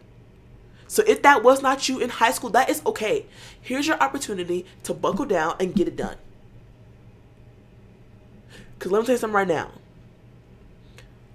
So 0.86 1.04
if 1.06 1.20
that 1.22 1.42
was 1.42 1.60
not 1.62 1.86
you 1.90 1.98
in 1.98 2.08
high 2.08 2.30
school, 2.30 2.48
that 2.50 2.70
is 2.70 2.80
okay. 2.86 3.26
Here's 3.60 3.86
your 3.86 4.00
opportunity 4.00 4.64
to 4.84 4.94
buckle 4.94 5.26
down 5.26 5.56
and 5.60 5.74
get 5.74 5.86
it 5.86 5.96
done. 5.96 6.16
Cause 8.78 8.90
let 8.92 9.00
me 9.00 9.06
tell 9.06 9.14
you 9.16 9.18
something 9.18 9.34
right 9.34 9.48
now 9.48 9.72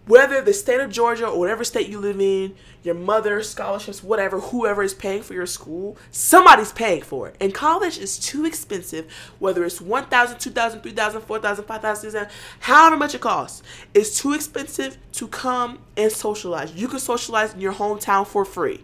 whether 0.05 0.41
the 0.41 0.53
state 0.53 0.81
of 0.81 0.91
Georgia 0.91 1.27
or 1.27 1.39
whatever 1.39 1.63
state 1.63 1.87
you 1.87 1.99
live 1.99 2.19
in, 2.19 2.55
your 2.83 2.95
mother, 2.95 3.41
scholarships, 3.41 4.03
whatever, 4.03 4.39
whoever 4.39 4.83
is 4.83 4.93
paying 4.93 5.23
for 5.23 5.33
your 5.33 5.45
school, 5.45 5.97
somebody's 6.11 6.73
paying 6.73 7.01
for 7.01 7.29
it. 7.29 7.35
And 7.39 7.53
college 7.53 7.97
is 7.97 8.19
too 8.19 8.45
expensive, 8.45 9.09
whether 9.39 9.63
it's 9.63 9.79
1000 9.79 10.39
2000 10.39 10.81
3000 10.81 11.21
4000 11.21 11.65
5000 11.65 12.27
however 12.59 12.97
much 12.97 13.15
it 13.15 13.21
costs. 13.21 13.63
It's 13.93 14.19
too 14.19 14.33
expensive 14.33 14.97
to 15.13 15.27
come 15.27 15.79
and 15.95 16.11
socialize. 16.11 16.73
You 16.73 16.89
can 16.89 16.99
socialize 16.99 17.53
in 17.53 17.61
your 17.61 17.73
hometown 17.73 18.27
for 18.27 18.43
free. 18.43 18.83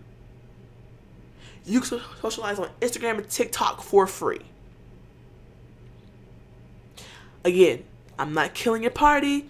You 1.65 1.81
can 1.81 1.99
socialize 2.21 2.59
on 2.59 2.69
Instagram 2.81 3.17
and 3.17 3.29
TikTok 3.29 3.81
for 3.83 4.07
free. 4.07 4.41
Again, 7.43 7.83
I'm 8.17 8.33
not 8.33 8.53
killing 8.53 8.81
your 8.81 8.91
party. 8.91 9.47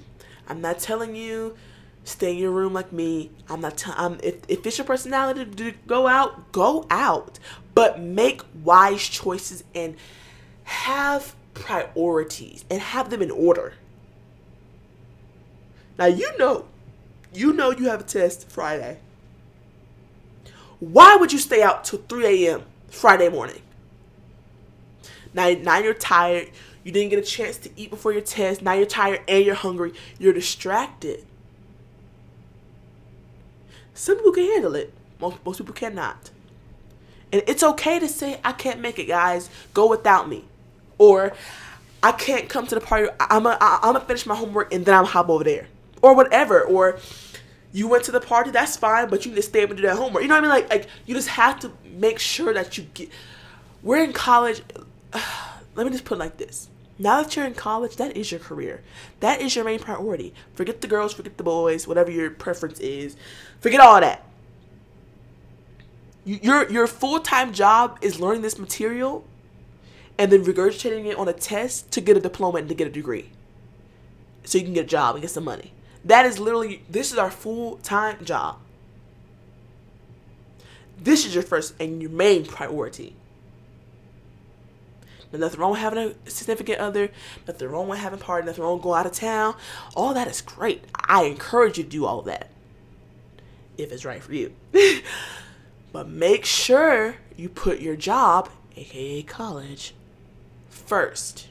I'm 0.50 0.62
not 0.62 0.80
telling 0.80 1.16
you 1.16 1.56
stay 2.04 2.32
in 2.32 2.38
your 2.38 2.52
room 2.52 2.74
like 2.74 2.92
me. 2.92 3.30
I'm 3.50 3.62
not 3.62 3.78
telling. 3.78 4.00
Um, 4.00 4.20
if 4.24 4.36
if 4.48 4.66
it's 4.66 4.78
your 4.78 4.86
personality 4.86 5.46
to 5.46 5.72
go 5.88 6.08
out, 6.08 6.52
go 6.52 6.86
out, 6.90 7.40
but 7.76 8.00
make 8.02 8.42
wise 8.64 9.08
choices 9.08 9.64
and 9.76 9.96
have 10.64 11.36
priorities 11.54 12.66
and 12.70 12.82
have 12.82 13.10
them 13.10 13.22
in 13.22 13.32
order. 13.32 13.74
Now 15.98 16.06
you 16.06 16.36
know, 16.38 16.66
you 17.34 17.54
know 17.54 17.72
you 17.72 17.90
have 17.90 18.02
a 18.02 18.04
test 18.04 18.50
Friday. 18.50 19.00
Why 20.80 21.18
would 21.18 21.34
you 21.34 21.40
stay 21.40 21.62
out 21.62 21.84
till 21.84 22.00
3 22.08 22.48
a.m. 22.48 22.64
Friday 22.88 23.28
morning? 23.28 23.62
Now, 25.34 25.50
now 25.50 25.80
you're 25.80 25.94
tired. 25.94 26.50
You 26.84 26.92
didn't 26.92 27.10
get 27.10 27.20
a 27.20 27.24
chance 27.24 27.58
to 27.58 27.70
eat 27.76 27.89
before 27.89 28.12
your 28.13 28.22
test. 28.22 28.62
Now 28.62 28.74
you're 28.74 28.86
tired 28.86 29.22
and 29.28 29.46
you're 29.46 29.56
hungry. 29.56 29.94
You're 30.18 30.34
distracted. 30.34 31.26
Some 33.94 34.18
people 34.18 34.32
can 34.32 34.46
handle 34.46 34.76
it. 34.76 34.94
Most, 35.20 35.38
most 35.46 35.58
people 35.58 35.74
cannot. 35.74 36.32
And 37.32 37.44
it's 37.48 37.63
okay 37.63 38.00
to 38.00 38.08
say, 38.08 38.39
I 38.44 38.54
can't 38.54 38.80
make 38.80 38.98
it, 38.98 39.06
guys. 39.06 39.50
Go 39.74 39.88
without 39.88 40.30
me. 40.30 40.46
Or, 40.98 41.34
I 42.02 42.13
can't 42.13 42.48
come 42.48 42.65
to 42.68 42.76
the 42.76 42.82
party. 42.82 43.10
I'm 43.20 43.44
going 43.44 43.58
to 43.60 44.00
finish 44.02 44.26
my 44.26 44.36
homework 44.36 44.74
and 44.74 44.86
then 44.86 44.96
I'm 44.96 45.06
hop 45.06 45.30
over 45.30 45.44
there. 45.44 45.68
or 46.02 46.15
whatever, 46.15 46.62
or 46.62 47.00
you 47.72 47.88
went 47.88 48.04
to 48.06 48.12
the 48.12 48.22
party, 48.22 48.52
that's 48.52 48.78
fine, 48.78 49.10
but 49.10 49.26
you 49.26 49.32
need 49.32 49.38
to 49.38 49.42
stay 49.42 49.63
up 49.63 49.70
and 49.70 49.78
do 49.78 49.84
that 49.84 49.98
homework. 49.98 50.24
You 50.24 50.30
know 50.30 50.36
what 50.36 50.46
I 50.46 50.48
mean? 50.48 50.50
Like, 50.50 50.70
like 50.70 50.88
you 51.06 51.15
just 51.15 51.30
have 51.30 51.60
to 51.62 51.72
make 51.86 52.20
sure 52.20 52.54
that 52.54 52.78
you 52.78 52.86
get. 52.94 53.10
We're 53.84 54.04
in 54.04 54.13
college. 54.13 54.62
Let 55.80 55.86
me 55.86 55.94
just 55.94 56.04
put 56.04 56.15
it 56.15 56.20
like 56.20 56.36
this. 56.36 56.68
Now 56.98 57.22
that 57.22 57.38
you're 57.38 57.46
in 57.46 57.54
college, 57.54 57.96
that 57.96 58.18
is 58.18 58.32
your 58.32 58.42
career. 58.42 58.84
That 59.22 59.39
is 59.39 59.56
your 59.56 59.63
main 59.63 59.80
priority. 59.80 60.34
Forget 60.56 60.82
the 60.82 60.88
girls, 60.88 61.13
forget 61.13 61.38
the 61.38 61.44
boys, 61.44 61.88
whatever 61.88 62.12
your 62.12 62.30
preference 62.32 62.82
is. 62.82 63.15
Forget 63.62 63.80
all 63.80 64.02
that. 64.02 64.26
Your 66.26 66.70
your 66.70 66.86
full 66.86 67.22
time 67.22 67.54
job 67.54 67.98
is 68.02 68.20
learning 68.20 68.42
this 68.42 68.60
material, 68.60 69.24
and 70.18 70.34
then 70.34 70.44
regurgitating 70.44 71.06
it 71.06 71.18
on 71.18 71.30
a 71.30 71.34
test 71.34 71.89
to 71.92 72.02
get 72.02 72.18
a 72.18 72.20
diploma 72.20 72.58
and 72.58 72.68
to 72.68 72.76
get 72.76 72.88
a 72.88 72.92
degree, 72.92 73.30
so 74.44 74.58
you 74.58 74.65
can 74.65 74.74
get 74.74 74.84
a 74.84 74.88
job 74.89 75.15
and 75.15 75.22
get 75.22 75.32
some 75.32 75.46
money. 75.46 75.72
That 76.04 76.26
is 76.26 76.39
literally, 76.39 76.84
this 76.89 77.13
is 77.13 77.18
our 77.18 77.32
full 77.32 77.78
time 77.78 78.26
job. 78.26 78.58
This 81.02 81.26
is 81.26 81.34
your 81.34 81.44
first 81.44 81.74
and 81.80 82.02
your 82.02 82.12
main 82.12 82.46
priority. 82.46 83.15
Nothing 85.32 85.60
wrong 85.60 85.72
with 85.72 85.80
having 85.80 86.15
a 86.26 86.30
significant 86.30 86.80
other, 86.80 87.12
nothing 87.48 87.68
wrong 87.70 87.88
with 87.88 88.00
having 88.00 88.20
a 88.20 88.24
party, 88.24 88.48
nothing 88.48 88.63
wrong 88.63 88.74
with 88.74 88.84
going 88.84 89.00
out 89.00 89.06
of 89.06 89.12
town. 89.12 89.56
All 89.96 90.13
that 90.15 90.28
is 90.28 90.42
great. 90.42 90.84
I 90.96 91.24
encourage 91.24 91.78
you 91.78 91.84
to 91.84 91.89
do 91.89 92.06
all 92.06 92.24
that 92.24 92.50
if 93.78 93.92
it's 93.92 94.06
right 94.06 94.22
for 94.22 94.34
you. 94.34 94.54
but 95.92 96.08
make 96.08 96.46
sure 96.46 97.15
you 97.38 97.48
put 97.48 97.80
your 97.80 97.96
job, 97.96 98.50
aka 98.76 99.22
college, 99.24 99.94
first. 100.70 101.48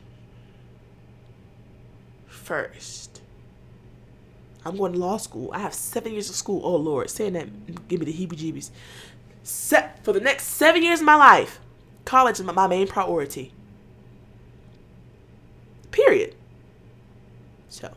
First. 2.26 3.20
I'm 4.64 4.76
going 4.76 4.92
to 4.92 4.98
law 4.98 5.16
school. 5.16 5.50
I 5.52 5.60
have 5.60 5.72
seven 5.72 6.12
years 6.12 6.28
of 6.28 6.36
school. 6.36 6.60
Oh 6.64 6.76
Lord, 6.76 7.10
saying 7.10 7.34
that 7.34 7.88
give 7.88 8.00
me 8.00 8.06
the 8.06 8.12
heebie-jeebies. 8.12 8.70
Set 9.42 10.04
for 10.04 10.12
the 10.12 10.20
next 10.20 10.44
seven 10.44 10.82
years 10.82 11.00
of 11.00 11.06
my 11.06 11.14
life, 11.14 11.60
college 12.04 12.40
is 12.40 12.44
my 12.44 12.66
main 12.66 12.86
priority. 12.86 13.52
Period. 16.04 16.34
So 17.68 17.92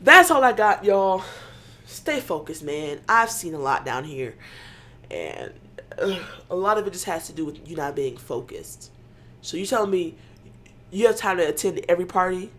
that's 0.00 0.30
all 0.30 0.42
I 0.42 0.52
got, 0.52 0.84
y'all. 0.84 1.22
Stay 1.86 2.20
focused, 2.20 2.64
man. 2.64 3.00
I've 3.08 3.30
seen 3.30 3.54
a 3.54 3.58
lot 3.58 3.84
down 3.84 4.04
here, 4.04 4.34
and 5.10 5.52
uh, 5.98 6.18
a 6.50 6.56
lot 6.56 6.78
of 6.78 6.86
it 6.86 6.92
just 6.92 7.04
has 7.04 7.26
to 7.26 7.32
do 7.32 7.44
with 7.44 7.68
you 7.68 7.76
not 7.76 7.94
being 7.94 8.16
focused. 8.16 8.90
So 9.42 9.56
you 9.56 9.66
telling 9.66 9.90
me 9.90 10.14
you 10.90 11.06
have 11.06 11.16
time 11.16 11.36
to 11.36 11.48
attend 11.48 11.84
every 11.88 12.06
party? 12.06 12.50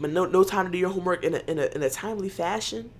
but 0.00 0.10
no 0.10 0.26
no 0.26 0.44
time 0.44 0.66
to 0.66 0.70
do 0.72 0.78
your 0.78 0.90
homework 0.90 1.24
in 1.24 1.34
a, 1.34 1.38
in 1.46 1.58
a, 1.58 1.66
in 1.66 1.82
a 1.82 1.90
timely 1.90 2.28
fashion. 2.28 2.90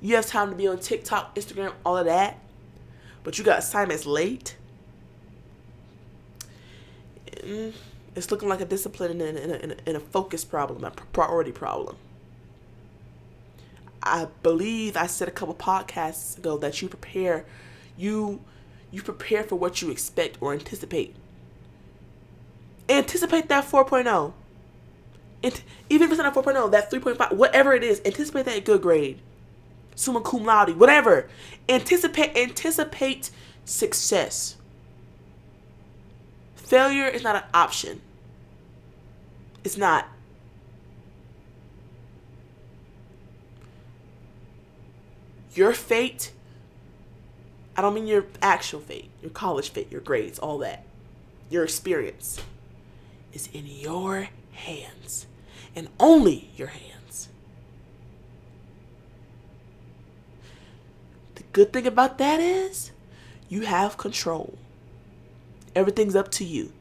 You 0.00 0.16
have 0.16 0.26
time 0.26 0.50
to 0.50 0.56
be 0.56 0.66
on 0.66 0.78
TikTok, 0.78 1.36
Instagram, 1.36 1.72
all 1.84 1.96
of 1.96 2.06
that, 2.06 2.38
but 3.22 3.38
you 3.38 3.44
got 3.44 3.58
assignments 3.60 4.04
late. 4.04 4.56
Mm, 7.36 7.72
it's 8.14 8.30
looking 8.30 8.48
like 8.48 8.60
a 8.60 8.64
discipline 8.64 9.20
and 9.20 9.38
a, 9.38 9.90
a, 9.90 9.96
a 9.96 10.00
focus 10.00 10.44
problem, 10.44 10.84
a 10.84 10.90
priority 10.90 11.52
problem. 11.52 11.96
I 14.02 14.26
believe 14.42 14.96
I 14.96 15.06
said 15.06 15.28
a 15.28 15.30
couple 15.30 15.54
podcasts 15.54 16.36
ago 16.36 16.58
that 16.58 16.82
you 16.82 16.88
prepare, 16.88 17.44
you 17.96 18.40
you 18.90 19.02
prepare 19.02 19.42
for 19.44 19.56
what 19.56 19.80
you 19.80 19.90
expect 19.90 20.36
or 20.40 20.52
anticipate. 20.52 21.16
Anticipate 22.88 23.48
that 23.48 23.64
4.0 23.64 24.34
even 25.42 26.06
if 26.06 26.12
it's 26.12 26.18
not 26.18 26.36
a 26.36 26.40
4.0, 26.42 26.70
that 26.70 26.90
3.5, 26.90 27.32
whatever 27.32 27.74
it 27.74 27.82
is, 27.82 28.00
anticipate 28.04 28.44
that 28.44 28.64
good 28.64 28.82
grade. 28.82 29.18
Summa 29.94 30.20
cum 30.20 30.44
laude, 30.44 30.78
whatever. 30.78 31.28
Anticipate 31.68 32.36
anticipate 32.36 33.30
success. 33.64 34.56
Failure 36.72 37.06
is 37.06 37.22
not 37.22 37.36
an 37.36 37.42
option. 37.52 38.00
It's 39.62 39.76
not. 39.76 40.08
Your 45.54 45.74
fate, 45.74 46.32
I 47.76 47.82
don't 47.82 47.92
mean 47.92 48.06
your 48.06 48.24
actual 48.40 48.80
fate, 48.80 49.10
your 49.20 49.30
college 49.32 49.68
fate, 49.68 49.92
your 49.92 50.00
grades, 50.00 50.38
all 50.38 50.56
that, 50.60 50.86
your 51.50 51.62
experience, 51.62 52.40
is 53.34 53.50
in 53.52 53.66
your 53.66 54.30
hands 54.52 55.26
and 55.76 55.88
only 56.00 56.52
your 56.56 56.68
hands. 56.68 57.28
The 61.34 61.42
good 61.52 61.70
thing 61.70 61.86
about 61.86 62.16
that 62.16 62.40
is 62.40 62.92
you 63.50 63.60
have 63.66 63.98
control. 63.98 64.56
Everything's 65.74 66.16
up 66.16 66.30
to 66.32 66.44
you. 66.44 66.72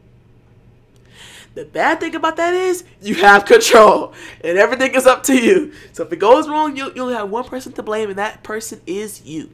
The 1.54 1.66
bad 1.66 2.00
thing 2.00 2.16
about 2.16 2.38
that 2.38 2.54
is 2.54 2.84
you 3.02 3.16
have 3.16 3.46
control 3.46 4.14
and 4.44 4.58
everything 4.58 4.96
is 4.96 5.06
up 5.06 5.24
to 5.24 5.36
you. 5.36 5.74
So 5.92 6.04
if 6.04 6.14
it 6.14 6.18
goes 6.18 6.48
wrong, 6.48 6.78
you'll, 6.78 6.94
you'll 6.94 7.10
have 7.10 7.30
one 7.30 7.44
person 7.44 7.74
to 7.74 7.84
blame, 7.84 8.10
and 8.10 8.18
that 8.18 8.44
person 8.44 8.82
is 8.86 9.26
you. 9.26 9.50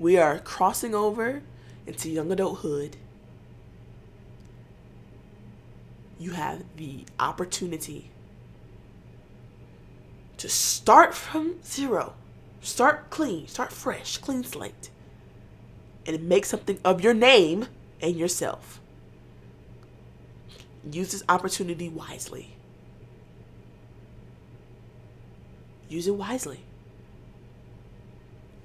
We 0.00 0.18
are 0.18 0.40
crossing 0.40 0.94
over 0.94 1.42
into 1.86 2.10
young 2.10 2.32
adulthood 2.32 2.96
you 6.22 6.30
have 6.30 6.62
the 6.76 7.04
opportunity 7.18 8.10
to 10.36 10.48
start 10.48 11.14
from 11.14 11.56
zero, 11.64 12.14
start 12.62 13.10
clean, 13.10 13.46
start 13.46 13.72
fresh, 13.72 14.16
clean 14.18 14.44
slate, 14.44 14.90
and 16.06 16.28
make 16.28 16.44
something 16.44 16.78
of 16.84 17.02
your 17.02 17.14
name 17.14 17.66
and 18.00 18.16
yourself. 18.16 18.80
Use 20.90 21.12
this 21.12 21.22
opportunity 21.28 21.88
wisely. 21.88 22.56
Use 25.88 26.06
it 26.06 26.14
wisely. 26.14 26.60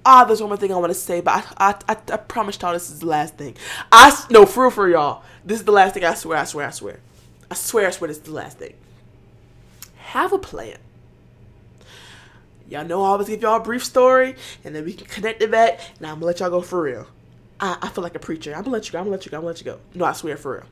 Ah, 0.05 0.23
there's 0.23 0.39
one 0.39 0.49
more 0.49 0.57
thing 0.57 0.71
I 0.71 0.77
want 0.77 0.91
to 0.91 0.97
say, 0.97 1.19
but 1.19 1.45
I, 1.57 1.69
I, 1.69 1.75
I, 1.89 1.97
I 2.13 2.17
promise 2.17 2.57
y'all 2.61 2.71
this 2.71 2.89
is 2.89 2.99
the 2.99 3.07
last 3.07 3.35
thing. 3.35 3.57
I 3.91 4.25
no 4.29 4.45
for 4.45 4.63
real 4.63 4.71
for 4.71 4.89
y'all. 4.89 5.23
This 5.43 5.59
is 5.59 5.65
the 5.65 5.73
last 5.73 5.93
thing. 5.93 6.05
I 6.05 6.13
swear. 6.13 6.37
I 6.37 6.45
swear. 6.45 6.67
I 6.67 6.71
swear. 6.71 6.99
I 7.51 7.55
swear, 7.55 7.87
I 7.87 7.91
swear 7.91 8.07
this 8.07 8.17
is 8.17 8.23
the 8.23 8.31
last 8.31 8.57
thing. 8.57 8.73
Have 9.97 10.31
a 10.31 10.37
plan. 10.37 10.77
Y'all 12.69 12.85
know 12.85 13.03
I 13.03 13.09
always 13.09 13.27
give 13.27 13.41
y'all 13.41 13.57
a 13.57 13.63
brief 13.63 13.83
story, 13.83 14.35
and 14.63 14.75
then 14.75 14.83
we 14.83 14.93
can 14.93 15.07
connect 15.07 15.41
it 15.41 15.51
back. 15.51 15.79
Now 15.99 16.09
I'm 16.09 16.15
gonna 16.15 16.25
let 16.25 16.39
y'all 16.39 16.49
go 16.49 16.61
for 16.61 16.81
real. 16.81 17.07
I, 17.59 17.77
I 17.81 17.89
feel 17.89 18.03
like 18.03 18.15
a 18.15 18.19
preacher. 18.19 18.53
I'm 18.53 18.63
gonna 18.63 18.71
let 18.73 18.87
you 18.87 18.91
go. 18.91 18.99
I'm 18.99 19.05
gonna 19.05 19.15
let 19.15 19.25
you 19.25 19.31
go. 19.31 19.37
I'm 19.37 19.43
gonna 19.43 19.53
let 19.53 19.59
you 19.59 19.65
go. 19.65 19.79
No, 19.93 20.05
I 20.05 20.13
swear 20.13 20.37
for 20.37 20.53
real. 20.53 20.65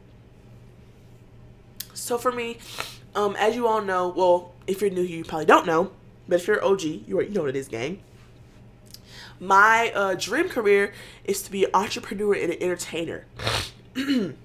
So 1.94 2.18
for 2.18 2.32
me, 2.32 2.58
um, 3.16 3.36
as 3.38 3.56
you 3.56 3.68
all 3.68 3.82
know, 3.82 4.10
well, 4.10 4.54
if 4.68 4.82
you're 4.82 4.90
new 4.90 5.04
here, 5.04 5.18
you 5.18 5.24
probably 5.24 5.46
don't 5.46 5.66
know, 5.66 5.92
but 6.28 6.42
if 6.42 6.48
you're 6.48 6.64
OG, 6.64 6.84
you 6.84 7.22
you 7.22 7.30
know 7.30 7.42
what 7.42 7.50
it 7.50 7.56
is, 7.56 7.68
gang. 7.68 8.02
My 9.40 9.92
uh, 9.94 10.16
dream 10.16 10.50
career 10.50 10.94
is 11.24 11.42
to 11.44 11.52
be 11.52 11.66
an 11.66 11.72
entrepreneur 11.74 12.34
and 12.34 12.54
an 12.54 12.62
entertainer. 12.62 13.26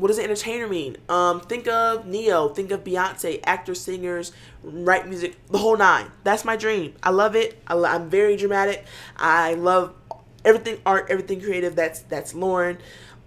what 0.00 0.08
does 0.08 0.18
an 0.18 0.24
entertainer 0.24 0.68
mean? 0.68 0.96
Um, 1.08 1.40
think 1.40 1.66
of 1.68 2.06
Ne-Yo, 2.06 2.48
think 2.50 2.70
of 2.70 2.84
Beyonce, 2.84 3.40
actors, 3.44 3.80
singers, 3.80 4.32
write 4.62 5.08
music, 5.08 5.36
the 5.48 5.58
whole 5.58 5.76
nine. 5.76 6.10
That's 6.24 6.44
my 6.44 6.56
dream. 6.56 6.94
I 7.02 7.10
love 7.10 7.36
it. 7.36 7.60
I 7.66 7.74
am 7.74 8.10
very 8.10 8.36
dramatic. 8.36 8.84
I 9.16 9.54
love 9.54 9.94
everything 10.44 10.80
art, 10.86 11.06
everything 11.10 11.40
creative. 11.40 11.76
That's 11.76 12.00
that's 12.00 12.34
Lauren. 12.34 12.78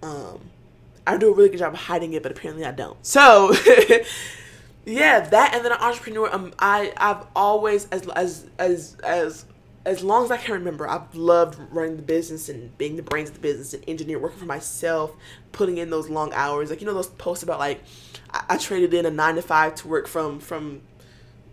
Um, 0.02 0.40
I 1.06 1.16
do 1.16 1.30
a 1.30 1.34
really 1.34 1.48
good 1.48 1.58
job 1.58 1.74
of 1.74 1.80
hiding 1.80 2.12
it, 2.12 2.22
but 2.22 2.32
apparently 2.32 2.64
I 2.64 2.72
don't. 2.72 2.96
So, 3.04 3.52
yeah, 4.84 5.20
that 5.20 5.54
and 5.54 5.64
then 5.64 5.72
an 5.72 5.78
entrepreneur. 5.78 6.32
Um, 6.32 6.52
I 6.58 6.92
I've 6.96 7.26
always 7.34 7.88
as 7.88 8.08
as 8.08 8.46
as 8.58 8.96
as 9.02 9.44
as 9.84 10.02
long 10.02 10.24
as 10.24 10.30
I 10.30 10.36
can 10.36 10.54
remember, 10.54 10.88
I've 10.88 11.14
loved 11.14 11.58
running 11.72 11.96
the 11.96 12.02
business 12.02 12.48
and 12.48 12.76
being 12.78 12.96
the 12.96 13.02
brains 13.02 13.30
of 13.30 13.34
the 13.34 13.40
business 13.40 13.74
and 13.74 13.82
engineer, 13.88 14.18
working 14.18 14.38
for 14.38 14.46
myself, 14.46 15.12
putting 15.50 15.78
in 15.78 15.90
those 15.90 16.08
long 16.08 16.32
hours. 16.32 16.70
Like 16.70 16.80
you 16.80 16.86
know 16.86 16.94
those 16.94 17.08
posts 17.08 17.42
about 17.42 17.58
like 17.58 17.82
I, 18.30 18.44
I 18.50 18.56
traded 18.58 18.94
in 18.94 19.06
a 19.06 19.10
nine 19.10 19.34
to 19.34 19.42
five 19.42 19.74
to 19.76 19.88
work 19.88 20.06
from 20.06 20.38
from 20.38 20.82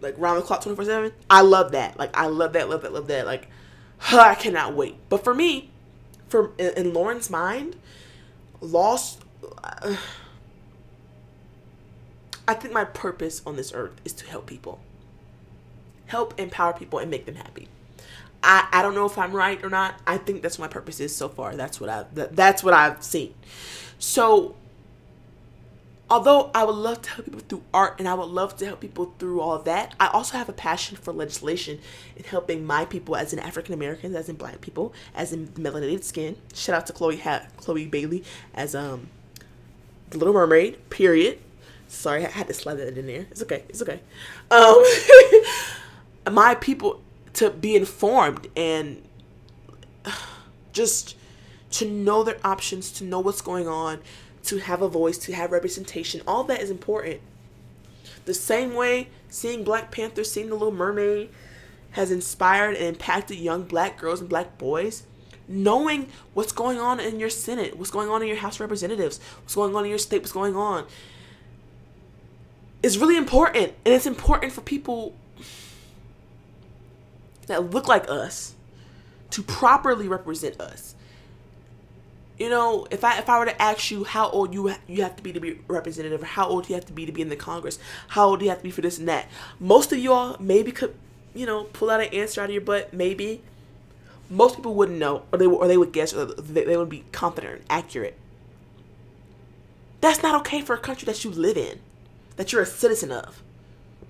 like 0.02 0.16
round 0.18 0.38
the 0.38 0.44
clock 0.44 0.62
twenty 0.62 0.76
four 0.76 0.86
seven. 0.86 1.12
I 1.30 1.42
love 1.42 1.72
that. 1.72 1.98
Like 1.98 2.16
I 2.16 2.28
love 2.28 2.54
that, 2.54 2.70
love 2.70 2.84
that, 2.84 2.94
love 2.94 3.08
that. 3.08 3.26
Like 3.26 3.50
huh, 3.98 4.20
I 4.20 4.36
cannot 4.36 4.76
wait. 4.76 4.98
But 5.10 5.24
for 5.24 5.34
me, 5.34 5.72
for 6.28 6.52
in, 6.60 6.74
in 6.76 6.94
Lauren's 6.94 7.30
mind, 7.30 7.78
lost. 8.62 9.22
Uh, 9.64 9.96
I 12.48 12.54
think 12.56 12.74
my 12.74 12.84
purpose 12.84 13.42
on 13.46 13.56
this 13.56 13.72
earth 13.74 14.02
is 14.04 14.14
to 14.14 14.26
help 14.26 14.48
people, 14.48 14.80
help 16.08 16.40
empower 16.40 16.74
people, 16.74 16.98
and 16.98 17.10
make 17.10 17.26
them 17.28 17.36
happy. 17.36 17.68
I, 18.42 18.68
I 18.72 18.82
don't 18.82 18.96
know 18.96 19.06
if 19.06 19.18
I'm 19.18 19.34
right 19.34 19.62
or 19.64 19.70
not. 19.70 19.96
I 20.08 20.18
think 20.18 20.42
that's 20.42 20.60
my 20.60 20.68
purpose 20.68 21.00
is 21.00 21.16
so 21.16 21.30
far. 21.30 21.56
That's 21.56 21.80
what 21.82 21.90
I 21.90 22.06
that, 22.14 22.36
that's 22.36 22.64
what 22.64 22.74
I've 22.74 23.04
seen. 23.04 23.34
So 23.98 24.56
although 26.10 26.50
I 26.56 26.64
would 26.64 26.76
love 26.76 27.02
to 27.04 27.10
help 27.12 27.26
people 27.26 27.42
through 27.42 27.64
art 27.74 27.96
and 28.00 28.08
I 28.08 28.14
would 28.14 28.30
love 28.30 28.58
to 28.58 28.66
help 28.66 28.80
people 28.80 29.14
through 29.20 29.42
all 29.42 29.60
that, 29.60 29.94
I 30.00 30.08
also 30.08 30.38
have 30.38 30.50
a 30.50 30.54
passion 30.54 30.98
for 30.98 31.14
legislation 31.14 31.80
and 32.16 32.26
helping 32.26 32.66
my 32.66 32.86
people 32.86 33.16
as 33.16 33.34
in 33.34 33.40
African 33.40 33.74
Americans, 33.74 34.16
as 34.16 34.30
in 34.30 34.36
black 34.36 34.62
people, 34.62 34.94
as 35.14 35.34
in 35.34 35.48
melanated 35.50 36.04
skin. 36.04 36.38
Shout 36.54 36.76
out 36.76 36.88
to 36.88 36.94
Chloe 36.94 37.18
ha- 37.18 37.48
Chloe 37.58 37.88
Bailey 37.88 38.24
as 38.54 38.74
um 38.74 39.10
the 40.10 40.18
Little 40.18 40.34
Mermaid, 40.34 40.90
period. 40.90 41.40
Sorry, 41.88 42.26
I 42.26 42.30
had 42.30 42.48
to 42.48 42.54
slide 42.54 42.76
that 42.76 42.98
in 42.98 43.06
there. 43.08 43.28
It's 43.32 43.42
okay. 43.44 43.64
It's 43.70 43.82
okay. 43.82 44.00
Um 44.50 44.84
my 46.34 46.56
people 46.56 47.02
to 47.40 47.50
be 47.50 47.74
informed 47.74 48.50
and 48.58 49.02
just 50.74 51.16
to 51.72 51.90
know 51.90 52.22
their 52.22 52.38
options, 52.44 52.92
to 52.92 53.06
know 53.06 53.22
what's 53.22 53.40
going 53.40 53.66
on, 53.66 54.02
to 54.44 54.58
have 54.58 54.82
a 54.82 54.90
voice, 54.90 55.18
to 55.18 55.32
have 55.32 55.54
representation. 55.54 56.22
All 56.28 56.44
that 56.44 56.62
is 56.62 56.70
important. 56.70 57.22
The 58.26 58.34
same 58.34 58.74
way 58.74 59.08
seeing 59.30 59.64
Black 59.64 59.90
Panther, 59.90 60.26
seeing 60.26 60.50
The 60.50 60.56
Little 60.56 60.74
Mermaid 60.74 61.30
has 61.92 62.12
inspired 62.12 62.76
and 62.76 62.86
impacted 62.88 63.38
young 63.38 63.64
black 63.64 63.98
girls 63.98 64.20
and 64.20 64.28
black 64.30 64.58
boys, 64.58 65.04
knowing 65.48 66.10
what's 66.34 66.52
going 66.52 66.78
on 66.78 67.00
in 67.00 67.22
your 67.22 67.30
Senate, 67.30 67.78
what's 67.78 67.90
going 67.90 68.10
on 68.10 68.22
in 68.22 68.28
your 68.28 68.38
House 68.38 68.56
of 68.56 68.62
Representatives, 68.62 69.22
what's 69.44 69.56
going 69.56 69.74
on 69.78 69.86
in 69.86 69.90
your 69.90 69.98
state, 69.98 70.20
what's 70.20 70.34
going 70.34 70.58
on, 70.58 70.86
is 72.84 72.98
really 72.98 73.16
important. 73.16 73.74
And 73.86 73.94
it's 73.94 74.06
important 74.06 74.52
for 74.52 74.60
people 74.60 75.16
that 77.50 77.72
look 77.72 77.88
like 77.88 78.10
us 78.10 78.56
to 79.32 79.43
properly 79.43 80.08
represent 80.08 80.60
us. 80.60 80.95
You 82.38 82.50
know, 82.50 82.88
if 82.89 83.04
I 83.04 83.18
if 83.18 83.28
I 83.28 83.38
were 83.38 83.45
to 83.45 83.62
ask 83.62 83.91
you 83.91 84.06
how 84.06 84.30
old 84.30 84.54
you 84.54 84.74
you 84.88 85.04
have 85.04 85.18
to 85.18 85.24
be 85.24 85.34
to 85.34 85.41
be 85.41 85.60
representative, 85.68 86.24
or 86.24 86.26
how 86.26 86.47
old 86.47 86.70
you 86.70 86.76
have 86.76 86.86
to 86.86 86.93
be 86.93 87.06
to 87.06 87.12
be 87.12 87.22
in 87.22 87.28
the 87.28 87.36
Congress, 87.36 87.78
how 88.10 88.28
old 88.28 88.41
you 88.41 88.47
have 88.50 88.60
to 88.60 88.64
be 88.64 88.72
for 88.72 88.82
this 88.82 88.97
and 88.97 89.10
that, 89.10 89.28
most 89.60 89.91
of 89.91 90.00
y'all 90.00 90.38
maybe 90.39 90.72
could, 90.72 90.95
you 91.36 91.45
know, 91.45 91.66
pull 91.66 91.89
out 91.89 92.00
an 92.00 92.08
answer 92.14 92.39
out 92.41 92.45
of 92.45 92.52
your 92.52 92.62
butt. 92.62 92.93
Maybe 92.93 93.41
most 94.30 94.56
people 94.56 94.74
wouldn't 94.74 94.97
know, 94.97 95.24
or 95.34 95.38
they 95.38 95.45
or 95.45 95.68
they 95.68 95.78
would 95.78 95.91
guess, 95.91 96.14
or 96.14 96.26
they, 96.26 96.64
they 96.64 96.78
would 96.78 96.89
be 96.89 97.04
confident 97.12 97.56
and 97.56 97.66
accurate. 97.70 98.18
That's 100.00 100.24
not 100.24 100.39
okay 100.41 100.62
for 100.62 100.74
a 100.74 100.80
country 100.80 101.06
that 101.08 101.26
you 101.26 101.32
live 101.32 101.58
in, 101.58 101.80
that 102.38 102.54
you're 102.54 102.62
a 102.62 102.66
citizen 102.66 103.12
of, 103.12 103.43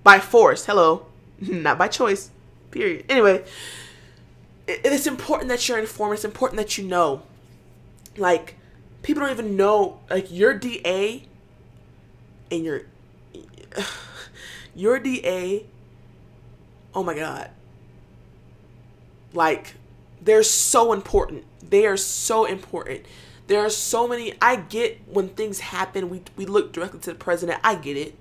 by 0.04 0.20
force. 0.20 0.66
Hello, 0.66 1.06
not 1.40 1.78
by 1.78 1.88
choice. 1.88 2.30
Period. 2.70 3.04
Anyway, 3.08 3.44
it, 4.66 4.80
it's 4.84 5.06
important 5.06 5.48
that 5.48 5.68
you're 5.68 5.78
informed. 5.78 6.14
It's 6.14 6.24
important 6.24 6.58
that 6.58 6.78
you 6.78 6.84
know. 6.84 7.22
Like, 8.16 8.56
people 9.02 9.22
don't 9.22 9.32
even 9.32 9.56
know. 9.56 10.00
Like 10.08 10.30
your 10.30 10.54
DA 10.54 11.24
and 12.50 12.64
your 12.64 12.82
your 14.74 14.98
DA. 14.98 15.66
Oh 16.94 17.02
my 17.02 17.14
god. 17.14 17.50
Like, 19.32 19.74
they're 20.20 20.42
so 20.42 20.92
important. 20.92 21.44
They 21.68 21.86
are 21.86 21.96
so 21.96 22.44
important. 22.44 23.06
There 23.46 23.60
are 23.60 23.70
so 23.70 24.06
many. 24.06 24.34
I 24.40 24.56
get 24.56 25.00
when 25.08 25.28
things 25.30 25.60
happen, 25.60 26.08
we, 26.08 26.22
we 26.36 26.46
look 26.46 26.72
directly 26.72 27.00
to 27.00 27.10
the 27.10 27.18
president. 27.18 27.60
I 27.64 27.74
get 27.76 27.96
it 27.96 28.14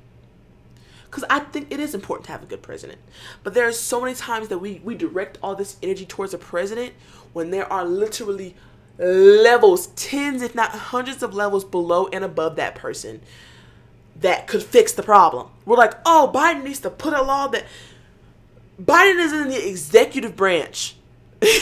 because 1.10 1.24
I 1.30 1.40
think 1.40 1.72
it 1.72 1.80
is 1.80 1.96
important 1.96 2.26
to 2.28 2.32
have 2.32 2.44
a 2.44 2.46
good 2.46 2.62
president. 2.62 3.00
But 3.44 3.54
there 3.54 3.68
are 3.68 3.72
so 3.72 4.02
many 4.02 4.16
times 4.16 4.48
that 4.50 4.60
we, 4.60 4.82
we 4.84 4.96
direct 4.96 5.38
all 5.42 5.56
this 5.56 5.78
energy 5.82 6.06
towards 6.06 6.34
a 6.34 6.38
president 6.38 6.94
when 7.34 7.50
there 7.52 7.72
are 7.72 7.86
literally 7.86 8.56
levels, 8.98 9.88
tens, 9.88 10.42
if 10.42 10.54
not 10.54 10.72
hundreds 10.72 11.24
of 11.24 11.34
levels 11.34 11.64
below 11.64 12.08
and 12.12 12.24
above 12.24 12.58
that 12.58 12.76
person 12.76 13.22
that 14.22 14.48
could 14.48 14.64
fix 14.64 14.92
the 14.92 15.04
problem. 15.04 15.48
We're 15.66 15.78
like, 15.78 15.94
oh, 16.06 16.32
Biden 16.34 16.64
needs 16.64 16.80
to 16.82 16.90
put 16.90 17.14
a 17.14 17.22
law 17.22 17.48
that 17.48 17.66
Biden 18.82 19.20
is 19.20 19.34
in 19.34 19.50
the 19.50 19.68
executive 19.68 20.36
branch. 20.36 20.96
the 21.40 21.58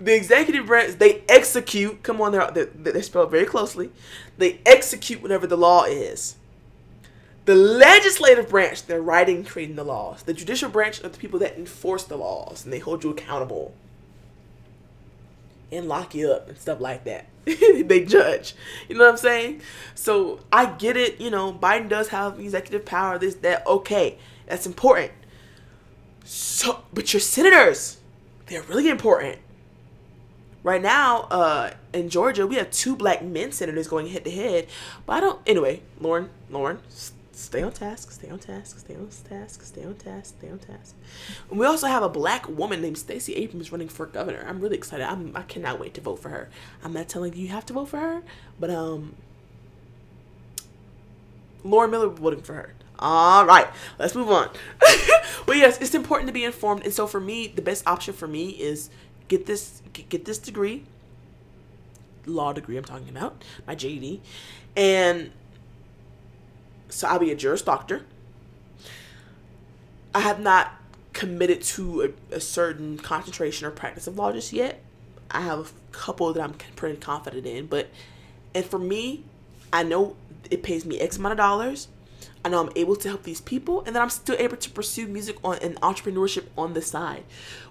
executive 0.00 0.66
branch, 0.66 0.98
they 0.98 1.22
execute. 1.28 2.02
Come 2.02 2.20
on, 2.20 2.32
they're, 2.32 2.50
they're, 2.50 2.66
they're 2.66 3.02
spelled 3.02 3.30
very 3.30 3.46
closely. 3.46 3.90
They 4.36 4.60
execute 4.66 5.22
whatever 5.22 5.46
the 5.46 5.56
law 5.56 5.84
is. 5.84 6.36
The 7.46 7.54
legislative 7.54 8.48
branch, 8.48 8.86
they're 8.86 9.00
writing, 9.00 9.44
creating 9.44 9.76
the 9.76 9.84
laws. 9.84 10.24
The 10.24 10.34
judicial 10.34 10.68
branch 10.68 11.02
are 11.02 11.08
the 11.08 11.18
people 11.18 11.38
that 11.38 11.56
enforce 11.56 12.02
the 12.02 12.16
laws 12.16 12.64
and 12.64 12.72
they 12.72 12.80
hold 12.80 13.04
you 13.04 13.10
accountable 13.10 13.72
and 15.70 15.88
lock 15.88 16.12
you 16.12 16.32
up 16.32 16.48
and 16.48 16.58
stuff 16.58 16.80
like 16.80 17.04
that. 17.04 17.26
they 17.44 18.04
judge. 18.04 18.56
You 18.88 18.96
know 18.96 19.04
what 19.04 19.10
I'm 19.10 19.16
saying? 19.16 19.62
So 19.94 20.40
I 20.52 20.66
get 20.66 20.96
it. 20.96 21.20
You 21.20 21.30
know, 21.30 21.52
Biden 21.52 21.88
does 21.88 22.08
have 22.08 22.40
executive 22.40 22.84
power, 22.84 23.16
this, 23.16 23.36
that. 23.36 23.64
Okay, 23.64 24.18
that's 24.46 24.66
important. 24.66 25.12
So, 26.24 26.82
but 26.92 27.12
your 27.12 27.20
senators, 27.20 27.98
they're 28.46 28.62
really 28.62 28.88
important. 28.88 29.38
Right 30.64 30.82
now, 30.82 31.28
uh, 31.30 31.70
in 31.92 32.08
Georgia, 32.08 32.44
we 32.44 32.56
have 32.56 32.72
two 32.72 32.96
black 32.96 33.22
men 33.22 33.52
senators 33.52 33.86
going 33.86 34.08
head 34.08 34.24
to 34.24 34.32
head. 34.32 34.66
But 35.06 35.12
I 35.12 35.20
don't. 35.20 35.40
Anyway, 35.46 35.82
Lauren, 36.00 36.30
Lauren, 36.50 36.80
stay 37.36 37.62
on 37.62 37.70
task, 37.70 38.10
stay 38.10 38.30
on 38.30 38.38
task, 38.38 38.78
stay 38.78 38.94
on 38.94 39.08
task, 39.28 39.62
stay 39.62 39.84
on 39.84 39.94
task, 39.94 40.34
stay 40.38 40.50
on 40.50 40.58
task. 40.58 40.94
And 41.50 41.58
we 41.58 41.66
also 41.66 41.86
have 41.86 42.02
a 42.02 42.08
black 42.08 42.48
woman 42.48 42.80
named 42.80 42.96
Stacey 42.96 43.34
Abrams 43.34 43.70
running 43.70 43.88
for 43.88 44.06
governor. 44.06 44.44
I'm 44.48 44.58
really 44.58 44.76
excited. 44.76 45.04
I'm 45.04 45.36
I 45.36 45.42
cannot 45.42 45.78
wait 45.78 45.92
to 45.94 46.00
vote 46.00 46.16
for 46.18 46.30
her. 46.30 46.48
I'm 46.82 46.94
not 46.94 47.08
telling 47.08 47.34
you 47.34 47.42
you 47.42 47.48
have 47.48 47.66
to 47.66 47.74
vote 47.74 47.90
for 47.90 47.98
her, 47.98 48.22
but 48.58 48.70
um 48.70 49.14
Lauren 51.62 51.90
Miller 51.90 52.08
voting 52.08 52.40
for 52.40 52.54
her. 52.54 52.72
All 52.98 53.44
right, 53.44 53.68
let's 53.98 54.14
move 54.14 54.30
on. 54.30 54.48
but 55.46 55.56
yes, 55.56 55.78
it's 55.78 55.94
important 55.94 56.28
to 56.28 56.32
be 56.32 56.44
informed, 56.44 56.84
and 56.84 56.94
so 56.94 57.06
for 57.06 57.20
me, 57.20 57.48
the 57.48 57.60
best 57.60 57.86
option 57.86 58.14
for 58.14 58.26
me 58.26 58.50
is 58.50 58.88
get 59.28 59.44
this 59.44 59.82
get 59.92 60.24
this 60.24 60.38
degree, 60.38 60.84
law 62.24 62.54
degree. 62.54 62.78
I'm 62.78 62.84
talking 62.84 63.10
about 63.10 63.44
my 63.66 63.76
JD, 63.76 64.20
and 64.74 65.30
so 66.88 67.08
I'll 67.08 67.18
be 67.18 67.30
a 67.30 67.36
Juris 67.36 67.62
Doctor. 67.62 68.04
I 70.14 70.20
have 70.20 70.40
not 70.40 70.72
committed 71.12 71.62
to 71.62 72.02
a, 72.30 72.36
a, 72.36 72.40
certain 72.40 72.98
concentration 72.98 73.66
or 73.66 73.70
practice 73.70 74.06
of 74.06 74.18
law 74.18 74.32
just 74.32 74.52
yet. 74.52 74.82
I 75.30 75.40
have 75.40 75.72
a 75.90 75.92
couple 75.92 76.32
that 76.32 76.42
I'm 76.42 76.54
pretty 76.74 76.98
confident 76.98 77.46
in, 77.46 77.66
but 77.66 77.88
and 78.54 78.64
for 78.64 78.78
me, 78.78 79.24
I 79.72 79.82
know 79.82 80.16
it 80.50 80.62
pays 80.62 80.84
me 80.84 81.00
X 81.00 81.16
amount 81.16 81.32
of 81.32 81.38
dollars. 81.38 81.88
I 82.44 82.48
know 82.48 82.60
I'm 82.60 82.72
able 82.76 82.96
to 82.96 83.08
help 83.08 83.24
these 83.24 83.40
people, 83.40 83.82
and 83.84 83.96
then 83.96 84.02
I'm 84.02 84.10
still 84.10 84.36
able 84.38 84.56
to 84.56 84.70
pursue 84.70 85.06
music 85.08 85.36
on 85.42 85.58
and 85.58 85.80
entrepreneurship 85.80 86.44
on 86.56 86.74
the 86.74 86.82
side, 86.82 87.24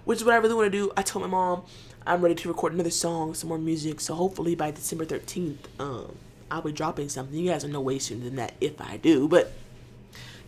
which 0.04 0.18
is 0.18 0.24
what 0.24 0.34
I 0.34 0.36
really 0.38 0.54
want 0.54 0.70
to 0.70 0.78
do. 0.78 0.92
I 0.96 1.02
told 1.02 1.24
my 1.24 1.30
mom 1.30 1.62
I'm 2.06 2.20
ready 2.22 2.34
to 2.36 2.48
record 2.48 2.74
another 2.74 2.90
song, 2.90 3.34
some 3.34 3.48
more 3.48 3.58
music. 3.58 4.00
So 4.00 4.14
hopefully 4.14 4.54
by 4.54 4.70
December 4.70 5.04
13th, 5.04 5.56
um, 5.80 6.16
I'll 6.50 6.62
be 6.62 6.72
dropping 6.72 7.08
something. 7.08 7.36
You 7.36 7.50
guys 7.50 7.64
will 7.64 7.72
know 7.72 7.80
way 7.80 7.98
sooner 7.98 8.24
than 8.24 8.36
that 8.36 8.54
if 8.60 8.80
I 8.80 8.96
do. 8.96 9.28
But 9.28 9.52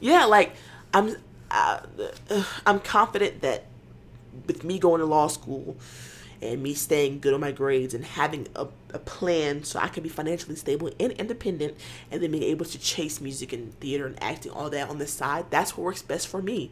yeah, 0.00 0.24
like 0.24 0.54
I'm, 0.94 1.16
uh, 1.50 1.80
I'm 2.66 2.80
confident 2.80 3.40
that 3.42 3.64
with 4.46 4.64
me 4.64 4.78
going 4.78 5.00
to 5.00 5.06
law 5.06 5.28
school 5.28 5.76
and 6.40 6.62
me 6.62 6.74
staying 6.74 7.20
good 7.20 7.34
on 7.34 7.40
my 7.40 7.50
grades 7.50 7.94
and 7.94 8.04
having 8.04 8.46
a, 8.54 8.66
a 8.94 8.98
plan 8.98 9.64
so 9.64 9.78
I 9.78 9.88
can 9.88 10.02
be 10.02 10.08
financially 10.08 10.56
stable 10.56 10.90
and 11.00 11.12
independent 11.12 11.76
and 12.10 12.22
then 12.22 12.30
being 12.30 12.44
able 12.44 12.64
to 12.66 12.78
chase 12.78 13.20
music 13.20 13.52
and 13.52 13.74
theater 13.80 14.06
and 14.06 14.22
acting 14.22 14.52
all 14.52 14.70
that 14.70 14.88
on 14.88 14.98
the 14.98 15.06
side 15.06 15.46
that's 15.50 15.76
what 15.76 15.84
works 15.84 16.02
best 16.02 16.28
for 16.28 16.40
me 16.40 16.70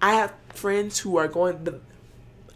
I 0.00 0.14
have 0.14 0.32
friends 0.50 1.00
who 1.00 1.16
are 1.16 1.28
going 1.28 1.64
the 1.64 1.80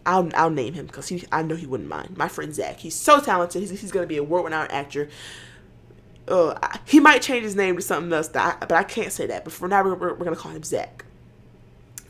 I'll, 0.05 0.29
I'll 0.35 0.49
name 0.49 0.73
him 0.73 0.85
because 0.85 1.07
he 1.07 1.25
I 1.31 1.43
know 1.43 1.55
he 1.55 1.65
wouldn't 1.65 1.89
mind 1.89 2.17
my 2.17 2.27
friend 2.27 2.53
Zach 2.53 2.79
he's 2.79 2.95
so 2.95 3.19
talented 3.19 3.61
he's, 3.61 3.81
he's 3.81 3.91
going 3.91 4.03
to 4.03 4.07
be 4.07 4.17
a 4.17 4.23
world-renowned 4.23 4.71
actor 4.71 5.09
uh, 6.27 6.77
he 6.85 6.99
might 6.99 7.21
change 7.21 7.43
his 7.43 7.55
name 7.55 7.75
to 7.75 7.81
something 7.81 8.11
else, 8.13 8.29
that 8.29 8.57
I, 8.61 8.65
but 8.65 8.73
I 8.73 8.83
can't 8.83 9.11
say 9.11 9.27
that. 9.27 9.43
But 9.43 9.53
for 9.53 9.67
now, 9.67 9.83
we're, 9.83 9.95
we're, 9.95 10.13
we're 10.13 10.25
gonna 10.25 10.35
call 10.35 10.51
him 10.51 10.63
Zach. 10.63 11.05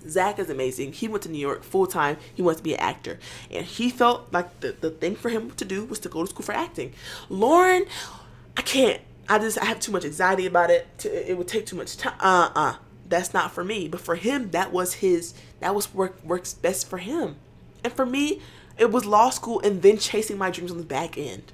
Zach 0.07 0.37
is 0.37 0.49
amazing. 0.49 0.93
He 0.93 1.07
went 1.07 1.23
to 1.23 1.29
New 1.29 1.39
York 1.39 1.63
full 1.63 1.87
time. 1.87 2.17
He 2.33 2.41
wants 2.41 2.59
to 2.59 2.63
be 2.63 2.73
an 2.73 2.79
actor, 2.79 3.19
and 3.49 3.65
he 3.65 3.89
felt 3.89 4.27
like 4.31 4.59
the 4.59 4.73
the 4.73 4.89
thing 4.91 5.15
for 5.15 5.29
him 5.29 5.51
to 5.51 5.65
do 5.65 5.85
was 5.85 5.99
to 5.99 6.09
go 6.09 6.23
to 6.23 6.29
school 6.29 6.43
for 6.45 6.53
acting. 6.53 6.93
Lauren, 7.29 7.85
I 8.57 8.61
can't. 8.61 9.01
I 9.29 9.39
just 9.39 9.57
I 9.57 9.65
have 9.65 9.79
too 9.79 9.91
much 9.91 10.05
anxiety 10.05 10.45
about 10.45 10.69
it. 10.69 10.87
To, 10.99 11.31
it 11.31 11.37
would 11.37 11.47
take 11.47 11.65
too 11.65 11.75
much 11.75 11.97
time. 11.97 12.15
Uh 12.19 12.49
uh. 12.55 12.75
That's 13.09 13.33
not 13.33 13.51
for 13.51 13.63
me. 13.63 13.87
But 13.87 14.01
for 14.01 14.15
him, 14.15 14.51
that 14.51 14.71
was 14.71 14.95
his. 14.95 15.33
That 15.59 15.75
was 15.75 15.93
work 15.93 16.23
works 16.23 16.53
best 16.53 16.89
for 16.89 16.97
him. 16.97 17.35
And 17.83 17.93
for 17.93 18.05
me, 18.05 18.41
it 18.77 18.91
was 18.91 19.05
law 19.05 19.29
school 19.29 19.59
and 19.61 19.81
then 19.81 19.97
chasing 19.97 20.37
my 20.37 20.49
dreams 20.49 20.71
on 20.71 20.77
the 20.77 20.83
back 20.83 21.17
end. 21.17 21.51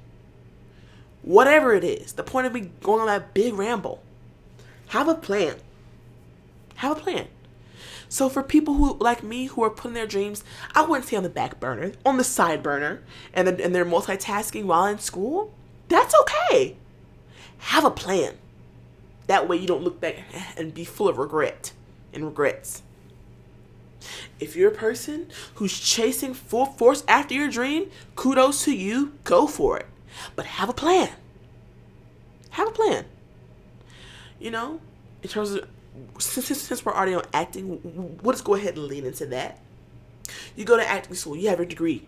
Whatever 1.22 1.74
it 1.74 1.84
is, 1.84 2.12
the 2.14 2.22
point 2.22 2.46
of 2.46 2.54
me 2.54 2.70
going 2.82 3.00
on 3.00 3.06
that 3.06 3.34
big 3.34 3.54
ramble. 3.54 4.02
Have 4.88 5.08
a 5.08 5.14
plan. 5.14 5.56
Have 6.76 6.92
a 6.96 7.00
plan. 7.00 7.28
So 8.08 8.28
for 8.28 8.42
people 8.42 8.74
who 8.74 8.96
like 8.98 9.22
me 9.22 9.46
who 9.46 9.62
are 9.62 9.70
putting 9.70 9.94
their 9.94 10.06
dreams, 10.06 10.42
I 10.74 10.82
wouldn't 10.84 11.08
say 11.08 11.16
on 11.16 11.22
the 11.22 11.28
back 11.28 11.60
burner, 11.60 11.92
on 12.04 12.16
the 12.16 12.24
side 12.24 12.62
burner, 12.62 13.02
and 13.32 13.46
then, 13.46 13.60
and 13.60 13.74
they're 13.74 13.84
multitasking 13.84 14.64
while 14.64 14.86
in 14.86 14.98
school, 14.98 15.54
that's 15.88 16.14
okay. 16.22 16.76
have 17.58 17.84
a 17.84 17.90
plan. 17.90 18.34
That 19.26 19.48
way 19.48 19.58
you 19.58 19.66
don't 19.68 19.84
look 19.84 20.00
back 20.00 20.16
and 20.56 20.74
be 20.74 20.84
full 20.84 21.08
of 21.08 21.18
regret 21.18 21.72
and 22.12 22.24
regrets. 22.24 22.82
If 24.40 24.56
you're 24.56 24.72
a 24.72 24.74
person 24.74 25.28
who's 25.54 25.78
chasing 25.78 26.34
full 26.34 26.66
force 26.66 27.04
after 27.06 27.34
your 27.34 27.48
dream, 27.48 27.90
kudos 28.16 28.64
to 28.64 28.74
you, 28.74 29.12
go 29.22 29.46
for 29.46 29.76
it. 29.78 29.86
But 30.36 30.46
have 30.46 30.68
a 30.68 30.72
plan. 30.72 31.10
Have 32.50 32.68
a 32.68 32.72
plan. 32.72 33.04
You 34.38 34.50
know, 34.50 34.80
in 35.22 35.28
terms 35.28 35.52
of 35.52 35.68
since, 36.18 36.46
since 36.46 36.84
we're 36.84 36.94
already 36.94 37.14
on 37.14 37.24
acting, 37.32 38.18
let's 38.22 38.40
go 38.40 38.54
ahead 38.54 38.76
and 38.76 38.84
lean 38.84 39.04
into 39.04 39.26
that. 39.26 39.58
You 40.56 40.64
go 40.64 40.76
to 40.76 40.88
acting 40.88 41.14
school, 41.14 41.36
you 41.36 41.48
have 41.48 41.58
your 41.58 41.66
degree. 41.66 42.06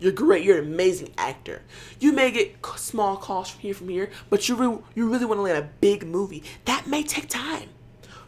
You're 0.00 0.12
great. 0.12 0.44
You're 0.44 0.58
an 0.58 0.64
amazing 0.64 1.14
actor. 1.16 1.62
You 2.00 2.12
may 2.12 2.30
get 2.30 2.56
small 2.76 3.16
calls 3.16 3.50
from 3.50 3.60
here, 3.60 3.74
from 3.74 3.88
here, 3.88 4.10
but 4.28 4.48
you 4.48 4.56
re- 4.56 4.82
you 4.94 5.08
really 5.08 5.24
want 5.24 5.38
to 5.38 5.42
land 5.42 5.58
a 5.58 5.68
big 5.80 6.04
movie. 6.04 6.42
That 6.64 6.86
may 6.86 7.02
take 7.02 7.28
time 7.28 7.68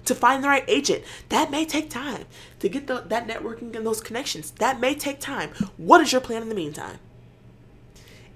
to 0.04 0.14
find 0.14 0.44
the 0.44 0.48
right 0.48 0.64
agent. 0.68 1.02
That 1.28 1.50
may 1.50 1.64
take 1.64 1.90
time 1.90 2.24
to 2.60 2.68
get 2.68 2.86
the, 2.86 3.00
that 3.08 3.26
networking 3.26 3.74
and 3.74 3.84
those 3.84 4.00
connections. 4.00 4.52
That 4.52 4.80
may 4.80 4.94
take 4.94 5.20
time. 5.20 5.50
What 5.76 6.00
is 6.00 6.12
your 6.12 6.20
plan 6.20 6.42
in 6.42 6.48
the 6.48 6.54
meantime? 6.54 6.98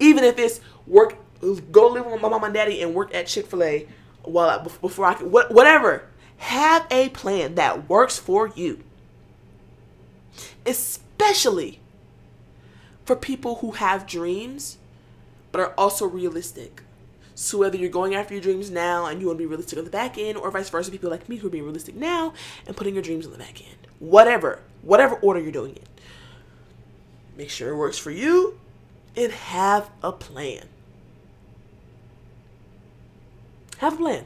Even 0.00 0.24
if 0.24 0.38
it's 0.38 0.60
work, 0.86 1.16
go 1.70 1.88
live 1.88 2.06
with 2.06 2.20
my 2.20 2.28
mom 2.28 2.42
and 2.44 2.54
daddy 2.54 2.82
and 2.82 2.94
work 2.94 3.14
at 3.14 3.26
Chick 3.26 3.46
Fil 3.46 3.62
A 3.62 3.86
while 4.24 4.48
I, 4.48 4.62
before 4.62 5.04
I 5.04 5.14
can, 5.14 5.30
whatever. 5.30 6.06
Have 6.38 6.86
a 6.90 7.10
plan 7.10 7.54
that 7.56 7.88
works 7.88 8.18
for 8.18 8.48
you. 8.48 8.82
Especially 10.64 11.80
for 13.04 13.14
people 13.14 13.56
who 13.56 13.72
have 13.72 14.06
dreams 14.06 14.78
but 15.52 15.60
are 15.60 15.74
also 15.76 16.06
realistic. 16.06 16.82
So 17.34 17.58
whether 17.58 17.76
you're 17.76 17.90
going 17.90 18.14
after 18.14 18.34
your 18.34 18.42
dreams 18.42 18.70
now 18.70 19.06
and 19.06 19.20
you 19.20 19.26
want 19.26 19.38
to 19.38 19.42
be 19.42 19.46
realistic 19.46 19.78
on 19.78 19.84
the 19.84 19.90
back 19.90 20.16
end, 20.16 20.38
or 20.38 20.50
vice 20.50 20.70
versa, 20.70 20.90
people 20.90 21.10
like 21.10 21.28
me 21.28 21.36
who 21.36 21.48
are 21.48 21.50
being 21.50 21.64
realistic 21.64 21.94
now 21.94 22.32
and 22.66 22.76
putting 22.76 22.94
your 22.94 23.02
dreams 23.02 23.26
on 23.26 23.32
the 23.32 23.38
back 23.38 23.60
end. 23.60 23.86
Whatever, 23.98 24.60
whatever 24.82 25.16
order 25.16 25.40
you're 25.40 25.52
doing 25.52 25.76
it. 25.76 25.88
Make 27.36 27.50
sure 27.50 27.70
it 27.70 27.76
works 27.76 27.98
for 27.98 28.10
you 28.10 28.58
and 29.16 29.32
have 29.32 29.90
a 30.02 30.12
plan. 30.12 30.66
Have 33.78 33.94
a 33.94 33.96
plan. 33.96 34.24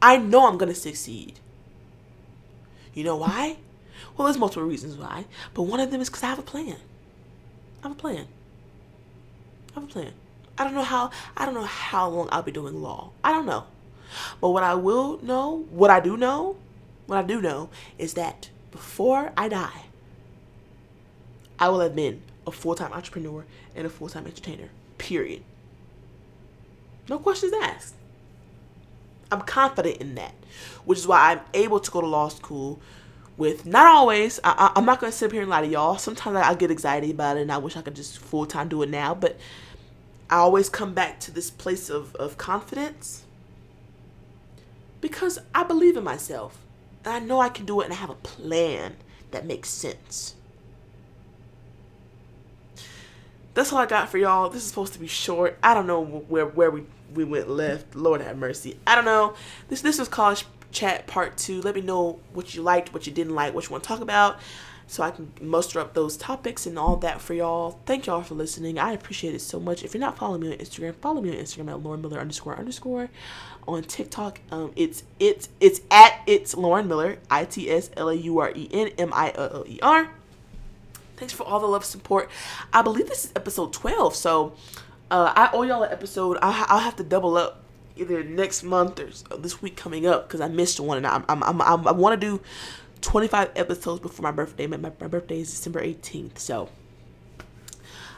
I 0.00 0.16
know 0.16 0.46
I'm 0.48 0.58
gonna 0.58 0.74
succeed. 0.74 1.38
You 2.94 3.04
know 3.04 3.16
why? 3.16 3.56
Well, 4.16 4.26
there's 4.26 4.38
multiple 4.38 4.64
reasons 4.64 4.96
why, 4.96 5.26
but 5.54 5.62
one 5.62 5.80
of 5.80 5.90
them 5.90 6.00
is 6.00 6.08
because 6.08 6.24
I 6.24 6.26
have 6.26 6.38
a 6.38 6.42
plan. 6.42 6.76
I 7.82 7.88
have 7.88 7.92
a 7.92 8.00
plan. 8.00 8.26
I 9.70 9.80
have 9.80 9.84
a 9.84 9.92
plan. 9.92 10.12
I 10.58 10.64
don't 10.64 10.74
know 10.74 10.82
how 10.82 11.10
I 11.36 11.44
don't 11.44 11.54
know 11.54 11.62
how 11.62 12.08
long 12.08 12.28
I'll 12.30 12.42
be 12.42 12.52
doing 12.52 12.82
law. 12.82 13.10
I 13.24 13.32
don't 13.32 13.46
know. 13.46 13.64
But 14.40 14.50
what 14.50 14.62
I 14.62 14.74
will 14.74 15.18
know, 15.22 15.64
what 15.70 15.90
I 15.90 16.00
do 16.00 16.16
know, 16.16 16.56
what 17.06 17.18
I 17.18 17.22
do 17.22 17.40
know 17.40 17.70
is 17.98 18.14
that 18.14 18.50
before 18.70 19.32
I 19.36 19.48
die, 19.48 19.84
I 21.58 21.68
will 21.68 21.80
have 21.80 21.94
been 21.94 22.22
a 22.46 22.52
full-time 22.52 22.92
entrepreneur 22.92 23.44
and 23.74 23.86
a 23.86 23.90
full-time 23.90 24.26
entertainer. 24.26 24.68
Period. 24.98 25.42
No 27.08 27.18
questions 27.18 27.52
asked. 27.62 27.94
I'm 29.30 29.40
confident 29.42 29.98
in 29.98 30.14
that, 30.16 30.34
which 30.84 30.98
is 30.98 31.06
why 31.06 31.32
I'm 31.32 31.40
able 31.54 31.80
to 31.80 31.90
go 31.90 32.00
to 32.00 32.06
law 32.06 32.28
school 32.28 32.78
with 33.36 33.64
not 33.64 33.86
always. 33.86 34.38
I, 34.44 34.72
am 34.76 34.84
not 34.84 35.00
gonna 35.00 35.12
sit 35.12 35.26
up 35.26 35.32
here 35.32 35.40
and 35.40 35.50
lie 35.50 35.62
to 35.62 35.66
y'all. 35.66 35.96
Sometimes 35.96 36.36
I, 36.36 36.50
I 36.50 36.54
get 36.54 36.70
anxiety 36.70 37.10
about 37.10 37.38
it, 37.38 37.42
and 37.42 37.52
I 37.52 37.58
wish 37.58 37.76
I 37.76 37.82
could 37.82 37.96
just 37.96 38.18
full 38.18 38.44
time 38.44 38.68
do 38.68 38.82
it 38.82 38.90
now. 38.90 39.14
But 39.14 39.38
I 40.32 40.36
always 40.36 40.68
come 40.68 40.94
back 40.94 41.20
to 41.20 41.30
this 41.30 41.50
place 41.50 41.90
of, 41.90 42.14
of 42.16 42.38
confidence 42.38 43.24
because 45.02 45.38
I 45.54 45.62
believe 45.64 45.96
in 45.96 46.04
myself. 46.04 46.58
And 47.04 47.14
I 47.14 47.18
know 47.18 47.40
I 47.40 47.48
can 47.48 47.66
do 47.66 47.80
it 47.80 47.84
and 47.84 47.92
I 47.92 47.96
have 47.96 48.08
a 48.10 48.14
plan 48.14 48.96
that 49.30 49.44
makes 49.44 49.68
sense. 49.68 50.34
That's 53.54 53.72
all 53.72 53.78
I 53.78 53.86
got 53.86 54.08
for 54.08 54.18
y'all. 54.18 54.48
This 54.48 54.62
is 54.62 54.68
supposed 54.68 54.92
to 54.94 54.98
be 54.98 55.06
short. 55.06 55.58
I 55.62 55.74
don't 55.74 55.86
know 55.86 56.02
where 56.02 56.46
where 56.46 56.70
we, 56.70 56.84
we 57.14 57.24
went 57.24 57.48
left. 57.48 57.94
Lord 57.94 58.20
have 58.20 58.38
mercy. 58.38 58.78
I 58.86 58.94
don't 58.94 59.04
know. 59.04 59.34
This 59.68 59.82
this 59.82 59.98
was 59.98 60.08
college 60.08 60.46
chat 60.70 61.06
part 61.06 61.36
two. 61.36 61.60
Let 61.60 61.74
me 61.74 61.82
know 61.82 62.20
what 62.32 62.54
you 62.54 62.62
liked, 62.62 62.94
what 62.94 63.06
you 63.06 63.12
didn't 63.12 63.34
like, 63.34 63.54
what 63.54 63.64
you 63.64 63.70
want 63.70 63.84
to 63.84 63.88
talk 63.88 64.00
about 64.00 64.38
so 64.92 65.02
I 65.02 65.10
can 65.10 65.32
muster 65.40 65.80
up 65.80 65.94
those 65.94 66.18
topics 66.18 66.66
and 66.66 66.78
all 66.78 66.96
that 66.96 67.22
for 67.22 67.32
y'all. 67.32 67.80
Thank 67.86 68.06
y'all 68.06 68.22
for 68.22 68.34
listening. 68.34 68.78
I 68.78 68.92
appreciate 68.92 69.34
it 69.34 69.40
so 69.40 69.58
much. 69.58 69.82
If 69.82 69.94
you're 69.94 70.02
not 70.02 70.18
following 70.18 70.42
me 70.42 70.52
on 70.52 70.58
Instagram, 70.58 70.94
follow 70.96 71.22
me 71.22 71.30
on 71.30 71.36
Instagram 71.36 71.70
at 71.70 71.82
Lauren 71.82 72.02
Miller 72.02 72.18
underscore 72.18 72.58
underscore. 72.58 73.08
On 73.66 73.82
TikTok, 73.82 74.40
um, 74.50 74.72
it's 74.76 75.04
it's 75.18 75.48
it's 75.60 75.80
at 75.90 76.20
it's 76.26 76.54
Lauren 76.54 76.88
Miller, 76.88 77.18
I 77.30 77.46
T 77.46 77.70
S 77.70 77.90
L 77.96 78.10
A 78.10 78.14
U 78.14 78.38
R 78.38 78.52
E 78.54 78.68
N 78.70 78.88
M 78.98 79.12
I 79.14 79.32
L 79.34 79.50
L 79.54 79.64
E 79.66 79.78
R. 79.82 80.10
Thanks 81.22 81.32
for 81.32 81.44
all 81.44 81.60
the 81.60 81.68
love 81.68 81.84
support. 81.84 82.28
I 82.72 82.82
believe 82.82 83.08
this 83.08 83.26
is 83.26 83.32
episode 83.36 83.72
12, 83.72 84.16
so 84.16 84.56
uh, 85.08 85.32
I 85.36 85.50
owe 85.52 85.62
y'all 85.62 85.84
an 85.84 85.92
episode. 85.92 86.36
I'll, 86.42 86.66
I'll 86.68 86.80
have 86.80 86.96
to 86.96 87.04
double 87.04 87.36
up 87.36 87.62
either 87.94 88.24
next 88.24 88.64
month 88.64 88.98
or 88.98 89.36
this 89.36 89.62
week 89.62 89.76
coming 89.76 90.04
up 90.04 90.26
because 90.26 90.40
I 90.40 90.48
missed 90.48 90.80
one 90.80 90.96
and 90.96 91.06
I'm, 91.06 91.24
I'm, 91.28 91.44
I'm, 91.44 91.62
I'm 91.62 91.86
i 91.86 91.92
want 91.92 92.20
to 92.20 92.26
do 92.26 92.42
25 93.02 93.52
episodes 93.54 94.00
before 94.00 94.24
my 94.24 94.32
birthday. 94.32 94.66
My, 94.66 94.78
my, 94.78 94.88
birthday 94.90 95.42
is 95.42 95.50
December 95.52 95.80
18th. 95.80 96.38
So 96.38 96.68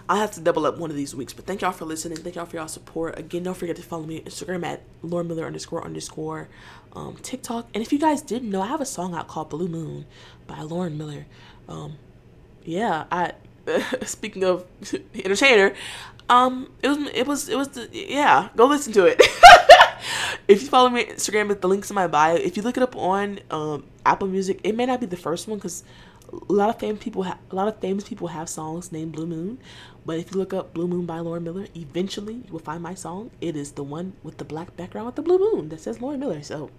I'll 0.09 0.17
have 0.17 0.31
to 0.31 0.41
double 0.41 0.65
up 0.65 0.79
one 0.79 0.89
of 0.89 0.97
these 0.97 1.15
weeks. 1.15 1.35
But 1.35 1.45
thank 1.45 1.61
y'all 1.61 1.73
for 1.73 1.85
listening. 1.85 2.17
Thank 2.17 2.37
y'all 2.37 2.47
for 2.47 2.57
y'all 2.57 2.69
support. 2.69 3.19
Again, 3.19 3.43
don't 3.43 3.55
forget 3.55 3.77
to 3.77 3.83
follow 3.83 4.07
me 4.07 4.21
on 4.21 4.25
Instagram 4.25 4.65
at 4.65 4.81
Lauren 5.03 5.29
Miller 5.29 5.45
underscore 5.45 5.85
underscore 5.85 6.49
um, 6.95 7.17
TikTok. 7.21 7.69
And 7.75 7.83
if 7.83 7.93
you 7.93 7.99
guys 7.99 8.23
didn't 8.23 8.49
know, 8.49 8.63
I 8.63 8.69
have 8.69 8.81
a 8.81 8.87
song 8.87 9.15
out 9.15 9.29
called 9.29 9.51
Blue 9.51 9.69
Moon 9.69 10.07
by 10.47 10.63
Lauren 10.63 10.97
Miller. 10.97 11.27
Um, 11.69 11.99
yeah, 12.65 13.05
I 13.11 13.33
speaking 14.03 14.45
of 14.45 14.65
entertainer, 15.15 15.75
um, 16.29 16.71
it 16.83 16.89
was 16.89 16.99
it 17.09 17.27
was 17.27 17.49
it 17.49 17.57
was 17.57 17.69
the, 17.69 17.89
yeah. 17.93 18.49
Go 18.57 18.67
listen 18.67 18.93
to 18.95 19.05
it. 19.05 19.21
if 20.49 20.63
you 20.63 20.69
follow 20.69 20.89
me 20.89 21.07
on 21.07 21.15
Instagram, 21.15 21.61
the 21.61 21.69
links 21.69 21.91
in 21.91 21.95
my 21.95 22.07
bio. 22.07 22.37
If 22.37 22.57
you 22.57 22.63
look 22.63 22.77
it 22.77 22.83
up 22.83 22.97
on 22.97 23.41
um, 23.51 23.85
Apple 24.05 24.29
Music, 24.29 24.61
it 24.65 24.75
may 24.75 24.87
not 24.87 25.01
be 25.01 25.07
the 25.07 25.17
first 25.17 25.49
one 25.49 25.59
because 25.59 25.85
a 26.33 26.53
lot 26.53 26.71
of 26.71 26.79
famous 26.79 27.03
people 27.03 27.25
a 27.25 27.39
lot 27.53 27.69
of 27.69 27.79
famous 27.81 28.09
people 28.09 28.29
have 28.29 28.49
songs 28.49 28.93
named 28.93 29.13
Blue 29.13 29.27
Moon. 29.27 29.59
But 30.07 30.19
if 30.19 30.33
you 30.33 30.39
look 30.39 30.53
up 30.53 30.75
Blue 30.75 30.87
Moon 30.87 31.07
by 31.07 31.21
Lauren 31.21 31.45
Miller, 31.45 31.67
eventually 31.75 32.35
you 32.47 32.53
will 32.53 32.59
find 32.59 32.83
my 32.83 32.95
song. 32.95 33.31
It 33.41 33.57
is 33.57 33.73
the 33.73 33.83
one 33.83 34.15
with 34.23 34.37
the 34.39 34.45
black 34.45 34.77
background 34.77 35.07
with 35.07 35.15
the 35.15 35.23
blue 35.23 35.39
moon 35.39 35.71
that 35.71 35.81
says 35.81 36.01
Lauren 36.01 36.21
Miller. 36.21 36.43
So 36.43 36.71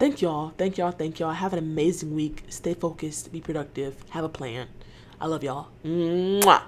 thank 0.00 0.22
y'all, 0.22 0.52
thank 0.56 0.78
y'all, 0.78 0.90
thank 0.90 1.20
y'all. 1.20 1.32
Have 1.32 1.52
an 1.52 1.58
amazing 1.60 2.14
week. 2.14 2.42
Stay 2.48 2.74
focused, 2.74 3.30
be 3.30 3.40
productive, 3.40 3.94
have 4.10 4.24
a 4.24 4.28
plan. 4.28 4.66
I 5.20 5.26
love 5.26 5.44
y'all. 5.44 5.68
Mwah. 5.84 6.62